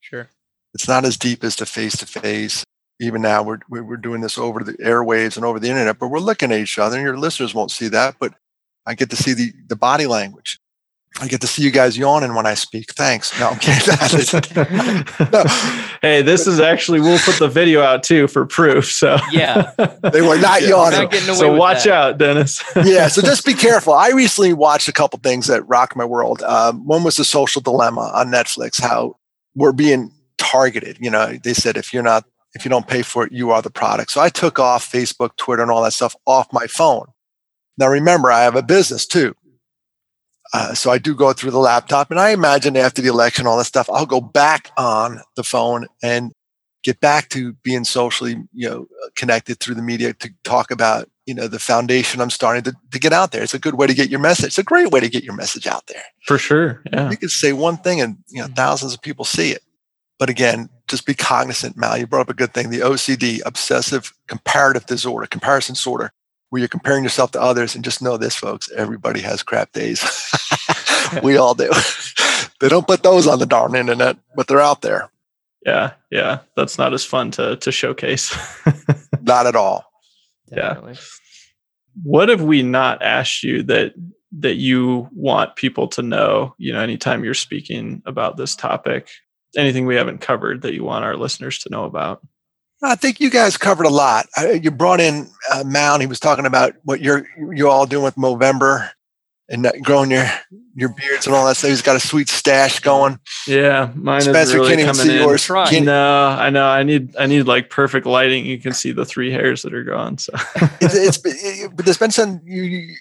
Sure. 0.00 0.28
It's 0.74 0.88
not 0.88 1.04
as 1.04 1.16
deep 1.16 1.44
as 1.44 1.56
the 1.56 1.66
face 1.66 1.96
to 1.98 2.06
face. 2.06 2.64
Even 3.00 3.22
now 3.22 3.42
we're 3.42 3.58
we're 3.68 3.96
doing 3.96 4.20
this 4.20 4.38
over 4.38 4.64
the 4.64 4.74
airwaves 4.74 5.36
and 5.36 5.44
over 5.44 5.60
the 5.60 5.68
internet, 5.68 5.98
but 5.98 6.08
we're 6.08 6.18
looking 6.18 6.52
at 6.52 6.60
each 6.60 6.78
other 6.78 6.96
and 6.96 7.04
your 7.04 7.18
listeners 7.18 7.54
won't 7.54 7.70
see 7.70 7.88
that, 7.88 8.16
but 8.18 8.34
I 8.86 8.94
get 8.94 9.10
to 9.10 9.16
see 9.16 9.34
the 9.34 9.52
the 9.68 9.76
body 9.76 10.06
language. 10.06 10.58
I 11.20 11.28
get 11.28 11.40
to 11.42 11.46
see 11.46 11.62
you 11.62 11.70
guys 11.70 11.98
yawning 11.98 12.34
when 12.34 12.46
I 12.46 12.54
speak. 12.54 12.92
Thanks. 12.92 13.38
No, 13.38 13.50
I'm 13.50 13.58
kidding. 13.58 13.94
no. 15.32 15.44
Hey, 16.00 16.22
this 16.22 16.46
is 16.46 16.58
actually 16.58 17.00
we'll 17.00 17.18
put 17.18 17.38
the 17.38 17.48
video 17.48 17.82
out 17.82 18.02
too 18.02 18.26
for 18.28 18.46
proof. 18.46 18.90
So 18.90 19.18
yeah, 19.30 19.72
they 20.10 20.22
were 20.22 20.38
not 20.38 20.62
yawning. 20.62 21.10
Not 21.10 21.36
so 21.36 21.54
watch 21.54 21.84
that. 21.84 21.92
out, 21.92 22.18
Dennis. 22.18 22.62
yeah, 22.84 23.08
so 23.08 23.20
just 23.20 23.44
be 23.44 23.52
careful. 23.52 23.92
I 23.92 24.10
recently 24.10 24.54
watched 24.54 24.88
a 24.88 24.92
couple 24.92 25.18
things 25.18 25.48
that 25.48 25.68
rocked 25.68 25.96
my 25.96 26.04
world. 26.04 26.42
Um, 26.42 26.86
one 26.86 27.04
was 27.04 27.16
the 27.16 27.24
Social 27.24 27.60
Dilemma 27.60 28.10
on 28.14 28.28
Netflix. 28.28 28.80
How 28.80 29.16
we're 29.54 29.72
being 29.72 30.10
targeted. 30.38 30.96
You 30.98 31.10
know, 31.10 31.38
they 31.44 31.52
said 31.52 31.76
if 31.76 31.92
you're 31.92 32.02
not 32.02 32.24
if 32.54 32.64
you 32.64 32.70
don't 32.70 32.88
pay 32.88 33.02
for 33.02 33.26
it, 33.26 33.32
you 33.32 33.50
are 33.50 33.60
the 33.60 33.70
product. 33.70 34.12
So 34.12 34.20
I 34.20 34.30
took 34.30 34.58
off 34.58 34.90
Facebook, 34.90 35.36
Twitter, 35.36 35.62
and 35.62 35.70
all 35.70 35.82
that 35.82 35.92
stuff 35.92 36.16
off 36.26 36.52
my 36.52 36.66
phone. 36.66 37.06
Now 37.78 37.88
remember, 37.88 38.30
I 38.30 38.42
have 38.42 38.56
a 38.56 38.62
business 38.62 39.06
too. 39.06 39.34
Uh, 40.52 40.74
so 40.74 40.90
I 40.90 40.98
do 40.98 41.14
go 41.14 41.32
through 41.32 41.50
the 41.50 41.58
laptop, 41.58 42.10
and 42.10 42.20
I 42.20 42.30
imagine 42.30 42.76
after 42.76 43.00
the 43.00 43.08
election, 43.08 43.46
all 43.46 43.56
that 43.58 43.64
stuff, 43.64 43.88
I'll 43.90 44.06
go 44.06 44.20
back 44.20 44.70
on 44.76 45.20
the 45.34 45.42
phone 45.42 45.86
and 46.02 46.32
get 46.82 47.00
back 47.00 47.28
to 47.30 47.54
being 47.62 47.84
socially, 47.84 48.36
you 48.52 48.68
know, 48.68 48.86
connected 49.16 49.60
through 49.60 49.76
the 49.76 49.82
media 49.82 50.12
to 50.14 50.30
talk 50.44 50.70
about 50.70 51.08
you 51.26 51.34
know 51.34 51.46
the 51.46 51.58
foundation 51.58 52.20
I'm 52.20 52.30
starting 52.30 52.64
to, 52.64 52.74
to 52.90 52.98
get 52.98 53.12
out 53.12 53.32
there. 53.32 53.42
It's 53.42 53.54
a 53.54 53.58
good 53.58 53.76
way 53.76 53.86
to 53.86 53.94
get 53.94 54.10
your 54.10 54.20
message. 54.20 54.46
It's 54.46 54.58
a 54.58 54.64
great 54.64 54.90
way 54.90 55.00
to 55.00 55.08
get 55.08 55.24
your 55.24 55.34
message 55.34 55.66
out 55.66 55.86
there. 55.86 56.02
For 56.26 56.38
sure. 56.38 56.82
Yeah. 56.92 57.10
You 57.10 57.16
can 57.16 57.28
say 57.28 57.52
one 57.52 57.76
thing 57.76 58.00
and 58.00 58.18
you 58.28 58.42
know 58.42 58.48
thousands 58.48 58.94
of 58.94 59.02
people 59.02 59.24
see 59.24 59.50
it. 59.52 59.62
But 60.18 60.30
again, 60.30 60.68
just 60.88 61.06
be 61.06 61.14
cognizant, 61.14 61.76
Mal. 61.76 61.98
You 61.98 62.06
brought 62.06 62.22
up 62.22 62.30
a 62.30 62.34
good 62.34 62.54
thing. 62.54 62.70
The 62.70 62.80
OCD, 62.80 63.40
obsessive 63.44 64.12
comparative 64.28 64.86
disorder, 64.86 65.26
comparison 65.26 65.74
disorder, 65.74 66.12
where 66.52 66.60
you're 66.60 66.68
comparing 66.68 67.02
yourself 67.02 67.30
to 67.30 67.40
others. 67.40 67.74
And 67.74 67.82
just 67.82 68.02
know 68.02 68.18
this, 68.18 68.36
folks, 68.36 68.70
everybody 68.72 69.22
has 69.22 69.42
crap 69.42 69.72
days. 69.72 70.04
we 71.22 71.38
all 71.38 71.54
do. 71.54 71.70
they 72.60 72.68
don't 72.68 72.86
put 72.86 73.02
those 73.02 73.26
on 73.26 73.38
the 73.38 73.46
darn 73.46 73.74
internet, 73.74 74.18
but 74.36 74.48
they're 74.48 74.60
out 74.60 74.82
there. 74.82 75.08
Yeah, 75.64 75.92
yeah. 76.10 76.40
That's 76.54 76.76
not 76.76 76.92
as 76.92 77.06
fun 77.06 77.30
to 77.32 77.56
to 77.56 77.72
showcase. 77.72 78.36
not 79.22 79.46
at 79.46 79.56
all. 79.56 79.86
Definitely. 80.54 80.92
Yeah. 80.92 80.98
What 82.02 82.28
have 82.28 82.42
we 82.42 82.62
not 82.62 83.00
asked 83.00 83.42
you 83.42 83.62
that 83.62 83.94
that 84.40 84.56
you 84.56 85.08
want 85.14 85.56
people 85.56 85.88
to 85.88 86.02
know, 86.02 86.54
you 86.58 86.74
know, 86.74 86.80
anytime 86.80 87.24
you're 87.24 87.32
speaking 87.32 88.02
about 88.04 88.36
this 88.36 88.54
topic? 88.54 89.08
Anything 89.56 89.86
we 89.86 89.96
haven't 89.96 90.20
covered 90.20 90.60
that 90.62 90.74
you 90.74 90.84
want 90.84 91.06
our 91.06 91.16
listeners 91.16 91.60
to 91.60 91.70
know 91.70 91.84
about? 91.84 92.20
I 92.82 92.96
think 92.96 93.20
you 93.20 93.30
guys 93.30 93.56
covered 93.56 93.86
a 93.86 93.90
lot. 93.90 94.26
You 94.60 94.70
brought 94.70 95.00
in 95.00 95.28
uh, 95.52 95.62
Mal. 95.64 96.00
He 96.00 96.06
was 96.06 96.18
talking 96.18 96.46
about 96.46 96.74
what 96.82 97.00
you're 97.00 97.26
you 97.54 97.68
all 97.68 97.86
doing 97.86 98.04
with 98.04 98.16
Movember 98.16 98.90
and 99.48 99.70
growing 99.82 100.10
your 100.10 100.26
your 100.74 100.88
beards 100.88 101.26
and 101.26 101.36
all 101.36 101.46
that 101.46 101.56
stuff. 101.56 101.70
He's 101.70 101.82
got 101.82 101.94
a 101.94 102.00
sweet 102.00 102.28
stash 102.28 102.80
going. 102.80 103.20
Yeah, 103.46 103.92
mine 103.94 104.22
Spencer 104.22 104.40
is 104.40 104.54
really 104.54 104.68
can't 104.68 104.80
even 104.80 104.94
see 104.94 105.16
in. 105.16 105.22
yours. 105.22 105.48
No, 105.84 106.26
I 106.26 106.50
know. 106.50 106.66
I 106.66 106.82
need 106.82 107.14
I 107.16 107.26
need 107.26 107.42
like 107.42 107.70
perfect 107.70 108.06
lighting. 108.06 108.46
You 108.46 108.58
can 108.58 108.72
see 108.72 108.90
the 108.90 109.04
three 109.04 109.30
hairs 109.30 109.62
that 109.62 109.74
are 109.74 109.84
gone. 109.84 110.18
So 110.18 110.32
it's, 110.80 110.94
it's 110.94 111.20
it, 111.24 111.70
but 111.76 111.84
there's 111.84 111.98
been 111.98 112.10
some 112.10 112.40
you, 112.44 112.62
you, 112.62 112.96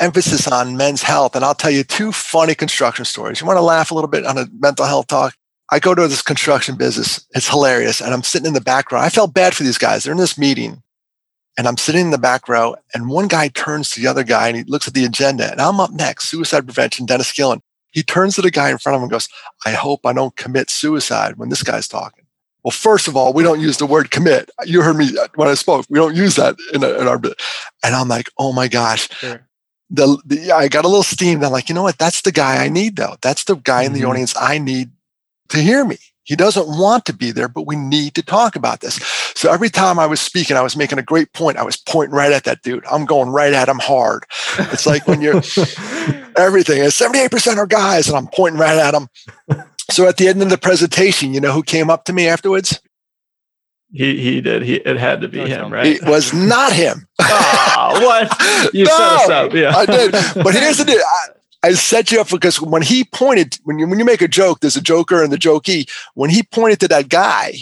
emphasis 0.00 0.48
on 0.48 0.76
men's 0.76 1.02
health, 1.02 1.36
and 1.36 1.44
I'll 1.44 1.54
tell 1.54 1.70
you 1.70 1.84
two 1.84 2.12
funny 2.12 2.54
construction 2.54 3.04
stories. 3.04 3.40
You 3.40 3.46
want 3.46 3.56
to 3.56 3.62
laugh 3.62 3.90
a 3.90 3.94
little 3.94 4.10
bit 4.10 4.26
on 4.26 4.36
a 4.36 4.46
mental 4.58 4.86
health 4.86 5.06
talk? 5.06 5.34
I 5.70 5.78
go 5.78 5.94
to 5.94 6.08
this 6.08 6.22
construction 6.22 6.76
business. 6.76 7.26
It's 7.34 7.48
hilarious, 7.48 8.00
and 8.00 8.12
I'm 8.12 8.22
sitting 8.22 8.46
in 8.46 8.54
the 8.54 8.60
background. 8.60 9.04
I 9.04 9.08
felt 9.08 9.34
bad 9.34 9.54
for 9.54 9.62
these 9.62 9.78
guys. 9.78 10.04
They're 10.04 10.12
in 10.12 10.18
this 10.18 10.38
meeting, 10.38 10.82
and 11.56 11.66
I'm 11.66 11.76
sitting 11.76 12.02
in 12.02 12.10
the 12.10 12.18
back 12.18 12.48
row, 12.48 12.76
and 12.92 13.08
one 13.08 13.28
guy 13.28 13.48
turns 13.48 13.90
to 13.90 14.00
the 14.00 14.06
other 14.06 14.24
guy 14.24 14.48
and 14.48 14.56
he 14.56 14.64
looks 14.64 14.88
at 14.88 14.94
the 14.94 15.04
agenda, 15.04 15.50
and 15.50 15.60
I'm 15.60 15.80
up 15.80 15.90
next, 15.90 16.28
suicide 16.28 16.66
prevention, 16.66 17.06
Dennis 17.06 17.32
Gillan. 17.32 17.60
He 17.92 18.02
turns 18.02 18.34
to 18.34 18.42
the 18.42 18.50
guy 18.50 18.70
in 18.70 18.78
front 18.78 18.94
of 18.94 19.00
him 19.00 19.04
and 19.04 19.12
goes, 19.12 19.28
I 19.64 19.70
hope 19.70 20.04
I 20.04 20.12
don't 20.12 20.36
commit 20.36 20.68
suicide 20.68 21.36
when 21.36 21.48
this 21.48 21.62
guy's 21.62 21.86
talking. 21.86 22.24
Well, 22.64 22.72
first 22.72 23.06
of 23.06 23.16
all, 23.16 23.32
we 23.32 23.44
don't 23.44 23.60
use 23.60 23.76
the 23.76 23.86
word 23.86 24.10
commit. 24.10 24.50
You 24.64 24.82
heard 24.82 24.96
me 24.96 25.10
when 25.36 25.48
I 25.48 25.54
spoke. 25.54 25.86
We 25.88 25.98
don't 25.98 26.16
use 26.16 26.34
that 26.36 26.56
in, 26.72 26.82
in 26.82 27.06
our 27.06 27.18
bit. 27.18 27.40
And 27.84 27.94
I'm 27.94 28.08
like, 28.08 28.30
oh 28.38 28.52
my 28.52 28.68
gosh. 28.68 29.08
Sure. 29.10 29.46
The, 29.90 30.18
the, 30.24 30.50
I 30.50 30.68
got 30.68 30.86
a 30.86 30.88
little 30.88 31.02
steamed. 31.02 31.44
I'm 31.44 31.52
like, 31.52 31.68
you 31.68 31.74
know 31.74 31.82
what? 31.82 31.98
That's 31.98 32.22
the 32.22 32.32
guy 32.32 32.64
I 32.64 32.68
need, 32.68 32.96
though. 32.96 33.16
That's 33.20 33.44
the 33.44 33.54
guy 33.54 33.84
mm-hmm. 33.84 33.94
in 33.94 34.00
the 34.00 34.08
audience 34.08 34.34
I 34.36 34.58
need 34.58 34.90
to 35.50 35.58
hear 35.58 35.84
me. 35.84 35.98
He 36.24 36.36
doesn't 36.36 36.66
want 36.66 37.04
to 37.04 37.12
be 37.12 37.32
there, 37.32 37.48
but 37.48 37.66
we 37.66 37.76
need 37.76 38.14
to 38.14 38.22
talk 38.22 38.56
about 38.56 38.80
this. 38.80 38.94
So 39.36 39.52
every 39.52 39.68
time 39.68 39.98
I 39.98 40.06
was 40.06 40.22
speaking, 40.22 40.56
I 40.56 40.62
was 40.62 40.74
making 40.74 40.98
a 40.98 41.02
great 41.02 41.30
point. 41.34 41.58
I 41.58 41.64
was 41.64 41.76
pointing 41.76 42.14
right 42.14 42.32
at 42.32 42.44
that 42.44 42.62
dude. 42.62 42.84
I'm 42.90 43.04
going 43.04 43.28
right 43.28 43.52
at 43.52 43.68
him 43.68 43.78
hard. 43.78 44.24
It's 44.58 44.86
like 44.86 45.06
when 45.06 45.20
you're 45.20 45.34
everything 46.38 46.80
is 46.80 46.94
78% 46.94 47.58
are 47.58 47.66
guys, 47.66 48.08
and 48.08 48.16
I'm 48.16 48.28
pointing 48.28 48.58
right 48.58 48.78
at 48.78 48.92
them. 48.92 49.08
So 49.90 50.08
at 50.08 50.16
the 50.16 50.28
end 50.28 50.40
of 50.40 50.48
the 50.48 50.56
presentation, 50.56 51.34
you 51.34 51.40
know 51.40 51.52
who 51.52 51.62
came 51.62 51.90
up 51.90 52.04
to 52.04 52.14
me 52.14 52.26
afterwards? 52.26 52.80
He 53.94 54.20
he 54.20 54.40
did. 54.40 54.62
He 54.62 54.74
it 54.74 54.96
had 54.96 55.20
to 55.20 55.28
be 55.28 55.40
him, 55.40 55.72
right? 55.72 55.86
It 55.86 56.04
was 56.04 56.34
not 56.34 56.72
him. 56.72 57.06
oh, 57.20 58.00
what? 58.02 58.74
You 58.74 58.86
no, 58.86 58.90
set 58.96 59.12
us 59.12 59.28
up. 59.28 59.52
Yeah, 59.52 59.76
I 59.76 59.86
did. 59.86 60.10
But 60.10 60.52
here's 60.54 60.78
the 60.78 60.84
deal. 60.84 60.98
I, 60.98 61.28
I 61.64 61.72
set 61.72 62.12
you 62.12 62.20
up 62.20 62.28
because 62.28 62.60
when 62.60 62.82
he 62.82 63.04
pointed, 63.04 63.58
when 63.64 63.78
you 63.78 63.88
when 63.88 63.98
you 63.98 64.04
make 64.04 64.20
a 64.20 64.28
joke, 64.28 64.60
there's 64.60 64.76
a 64.76 64.82
joker 64.82 65.22
and 65.22 65.32
the 65.32 65.38
jokey. 65.38 65.88
When 66.12 66.28
he 66.28 66.42
pointed 66.42 66.78
to 66.80 66.88
that 66.88 67.08
guy 67.08 67.54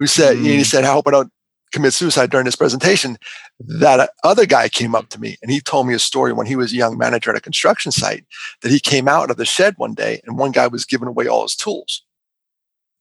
who 0.00 0.08
said, 0.08 0.38
mm. 0.38 0.42
he 0.42 0.64
said, 0.64 0.82
"I 0.82 0.92
hope 0.92 1.06
I 1.06 1.12
don't 1.12 1.32
commit 1.70 1.94
suicide 1.94 2.30
during 2.30 2.46
this 2.46 2.56
presentation," 2.56 3.16
that 3.60 4.10
other 4.24 4.44
guy 4.44 4.68
came 4.68 4.96
up 4.96 5.08
to 5.10 5.20
me 5.20 5.36
and 5.40 5.52
he 5.52 5.60
told 5.60 5.86
me 5.86 5.94
a 5.94 6.00
story 6.00 6.32
when 6.32 6.48
he 6.48 6.56
was 6.56 6.72
a 6.72 6.76
young 6.76 6.98
manager 6.98 7.30
at 7.30 7.36
a 7.36 7.40
construction 7.40 7.92
site 7.92 8.24
that 8.62 8.72
he 8.72 8.80
came 8.80 9.06
out 9.06 9.30
of 9.30 9.36
the 9.36 9.44
shed 9.44 9.74
one 9.76 9.94
day 9.94 10.20
and 10.24 10.36
one 10.36 10.50
guy 10.50 10.66
was 10.66 10.84
giving 10.84 11.06
away 11.06 11.28
all 11.28 11.42
his 11.42 11.54
tools, 11.54 12.02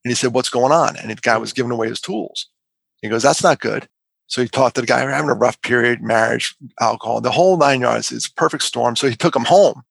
and 0.06 0.12
he 0.12 0.16
said, 0.16 0.36
"What's 0.36 0.50
going 0.50 0.72
on?" 0.72 0.98
And 0.98 1.10
the 1.10 1.16
guy 1.16 1.38
was 1.38 1.52
giving 1.52 1.72
away 1.72 1.90
his 1.90 2.00
tools. 2.00 2.48
He 3.02 3.10
goes, 3.10 3.24
"That's 3.24 3.42
not 3.42 3.60
good." 3.60 3.90
So 4.28 4.44
he 4.44 4.48
talked 4.48 4.76
to 4.76 4.82
the 4.82 4.88
guy, 4.88 5.00
having 5.00 5.32
a 5.32 5.34
rough 5.34 5.60
period, 5.64 6.04
marriage, 6.04 6.56
alcohol, 6.80 7.22
the 7.22 7.32
whole 7.32 7.58
nine 7.58 7.82
yards. 7.82 8.12
It's 8.12 8.28
a 8.28 8.34
perfect 8.34 8.64
storm. 8.64 8.96
So 8.96 9.10
he 9.10 9.16
took 9.16 9.36
him 9.36 9.46
home. 9.46 9.82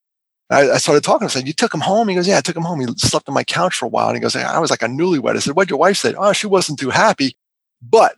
I, 0.52 0.74
I, 0.74 0.78
started 0.78 1.02
talking. 1.02 1.26
I 1.26 1.28
said, 1.28 1.46
"You 1.46 1.52
took 1.52 1.72
him 1.72 1.80
home?" 1.80 2.08
He 2.08 2.14
goes, 2.14 2.28
"Yeah, 2.28 2.38
I 2.38 2.40
took 2.40 2.56
him 2.56 2.62
home." 2.62 2.80
He 2.80 2.86
slept 2.96 3.28
on 3.28 3.34
my 3.34 3.44
couch 3.44 3.76
for 3.76 3.86
a 3.86 3.88
while, 3.88 4.08
and 4.08 4.16
he 4.16 4.20
goes, 4.20 4.36
"I 4.36 4.58
was 4.58 4.70
like 4.70 4.82
a 4.82 4.86
newlywed." 4.86 5.36
I 5.36 5.38
said, 5.38 5.56
"What?" 5.56 5.70
Your 5.70 5.78
wife 5.78 5.96
said, 5.96 6.14
"Oh, 6.18 6.32
she 6.32 6.46
wasn't 6.46 6.78
too 6.78 6.90
happy." 6.90 7.36
But 7.80 8.16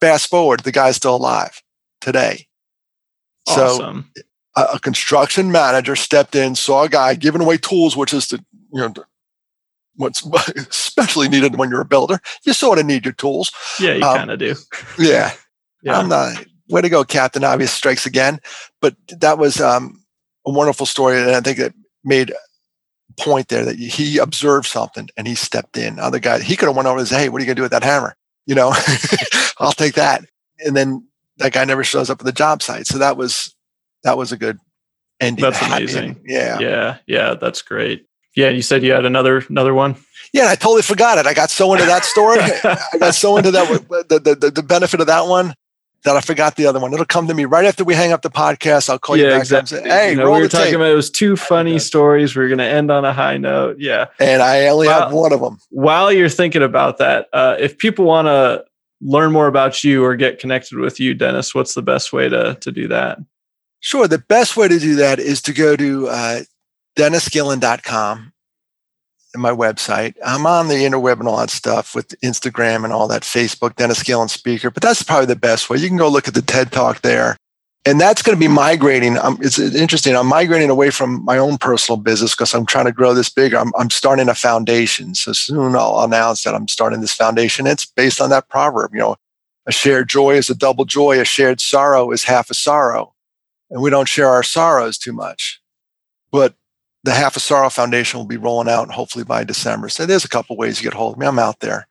fast 0.00 0.28
forward, 0.28 0.60
the 0.60 0.72
guy's 0.72 0.96
still 0.96 1.16
alive 1.16 1.62
today. 2.00 2.46
Awesome. 3.46 4.10
So 4.16 4.22
a, 4.56 4.74
a 4.74 4.80
construction 4.80 5.52
manager 5.52 5.96
stepped 5.96 6.34
in, 6.34 6.54
saw 6.54 6.84
a 6.84 6.88
guy 6.88 7.14
giving 7.14 7.42
away 7.42 7.58
tools, 7.58 7.96
which 7.96 8.12
is 8.12 8.28
the 8.28 8.44
you 8.72 8.80
know 8.80 8.94
what's 9.96 10.24
especially 10.56 11.28
needed 11.28 11.56
when 11.56 11.70
you're 11.70 11.80
a 11.80 11.86
builder. 11.86 12.20
You 12.44 12.52
sort 12.52 12.78
of 12.78 12.86
need 12.86 13.04
your 13.04 13.14
tools. 13.14 13.50
Yeah, 13.80 13.94
you 13.94 14.04
um, 14.04 14.16
kind 14.16 14.30
of 14.30 14.38
do. 14.38 14.54
yeah. 14.98 15.32
yeah. 15.82 15.98
I'm 15.98 16.08
not. 16.08 16.44
Way 16.70 16.80
to 16.80 16.88
go, 16.88 17.04
Captain 17.04 17.44
Obvious 17.44 17.72
strikes 17.72 18.06
again. 18.06 18.40
But 18.80 18.96
that 19.20 19.36
was 19.36 19.60
um, 19.60 20.03
a 20.46 20.50
wonderful 20.50 20.86
story, 20.86 21.20
and 21.20 21.30
I 21.30 21.40
think 21.40 21.58
it 21.58 21.74
made 22.04 22.30
a 22.30 23.22
point 23.22 23.48
there 23.48 23.64
that 23.64 23.76
he 23.76 24.18
observed 24.18 24.66
something 24.66 25.08
and 25.16 25.26
he 25.26 25.34
stepped 25.34 25.76
in. 25.76 25.98
Other 25.98 26.18
guy, 26.18 26.40
he 26.40 26.56
could 26.56 26.66
have 26.66 26.76
went 26.76 26.88
over 26.88 26.98
and 26.98 27.08
said, 27.08 27.20
"Hey, 27.20 27.28
what 27.28 27.38
are 27.38 27.44
you 27.44 27.46
gonna 27.46 27.56
do 27.56 27.62
with 27.62 27.72
that 27.72 27.84
hammer?" 27.84 28.16
You 28.46 28.54
know, 28.54 28.74
I'll 29.58 29.72
take 29.72 29.94
that. 29.94 30.24
And 30.64 30.76
then 30.76 31.06
that 31.38 31.52
guy 31.52 31.64
never 31.64 31.84
shows 31.84 32.10
up 32.10 32.20
at 32.20 32.26
the 32.26 32.32
job 32.32 32.62
site. 32.62 32.86
So 32.86 32.98
that 32.98 33.16
was 33.16 33.54
that 34.02 34.18
was 34.18 34.32
a 34.32 34.36
good 34.36 34.58
ending. 35.20 35.42
That's 35.42 35.62
amazing. 35.62 36.04
Ending. 36.04 36.24
Yeah, 36.26 36.58
yeah, 36.58 36.98
yeah. 37.06 37.34
That's 37.34 37.62
great. 37.62 38.06
Yeah, 38.36 38.48
you 38.48 38.62
said 38.62 38.82
you 38.82 38.92
had 38.92 39.04
another 39.04 39.44
another 39.48 39.74
one. 39.74 39.96
Yeah, 40.32 40.48
I 40.48 40.56
totally 40.56 40.82
forgot 40.82 41.18
it. 41.18 41.26
I 41.26 41.34
got 41.34 41.50
so 41.50 41.72
into 41.72 41.86
that 41.86 42.04
story. 42.04 42.40
I 42.42 42.98
got 42.98 43.14
so 43.14 43.36
into 43.36 43.50
that 43.52 43.68
the, 44.08 44.18
the 44.18 44.50
the 44.50 44.62
benefit 44.62 45.00
of 45.00 45.06
that 45.06 45.26
one 45.26 45.54
that 46.04 46.16
I 46.16 46.20
forgot 46.20 46.56
the 46.56 46.66
other 46.66 46.78
one. 46.78 46.92
It'll 46.92 47.06
come 47.06 47.26
to 47.28 47.34
me 47.34 47.46
right 47.46 47.64
after 47.64 47.82
we 47.82 47.94
hang 47.94 48.12
up 48.12 48.22
the 48.22 48.30
podcast. 48.30 48.90
I'll 48.90 48.98
call 48.98 49.16
yeah, 49.16 49.24
you 49.24 49.30
back 49.30 49.40
exactly. 49.40 49.78
and 49.78 49.86
say, 49.86 49.90
"Hey, 49.90 50.10
you 50.10 50.16
know, 50.16 50.30
we 50.30 50.40
were 50.40 50.48
talking 50.48 50.66
tape. 50.66 50.76
about 50.76 50.90
it 50.90 50.94
was 50.94 51.10
two 51.10 51.34
funny 51.36 51.78
stories. 51.78 52.36
We 52.36 52.44
are 52.44 52.48
going 52.48 52.58
to 52.58 52.64
end 52.64 52.90
on 52.90 53.04
a 53.04 53.12
high 53.12 53.38
note." 53.38 53.76
Yeah, 53.78 54.06
and 54.18 54.42
I 54.42 54.66
only 54.68 54.86
have 54.88 55.12
one 55.12 55.32
of 55.32 55.40
them. 55.40 55.58
While 55.70 56.12
you're 56.12 56.28
thinking 56.28 56.62
about 56.62 56.98
that, 56.98 57.28
uh, 57.32 57.56
if 57.58 57.78
people 57.78 58.04
want 58.04 58.26
to 58.26 58.64
learn 59.00 59.32
more 59.32 59.46
about 59.46 59.82
you 59.82 60.04
or 60.04 60.14
get 60.14 60.38
connected 60.38 60.78
with 60.78 61.00
you, 61.00 61.14
Dennis, 61.14 61.54
what's 61.54 61.74
the 61.74 61.82
best 61.82 62.12
way 62.12 62.28
to 62.28 62.56
to 62.60 62.70
do 62.70 62.86
that? 62.88 63.18
Sure, 63.80 64.06
the 64.06 64.18
best 64.18 64.56
way 64.56 64.68
to 64.68 64.78
do 64.78 64.94
that 64.96 65.18
is 65.18 65.42
to 65.42 65.52
go 65.52 65.76
to 65.76 66.08
uh, 66.08 66.40
dennisgillan.com 66.96 68.33
my 69.40 69.50
website. 69.50 70.14
I'm 70.24 70.46
on 70.46 70.68
the 70.68 70.74
interweb 70.74 71.18
and 71.18 71.28
all 71.28 71.38
that 71.38 71.50
stuff 71.50 71.94
with 71.94 72.08
Instagram 72.20 72.84
and 72.84 72.92
all 72.92 73.08
that, 73.08 73.22
Facebook, 73.22 73.76
Dennis 73.76 74.02
Gillan 74.02 74.30
Speaker, 74.30 74.70
but 74.70 74.82
that's 74.82 75.02
probably 75.02 75.26
the 75.26 75.36
best 75.36 75.68
way. 75.68 75.78
You 75.78 75.88
can 75.88 75.96
go 75.96 76.08
look 76.08 76.28
at 76.28 76.34
the 76.34 76.42
TED 76.42 76.72
Talk 76.72 77.02
there. 77.02 77.36
And 77.86 78.00
that's 78.00 78.22
going 78.22 78.34
to 78.34 78.40
be 78.40 78.48
migrating. 78.48 79.18
Um, 79.18 79.36
it's 79.42 79.58
interesting. 79.58 80.16
I'm 80.16 80.26
migrating 80.26 80.70
away 80.70 80.88
from 80.88 81.22
my 81.22 81.36
own 81.36 81.58
personal 81.58 81.98
business 81.98 82.34
because 82.34 82.54
I'm 82.54 82.64
trying 82.64 82.86
to 82.86 82.92
grow 82.92 83.12
this 83.12 83.28
bigger. 83.28 83.58
I'm, 83.58 83.72
I'm 83.76 83.90
starting 83.90 84.30
a 84.30 84.34
foundation. 84.34 85.14
So 85.14 85.32
soon 85.32 85.76
I'll 85.76 86.00
announce 86.00 86.44
that 86.44 86.54
I'm 86.54 86.66
starting 86.66 87.02
this 87.02 87.12
foundation. 87.12 87.66
It's 87.66 87.84
based 87.84 88.22
on 88.22 88.30
that 88.30 88.48
proverb, 88.48 88.94
you 88.94 89.00
know, 89.00 89.16
a 89.66 89.72
shared 89.72 90.08
joy 90.08 90.36
is 90.36 90.48
a 90.48 90.54
double 90.54 90.86
joy. 90.86 91.20
A 91.20 91.24
shared 91.24 91.60
sorrow 91.60 92.10
is 92.10 92.24
half 92.24 92.50
a 92.50 92.54
sorrow. 92.54 93.14
And 93.70 93.82
we 93.82 93.90
don't 93.90 94.08
share 94.08 94.28
our 94.28 94.42
sorrows 94.42 94.96
too 94.96 95.12
much. 95.12 95.60
But 96.30 96.54
the 97.04 97.12
Half 97.12 97.36
a 97.36 97.40
Sorrow 97.40 97.68
Foundation 97.68 98.18
will 98.18 98.26
be 98.26 98.38
rolling 98.38 98.68
out 98.68 98.90
hopefully 98.90 99.24
by 99.24 99.44
December. 99.44 99.88
So 99.88 100.06
there's 100.06 100.24
a 100.24 100.28
couple 100.28 100.56
ways 100.56 100.82
you 100.82 100.90
get 100.90 100.96
hold 100.96 101.14
of 101.14 101.18
me. 101.18 101.26
I'm 101.26 101.38
out 101.38 101.60
there. 101.60 101.86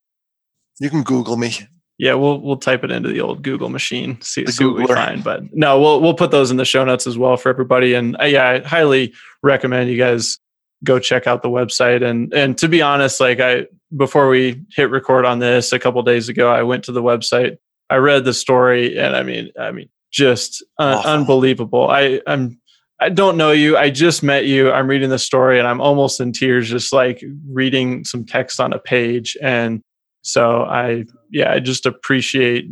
You 0.80 0.90
can 0.90 1.04
Google 1.04 1.38
me. 1.38 1.54
Yeah, 2.00 2.16
we'll 2.16 2.42
we'll 2.42 2.58
type 2.58 2.84
it 2.84 2.92
into 2.92 3.10
the 3.10 3.22
old 3.22 3.44
Google 3.44 3.70
machine, 3.70 4.20
see, 4.22 4.46
see 4.48 4.66
what 4.66 4.76
we 4.76 4.88
find. 4.88 5.24
But 5.24 5.44
no, 5.54 5.80
we'll 5.80 6.02
we'll 6.02 6.16
put 6.16 6.32
those 6.32 6.50
in 6.50 6.58
the 6.58 6.66
show 6.66 6.84
notes 6.84 7.06
as 7.06 7.18
well 7.18 7.38
for 7.38 7.50
everybody. 7.50 7.94
And 7.94 8.18
uh, 8.20 8.26
yeah, 8.26 8.50
I 8.50 8.60
highly 8.62 9.14
recommend 9.44 9.90
you 9.90 9.98
guys 9.98 10.40
go 10.84 11.00
check 11.00 11.28
out 11.28 11.44
the 11.44 11.50
website. 11.50 12.04
And 12.04 12.34
and 12.34 12.58
to 12.58 12.68
be 12.68 12.82
honest, 12.82 13.20
like 13.20 13.40
I 13.40 13.68
before 13.96 14.28
we 14.28 14.64
hit 14.76 14.90
record 14.90 15.26
on 15.26 15.38
this 15.38 15.72
a 15.72 15.80
couple 15.80 16.02
days 16.02 16.28
ago, 16.30 16.52
I 16.52 16.64
went 16.64 16.84
to 16.86 16.92
the 16.92 17.04
website. 17.04 17.58
I 17.92 17.98
read 17.98 18.26
the 18.26 18.34
story, 18.34 18.98
and 18.98 19.16
I 19.16 19.22
mean, 19.22 19.52
I 19.60 19.72
mean, 19.72 19.90
just 20.12 20.64
uh, 20.80 21.04
unbelievable. 21.06 21.90
I 21.90 22.22
I'm 22.26 22.60
I 23.00 23.10
don't 23.10 23.38
know 23.38 23.52
you. 23.52 23.78
I 23.78 23.90
just 23.90 24.24
met 24.24 24.46
you. 24.46 24.72
I'm 24.72 24.88
reading 24.88 25.10
the 25.10 25.20
story 25.20 25.60
and 25.60 25.68
I'm 25.68 25.82
almost 25.82 26.20
in 26.20 26.32
tears, 26.32 26.70
just 26.70 26.94
like 26.94 27.24
reading 27.50 28.04
some 28.06 28.26
text 28.26 28.60
on 28.60 28.72
a 28.72 28.80
page. 28.80 29.36
And 29.42 29.82
so 30.22 30.64
I, 30.64 31.06
yeah, 31.30 31.52
I 31.52 31.60
just 31.60 31.86
appreciate 31.86 32.66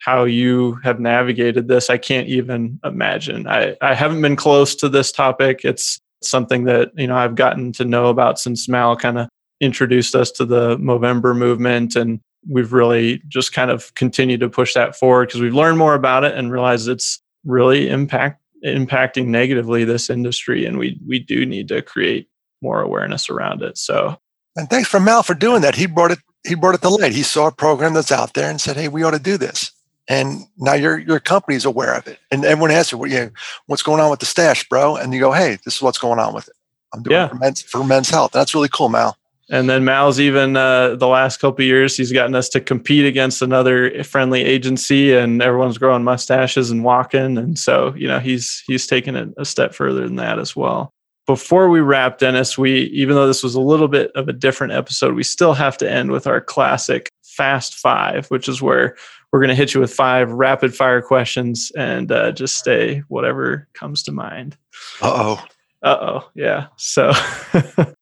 how 0.00 0.24
you 0.24 0.78
have 0.84 1.00
navigated 1.00 1.68
this. 1.68 1.90
I 1.90 1.98
can't 1.98 2.28
even 2.28 2.80
imagine. 2.84 3.46
I, 3.46 3.76
I 3.82 3.94
haven't 3.94 4.22
been 4.22 4.36
close 4.36 4.74
to 4.76 4.88
this 4.88 5.12
topic. 5.12 5.64
It's 5.64 6.00
something 6.22 6.64
that, 6.64 6.90
you 6.96 7.06
know, 7.06 7.16
I've 7.16 7.34
gotten 7.34 7.72
to 7.72 7.84
know 7.84 8.06
about 8.06 8.38
since 8.38 8.68
Mal 8.68 8.96
kind 8.96 9.18
of 9.18 9.28
introduced 9.60 10.14
us 10.14 10.30
to 10.32 10.46
the 10.46 10.78
Movember 10.78 11.36
movement. 11.36 11.96
And 11.96 12.20
we've 12.48 12.72
really 12.72 13.20
just 13.28 13.52
kind 13.52 13.70
of 13.70 13.94
continued 13.96 14.40
to 14.40 14.48
push 14.48 14.72
that 14.74 14.96
forward 14.96 15.28
because 15.28 15.40
we've 15.40 15.54
learned 15.54 15.78
more 15.78 15.94
about 15.94 16.24
it 16.24 16.34
and 16.34 16.52
realized 16.52 16.88
it's 16.88 17.20
really 17.44 17.88
impact 17.88 18.37
impacting 18.64 19.26
negatively 19.26 19.84
this 19.84 20.10
industry. 20.10 20.64
And 20.64 20.78
we 20.78 21.00
we 21.06 21.18
do 21.18 21.46
need 21.46 21.68
to 21.68 21.82
create 21.82 22.28
more 22.62 22.80
awareness 22.80 23.30
around 23.30 23.62
it. 23.62 23.78
So 23.78 24.18
and 24.56 24.68
thanks 24.68 24.88
for 24.88 25.00
Mal 25.00 25.22
for 25.22 25.34
doing 25.34 25.62
that. 25.62 25.74
He 25.74 25.86
brought 25.86 26.12
it 26.12 26.18
he 26.46 26.54
brought 26.54 26.74
it 26.74 26.82
to 26.82 26.88
light. 26.88 27.12
He 27.12 27.22
saw 27.22 27.48
a 27.48 27.52
program 27.52 27.94
that's 27.94 28.12
out 28.12 28.34
there 28.34 28.50
and 28.50 28.60
said, 28.60 28.76
Hey, 28.76 28.88
we 28.88 29.02
ought 29.02 29.12
to 29.12 29.18
do 29.18 29.36
this 29.36 29.72
and 30.08 30.44
now 30.56 30.72
your 30.72 30.98
your 30.98 31.20
company's 31.20 31.64
aware 31.64 31.94
of 31.94 32.06
it, 32.06 32.18
and 32.30 32.44
everyone 32.44 32.70
asks 32.70 32.92
you, 32.92 33.04
you 33.06 33.20
know, 33.20 33.30
"What's 33.66 33.82
going 33.82 34.00
on 34.00 34.10
with 34.10 34.20
the 34.20 34.26
stash, 34.26 34.66
bro?" 34.68 34.96
And 34.96 35.12
you 35.12 35.20
go, 35.20 35.32
"Hey, 35.32 35.58
this 35.64 35.76
is 35.76 35.82
what's 35.82 35.98
going 35.98 36.18
on 36.18 36.34
with 36.34 36.48
it. 36.48 36.54
I'm 36.94 37.02
doing 37.02 37.14
yeah. 37.14 37.26
it 37.26 37.28
for 37.28 37.34
men's 37.36 37.62
for 37.62 37.84
men's 37.84 38.10
health." 38.10 38.32
That's 38.32 38.54
really 38.54 38.70
cool, 38.70 38.88
Mal. 38.88 39.17
And 39.50 39.68
then 39.68 39.84
Mal's 39.84 40.20
even 40.20 40.56
uh, 40.56 40.96
the 40.96 41.06
last 41.06 41.40
couple 41.40 41.64
years, 41.64 41.96
he's 41.96 42.12
gotten 42.12 42.34
us 42.34 42.50
to 42.50 42.60
compete 42.60 43.06
against 43.06 43.40
another 43.40 44.04
friendly 44.04 44.44
agency, 44.44 45.14
and 45.14 45.42
everyone's 45.42 45.78
growing 45.78 46.04
mustaches 46.04 46.70
and 46.70 46.84
walking. 46.84 47.38
And 47.38 47.58
so, 47.58 47.94
you 47.96 48.06
know, 48.06 48.18
he's 48.18 48.62
he's 48.66 48.86
taken 48.86 49.16
it 49.16 49.30
a 49.38 49.44
step 49.44 49.74
further 49.74 50.02
than 50.02 50.16
that 50.16 50.38
as 50.38 50.54
well. 50.54 50.92
Before 51.26 51.68
we 51.68 51.80
wrap, 51.80 52.18
Dennis, 52.18 52.58
we 52.58 52.84
even 52.84 53.14
though 53.14 53.26
this 53.26 53.42
was 53.42 53.54
a 53.54 53.60
little 53.60 53.88
bit 53.88 54.10
of 54.14 54.28
a 54.28 54.32
different 54.32 54.74
episode, 54.74 55.14
we 55.14 55.22
still 55.22 55.54
have 55.54 55.78
to 55.78 55.90
end 55.90 56.10
with 56.10 56.26
our 56.26 56.40
classic 56.40 57.08
Fast 57.22 57.74
Five, 57.74 58.26
which 58.26 58.48
is 58.48 58.60
where 58.60 58.96
we're 59.32 59.40
going 59.40 59.50
to 59.50 59.54
hit 59.54 59.74
you 59.74 59.80
with 59.80 59.92
five 59.92 60.30
rapid 60.30 60.74
fire 60.74 61.02
questions 61.02 61.70
and 61.76 62.10
uh, 62.10 62.32
just 62.32 62.56
stay 62.56 63.02
whatever 63.08 63.68
comes 63.74 64.02
to 64.04 64.12
mind. 64.12 64.56
Uh 65.00 65.12
oh. 65.14 65.44
Uh 65.82 65.98
oh. 66.00 66.30
Yeah. 66.34 66.66
So, 66.76 67.12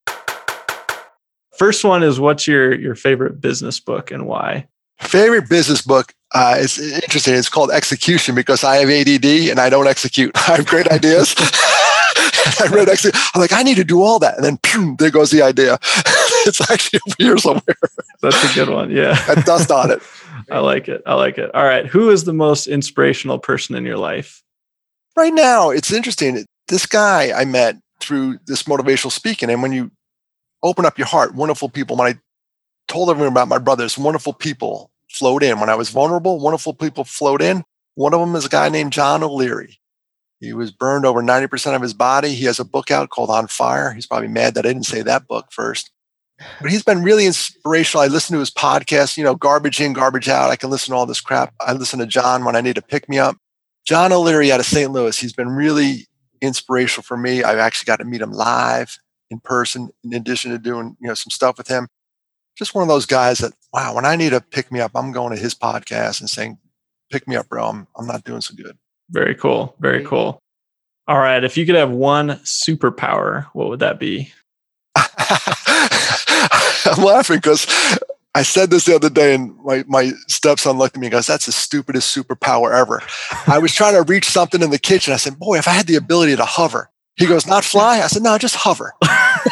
first 1.58 1.84
one 1.84 2.02
is 2.02 2.20
what's 2.20 2.46
your 2.46 2.74
your 2.74 2.94
favorite 2.94 3.40
business 3.40 3.80
book 3.80 4.10
and 4.10 4.26
why? 4.26 4.68
Favorite 4.98 5.48
business 5.48 5.82
book 5.82 6.14
uh, 6.34 6.56
it's 6.58 6.78
interesting. 6.78 7.34
It's 7.34 7.48
called 7.48 7.70
Execution 7.70 8.34
because 8.34 8.64
I 8.64 8.76
have 8.76 8.90
ADD 8.90 9.24
and 9.50 9.60
I 9.60 9.70
don't 9.70 9.86
execute. 9.86 10.32
I 10.48 10.56
have 10.56 10.66
great 10.66 10.88
ideas. 10.88 11.34
I 12.60 12.68
read 12.70 12.88
execute. 12.88 13.14
I'm 13.34 13.40
like, 13.40 13.52
I 13.52 13.62
need 13.62 13.76
to 13.76 13.84
do 13.84 14.02
all 14.02 14.18
that, 14.18 14.36
and 14.36 14.44
then 14.44 14.58
boom, 14.62 14.96
there 14.98 15.10
goes 15.10 15.30
the 15.30 15.42
idea. 15.42 15.74
it's 16.46 16.60
actually 16.70 17.00
over 17.06 17.16
here 17.18 17.38
somewhere. 17.38 17.76
That's 18.22 18.50
a 18.50 18.54
good 18.54 18.68
one. 18.68 18.90
Yeah, 18.90 19.18
and 19.28 19.44
dust 19.44 19.70
on 19.70 19.90
it. 19.90 20.02
I 20.50 20.60
like 20.60 20.88
it. 20.88 21.02
I 21.06 21.14
like 21.14 21.38
it. 21.38 21.54
All 21.54 21.64
right. 21.64 21.86
Who 21.86 22.10
is 22.10 22.24
the 22.24 22.32
most 22.32 22.66
inspirational 22.66 23.38
person 23.38 23.74
in 23.74 23.84
your 23.84 23.98
life? 23.98 24.42
Right 25.16 25.32
now, 25.32 25.70
it's 25.70 25.92
interesting. 25.92 26.46
This 26.68 26.86
guy 26.86 27.32
I 27.32 27.44
met 27.44 27.76
through 28.00 28.38
this 28.46 28.64
motivational 28.64 29.10
speaking. 29.10 29.50
And 29.50 29.62
when 29.62 29.72
you 29.72 29.90
open 30.62 30.84
up 30.84 30.98
your 30.98 31.06
heart, 31.06 31.34
wonderful 31.34 31.68
people, 31.68 31.96
when 31.96 32.14
I 32.14 32.18
told 32.88 33.10
everyone 33.10 33.32
about 33.32 33.48
my 33.48 33.58
brothers, 33.58 33.98
wonderful 33.98 34.32
people 34.32 34.90
flowed 35.10 35.42
in. 35.42 35.60
When 35.60 35.68
I 35.68 35.74
was 35.74 35.90
vulnerable, 35.90 36.38
wonderful 36.38 36.74
people 36.74 37.04
flowed 37.04 37.42
in. 37.42 37.64
One 37.94 38.14
of 38.14 38.20
them 38.20 38.34
is 38.36 38.46
a 38.46 38.50
guy 38.50 38.68
named 38.68 38.92
John 38.92 39.22
O'Leary. 39.22 39.78
He 40.40 40.52
was 40.52 40.70
burned 40.70 41.06
over 41.06 41.22
90% 41.22 41.74
of 41.74 41.80
his 41.80 41.94
body. 41.94 42.34
He 42.34 42.44
has 42.44 42.60
a 42.60 42.64
book 42.64 42.90
out 42.90 43.08
called 43.08 43.30
On 43.30 43.46
Fire. 43.46 43.92
He's 43.92 44.06
probably 44.06 44.28
mad 44.28 44.54
that 44.54 44.66
I 44.66 44.68
didn't 44.68 44.84
say 44.84 45.02
that 45.02 45.26
book 45.26 45.46
first 45.50 45.90
but 46.60 46.70
he's 46.70 46.82
been 46.82 47.02
really 47.02 47.26
inspirational. 47.26 48.02
I 48.02 48.08
listen 48.08 48.34
to 48.34 48.40
his 48.40 48.50
podcast, 48.50 49.16
you 49.16 49.24
know, 49.24 49.34
garbage 49.34 49.80
in, 49.80 49.92
garbage 49.92 50.28
out. 50.28 50.50
I 50.50 50.56
can 50.56 50.70
listen 50.70 50.92
to 50.92 50.96
all 50.96 51.06
this 51.06 51.20
crap. 51.20 51.54
I 51.60 51.72
listen 51.72 51.98
to 52.00 52.06
John 52.06 52.44
when 52.44 52.56
I 52.56 52.60
need 52.60 52.74
to 52.74 52.82
pick 52.82 53.08
me 53.08 53.18
up. 53.18 53.36
John 53.84 54.12
O'Leary 54.12 54.52
out 54.52 54.60
of 54.60 54.66
St. 54.66 54.90
Louis, 54.90 55.16
he's 55.16 55.32
been 55.32 55.48
really 55.48 56.06
inspirational 56.42 57.04
for 57.04 57.16
me. 57.16 57.42
I've 57.42 57.58
actually 57.58 57.86
got 57.86 57.96
to 57.96 58.04
meet 58.04 58.20
him 58.20 58.32
live 58.32 58.98
in 59.30 59.40
person, 59.40 59.90
in 60.04 60.14
addition 60.14 60.52
to 60.52 60.58
doing, 60.58 60.96
you 61.00 61.08
know, 61.08 61.14
some 61.14 61.30
stuff 61.30 61.58
with 61.58 61.68
him. 61.68 61.88
Just 62.56 62.74
one 62.74 62.82
of 62.82 62.88
those 62.88 63.06
guys 63.06 63.38
that, 63.38 63.52
wow, 63.72 63.94
when 63.94 64.06
I 64.06 64.16
need 64.16 64.30
to 64.30 64.40
pick 64.40 64.72
me 64.72 64.80
up, 64.80 64.92
I'm 64.94 65.12
going 65.12 65.34
to 65.34 65.40
his 65.40 65.54
podcast 65.54 66.20
and 66.20 66.30
saying, 66.30 66.58
pick 67.10 67.28
me 67.28 67.36
up, 67.36 67.48
bro. 67.48 67.66
I'm, 67.66 67.86
I'm 67.96 68.06
not 68.06 68.24
doing 68.24 68.40
so 68.40 68.54
good. 68.54 68.76
Very 69.10 69.34
cool. 69.34 69.76
Very 69.78 70.04
cool. 70.04 70.40
All 71.08 71.18
right. 71.18 71.44
If 71.44 71.56
you 71.56 71.66
could 71.66 71.76
have 71.76 71.90
one 71.90 72.30
superpower, 72.44 73.46
what 73.52 73.68
would 73.68 73.80
that 73.80 74.00
be? 74.00 74.32
I'm 74.96 75.06
laughing 77.04 77.36
because 77.36 77.66
I 78.34 78.42
said 78.42 78.70
this 78.70 78.84
the 78.84 78.94
other 78.94 79.08
day, 79.08 79.34
and 79.34 79.56
my, 79.64 79.82
my 79.86 80.12
stepson 80.28 80.76
looked 80.76 80.96
at 80.96 81.00
me 81.00 81.06
and 81.06 81.12
goes, 81.12 81.26
That's 81.26 81.46
the 81.46 81.52
stupidest 81.52 82.14
superpower 82.14 82.74
ever. 82.74 83.02
I 83.46 83.58
was 83.58 83.74
trying 83.74 83.94
to 83.94 84.02
reach 84.02 84.28
something 84.28 84.62
in 84.62 84.70
the 84.70 84.78
kitchen. 84.78 85.14
I 85.14 85.16
said, 85.16 85.38
Boy, 85.38 85.58
if 85.58 85.66
I 85.66 85.72
had 85.72 85.86
the 85.86 85.96
ability 85.96 86.36
to 86.36 86.44
hover, 86.44 86.90
he 87.16 87.26
goes, 87.26 87.46
Not 87.46 87.64
fly? 87.64 88.00
I 88.00 88.06
said, 88.06 88.22
No, 88.22 88.38
just 88.38 88.56
hover. 88.56 88.94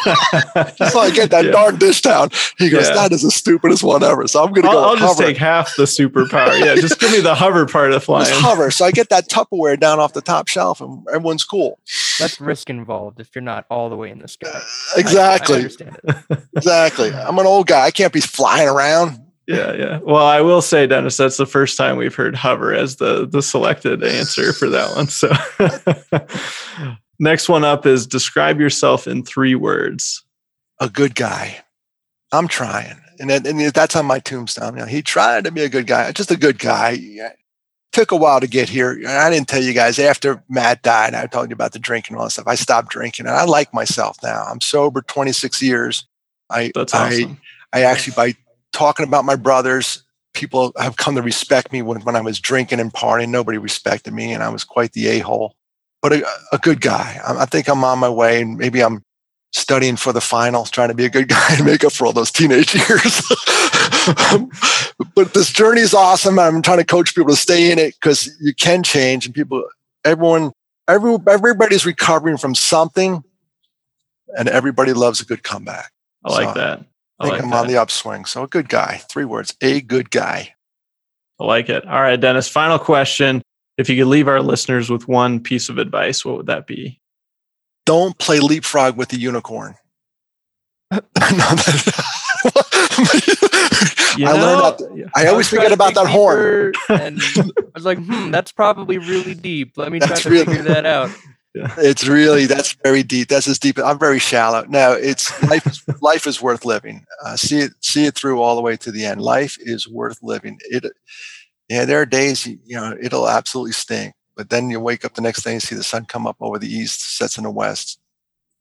so 0.03 0.99
I 0.99 1.11
get 1.13 1.31
that 1.31 1.45
yeah. 1.45 1.51
darn 1.51 1.77
dish 1.77 2.01
down. 2.01 2.29
He 2.57 2.69
goes, 2.69 2.87
yeah. 2.87 2.95
That 2.95 3.11
is 3.11 3.23
the 3.23 3.31
stupidest 3.31 3.83
one 3.83 4.03
ever. 4.03 4.27
So 4.27 4.43
I'm 4.43 4.51
going 4.51 4.63
to 4.63 4.69
go. 4.69 4.81
Hover. 4.81 4.87
I'll 4.87 4.97
just 4.97 5.19
take 5.19 5.37
half 5.37 5.75
the 5.75 5.83
superpower. 5.83 6.59
Yeah, 6.59 6.75
just 6.75 6.99
give 6.99 7.11
me 7.11 7.21
the 7.21 7.33
hover 7.33 7.65
part 7.65 7.91
of 7.91 8.03
flying. 8.03 8.27
Just 8.27 8.41
hover. 8.41 8.69
So 8.71 8.85
I 8.85 8.91
get 8.91 9.09
that 9.09 9.29
Tupperware 9.29 9.79
down 9.79 9.99
off 9.99 10.13
the 10.13 10.21
top 10.21 10.47
shelf 10.47 10.81
and 10.81 11.05
everyone's 11.09 11.43
cool. 11.43 11.79
That's 12.19 12.39
risk 12.39 12.69
involved 12.69 13.19
if 13.19 13.33
you're 13.33 13.41
not 13.41 13.65
all 13.69 13.89
the 13.89 13.95
way 13.95 14.11
in 14.11 14.19
the 14.19 14.27
sky. 14.27 14.49
Uh, 14.53 14.61
exactly. 14.97 15.55
I, 15.55 15.57
I 15.57 15.61
understand 15.61 15.97
it. 16.03 16.43
exactly. 16.55 17.11
I'm 17.11 17.39
an 17.39 17.45
old 17.45 17.67
guy. 17.67 17.85
I 17.85 17.91
can't 17.91 18.13
be 18.13 18.21
flying 18.21 18.67
around. 18.67 19.21
Yeah, 19.47 19.73
yeah. 19.73 19.99
Well, 20.03 20.25
I 20.25 20.41
will 20.41 20.61
say, 20.61 20.87
Dennis, 20.87 21.17
that's 21.17 21.37
the 21.37 21.45
first 21.45 21.77
time 21.77 21.97
we've 21.97 22.15
heard 22.15 22.35
hover 22.35 22.73
as 22.73 22.95
the 22.95 23.27
the 23.27 23.43
selected 23.43 24.03
answer 24.03 24.53
for 24.53 24.69
that 24.69 24.95
one. 24.95 25.07
So 25.07 25.29
Next 27.19 27.47
one 27.47 27.63
up 27.63 27.85
is 27.85 28.05
describe 28.05 28.59
yourself 28.59 29.07
in 29.07 29.23
three 29.23 29.55
words. 29.55 30.23
A 30.79 30.89
good 30.89 31.15
guy. 31.15 31.63
I'm 32.31 32.47
trying. 32.47 32.99
And, 33.19 33.31
and 33.31 33.59
that's 33.73 33.95
on 33.95 34.05
my 34.05 34.19
tombstone. 34.19 34.73
You 34.75 34.81
know, 34.81 34.87
he 34.87 35.01
tried 35.01 35.45
to 35.45 35.51
be 35.51 35.61
a 35.61 35.69
good 35.69 35.87
guy, 35.87 36.11
just 36.11 36.31
a 36.31 36.37
good 36.37 36.59
guy. 36.59 36.99
Took 37.93 38.11
a 38.11 38.17
while 38.17 38.41
to 38.41 38.47
get 38.47 38.67
here. 38.67 39.01
I 39.07 39.29
didn't 39.29 39.47
tell 39.47 39.63
you 39.63 39.71
guys 39.71 39.99
after 39.99 40.43
Matt 40.49 40.81
died, 40.81 41.13
I 41.13 41.27
told 41.27 41.49
you 41.49 41.53
about 41.53 41.71
the 41.71 41.79
drinking 41.79 42.15
and 42.15 42.19
all 42.19 42.25
that 42.25 42.31
stuff. 42.31 42.47
I 42.47 42.55
stopped 42.55 42.89
drinking 42.89 43.25
and 43.25 43.35
I 43.35 43.45
like 43.45 43.73
myself 43.73 44.17
now. 44.21 44.43
I'm 44.43 44.59
sober 44.59 45.01
26 45.01 45.61
years. 45.61 46.05
I, 46.49 46.73
that's 46.75 46.93
awesome. 46.93 47.39
I, 47.71 47.79
I 47.79 47.83
actually, 47.83 48.15
by 48.15 48.35
talking 48.73 49.07
about 49.07 49.23
my 49.23 49.37
brothers, 49.37 50.03
people 50.33 50.73
have 50.77 50.97
come 50.97 51.15
to 51.15 51.21
respect 51.21 51.71
me 51.71 51.81
when, 51.81 52.01
when 52.01 52.17
I 52.17 52.21
was 52.21 52.41
drinking 52.41 52.81
and 52.81 52.91
partying. 52.91 53.29
Nobody 53.29 53.57
respected 53.57 54.13
me 54.13 54.33
and 54.33 54.43
I 54.43 54.49
was 54.49 54.65
quite 54.65 54.91
the 54.91 55.07
a 55.07 55.19
hole 55.19 55.55
but 56.05 56.13
a, 56.13 56.25
a 56.51 56.57
good 56.59 56.81
guy. 56.81 57.19
I, 57.25 57.41
I 57.41 57.45
think 57.45 57.67
I'm 57.67 57.83
on 57.83 57.97
my 57.97 58.09
way, 58.09 58.39
and 58.39 58.59
maybe 58.59 58.83
I'm 58.83 59.01
studying 59.53 59.95
for 59.95 60.13
the 60.13 60.21
finals, 60.21 60.69
trying 60.69 60.89
to 60.89 60.93
be 60.93 61.05
a 61.05 61.09
good 61.09 61.27
guy 61.29 61.55
and 61.55 61.65
make 61.65 61.83
up 61.83 61.93
for 61.93 62.05
all 62.05 62.13
those 62.13 62.31
teenage 62.31 62.75
years. 62.89 63.23
Um, 64.31 64.51
but 65.15 65.33
this 65.33 65.51
journey 65.51 65.81
is 65.81 65.95
awesome. 65.95 66.37
I'm 66.37 66.61
trying 66.61 66.77
to 66.77 66.85
coach 66.85 67.15
people 67.15 67.31
to 67.31 67.35
stay 67.35 67.71
in 67.71 67.79
it 67.79 67.95
because 67.95 68.29
you 68.39 68.53
can 68.53 68.83
change, 68.83 69.25
and 69.25 69.33
people, 69.33 69.63
everyone, 70.03 70.51
every, 70.87 71.17
everybody's 71.27 71.87
recovering 71.87 72.37
from 72.37 72.53
something, 72.53 73.23
and 74.37 74.47
everybody 74.47 74.93
loves 74.93 75.21
a 75.21 75.25
good 75.25 75.41
comeback. 75.41 75.91
I 76.23 76.31
like 76.33 76.49
so 76.49 76.53
that. 76.53 76.79
I, 77.19 77.23
I 77.23 77.29
think 77.29 77.33
like 77.33 77.41
I'm 77.41 77.49
that. 77.49 77.61
on 77.61 77.67
the 77.67 77.77
upswing. 77.77 78.25
So 78.25 78.43
a 78.43 78.47
good 78.47 78.69
guy. 78.69 79.01
Three 79.09 79.25
words. 79.25 79.55
A 79.61 79.81
good 79.81 80.11
guy. 80.11 80.53
I 81.39 81.45
like 81.45 81.69
it. 81.69 81.83
All 81.87 81.99
right, 81.99 82.19
Dennis. 82.19 82.47
Final 82.47 82.77
question. 82.77 83.41
If 83.77 83.89
you 83.89 83.97
could 83.97 84.09
leave 84.09 84.27
our 84.27 84.41
listeners 84.41 84.89
with 84.89 85.07
one 85.07 85.39
piece 85.39 85.69
of 85.69 85.77
advice, 85.77 86.23
what 86.23 86.37
would 86.37 86.47
that 86.47 86.67
be? 86.67 86.99
Don't 87.85 88.17
play 88.17 88.39
leapfrog 88.39 88.97
with 88.97 89.09
the 89.09 89.17
unicorn. 89.17 89.75
I 90.91 91.01
learned 94.33 94.61
that. 94.61 95.09
I 95.15 95.27
always 95.27 95.49
forget 95.49 95.71
about 95.71 95.95
that 95.95 96.07
horn. 96.07 96.73
And 96.89 97.21
I 97.37 97.43
was 97.73 97.85
like, 97.85 97.97
hmm, 97.97 98.31
that's 98.31 98.51
probably 98.51 98.97
really 98.97 99.33
deep. 99.33 99.77
Let 99.77 99.91
me 99.91 99.99
try 99.99 100.15
to 100.15 100.29
really, 100.29 100.45
figure 100.45 100.63
that 100.63 100.85
out. 100.85 101.09
Yeah. 101.53 101.73
It's 101.77 102.05
really 102.05 102.47
that's 102.47 102.73
very 102.83 103.01
deep. 103.01 103.29
That's 103.29 103.47
as 103.47 103.57
deep. 103.57 103.79
I'm 103.79 103.97
very 103.97 104.19
shallow. 104.19 104.65
No, 104.67 104.91
it's 104.91 105.41
life. 105.43 105.65
Is, 105.65 105.81
life 106.01 106.27
is 106.27 106.41
worth 106.41 106.65
living. 106.65 107.05
Uh, 107.23 107.37
see 107.37 107.59
it. 107.59 107.71
See 107.79 108.05
it 108.05 108.13
through 108.13 108.41
all 108.41 108.57
the 108.57 108.61
way 108.61 108.75
to 108.75 108.91
the 108.91 109.05
end. 109.05 109.21
Life 109.21 109.55
is 109.61 109.87
worth 109.87 110.19
living. 110.21 110.59
It 110.65 110.83
yeah, 111.69 111.85
there 111.85 112.01
are 112.01 112.05
days, 112.05 112.45
you 112.45 112.75
know, 112.75 112.95
it'll 113.01 113.27
absolutely 113.27 113.73
stink. 113.73 114.13
But 114.35 114.49
then 114.49 114.69
you 114.69 114.79
wake 114.79 115.05
up 115.05 115.13
the 115.13 115.21
next 115.21 115.43
day 115.43 115.53
and 115.53 115.61
see 115.61 115.75
the 115.75 115.83
sun 115.83 116.05
come 116.05 116.27
up 116.27 116.35
over 116.41 116.59
the 116.59 116.67
east, 116.67 117.17
sets 117.17 117.37
in 117.37 117.45
the 117.45 117.51
west. 117.51 117.99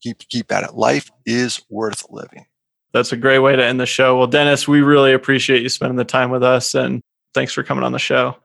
Keep 0.03 0.29
keep 0.29 0.53
at 0.53 0.65
it. 0.65 0.75
Life 0.75 1.11
is 1.27 1.61
worth 1.69 2.07
living. 2.11 2.47
That's 2.93 3.13
a 3.13 3.17
great 3.17 3.41
way 3.41 3.57
to 3.57 3.65
end 3.65 3.81
the 3.81 3.87
show. 3.87 4.17
Well, 4.17 4.29
Dennis, 4.29 4.69
we 4.69 4.83
really 4.83 5.13
appreciate 5.13 5.63
you 5.63 5.69
spending 5.69 5.97
the 5.97 6.05
time 6.05 6.31
with 6.31 6.45
us 6.45 6.75
and 6.75 7.03
thanks 7.33 7.53
for 7.53 7.65
coming 7.65 7.83
on 7.83 7.93
the 7.93 7.99
show. 7.99 8.37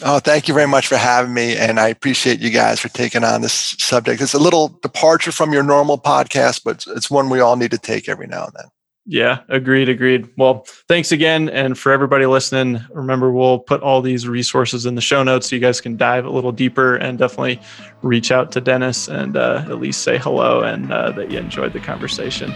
Oh, 0.00 0.18
thank 0.18 0.48
you 0.48 0.54
very 0.54 0.66
much 0.66 0.88
for 0.88 0.96
having 0.96 1.32
me. 1.32 1.56
And 1.56 1.78
I 1.78 1.88
appreciate 1.88 2.40
you 2.40 2.50
guys 2.50 2.80
for 2.80 2.88
taking 2.88 3.22
on 3.22 3.42
this 3.42 3.76
subject. 3.78 4.20
It's 4.20 4.34
a 4.34 4.38
little 4.38 4.68
departure 4.82 5.30
from 5.30 5.52
your 5.52 5.62
normal 5.62 5.98
podcast, 5.98 6.62
but 6.64 6.84
it's 6.88 7.10
one 7.10 7.30
we 7.30 7.38
all 7.38 7.54
need 7.54 7.70
to 7.70 7.78
take 7.78 8.08
every 8.08 8.26
now 8.26 8.46
and 8.46 8.54
then. 8.56 8.66
Yeah, 9.04 9.40
agreed, 9.48 9.88
agreed. 9.88 10.28
Well, 10.36 10.64
thanks 10.86 11.10
again. 11.10 11.48
And 11.48 11.76
for 11.76 11.90
everybody 11.90 12.24
listening, 12.26 12.80
remember 12.90 13.32
we'll 13.32 13.58
put 13.58 13.82
all 13.82 14.00
these 14.00 14.28
resources 14.28 14.86
in 14.86 14.94
the 14.94 15.00
show 15.00 15.24
notes 15.24 15.50
so 15.50 15.56
you 15.56 15.60
guys 15.60 15.80
can 15.80 15.96
dive 15.96 16.24
a 16.24 16.30
little 16.30 16.52
deeper 16.52 16.94
and 16.96 17.18
definitely 17.18 17.60
reach 18.02 18.30
out 18.30 18.52
to 18.52 18.60
Dennis 18.60 19.08
and 19.08 19.36
uh, 19.36 19.64
at 19.66 19.80
least 19.80 20.02
say 20.02 20.18
hello 20.18 20.62
and 20.62 20.92
uh, 20.92 21.10
that 21.12 21.32
you 21.32 21.38
enjoyed 21.38 21.72
the 21.72 21.80
conversation. 21.80 22.54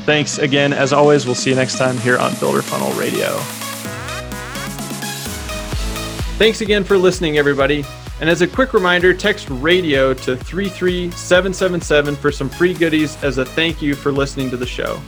Thanks 0.00 0.38
again. 0.38 0.72
As 0.72 0.92
always, 0.92 1.26
we'll 1.26 1.36
see 1.36 1.50
you 1.50 1.56
next 1.56 1.78
time 1.78 1.96
here 1.98 2.18
on 2.18 2.34
Builder 2.40 2.62
Funnel 2.62 2.92
Radio. 2.98 3.36
Thanks 6.36 6.60
again 6.60 6.82
for 6.82 6.98
listening, 6.98 7.38
everybody. 7.38 7.84
And 8.20 8.28
as 8.28 8.42
a 8.42 8.48
quick 8.48 8.74
reminder, 8.74 9.14
text 9.14 9.48
radio 9.48 10.12
to 10.12 10.36
33777 10.36 12.16
for 12.16 12.32
some 12.32 12.48
free 12.48 12.74
goodies 12.74 13.22
as 13.22 13.38
a 13.38 13.44
thank 13.44 13.80
you 13.80 13.94
for 13.94 14.10
listening 14.10 14.50
to 14.50 14.56
the 14.56 14.66
show. 14.66 15.00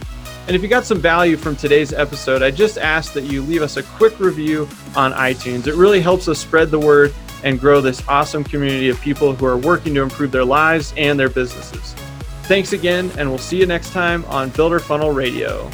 And 0.47 0.55
if 0.55 0.63
you 0.63 0.69
got 0.69 0.85
some 0.85 1.01
value 1.01 1.37
from 1.37 1.57
today's 1.57 1.93
episode, 1.93 2.43
I 2.43 2.53
just 2.53 2.79
ask 2.79 3.13
that 3.15 3.25
you 3.25 3.43
leave 3.43 3.63
us 3.63 3.77
a 3.77 3.83
quick 3.83 4.21
review 4.21 4.69
on 4.95 5.13
iTunes. 5.13 5.67
It 5.67 5.75
really 5.75 6.01
helps 6.01 6.29
us 6.29 6.39
spread 6.39 6.71
the 6.71 6.79
word 6.79 7.13
and 7.43 7.59
grow 7.59 7.81
this 7.81 8.07
awesome 8.07 8.45
community 8.45 8.89
of 8.89 9.01
people 9.01 9.35
who 9.35 9.45
are 9.45 9.57
working 9.57 9.93
to 9.95 10.03
improve 10.03 10.31
their 10.31 10.45
lives 10.45 10.95
and 10.97 11.19
their 11.19 11.29
businesses. 11.29 11.95
Thanks 12.45 12.73
again, 12.73 13.11
and 13.19 13.29
we'll 13.29 13.39
see 13.39 13.59
you 13.59 13.67
next 13.67 13.93
time 13.93 14.25
on 14.27 14.51
Builder 14.51 14.79
Funnel 14.79 15.11
Radio. 15.11 15.69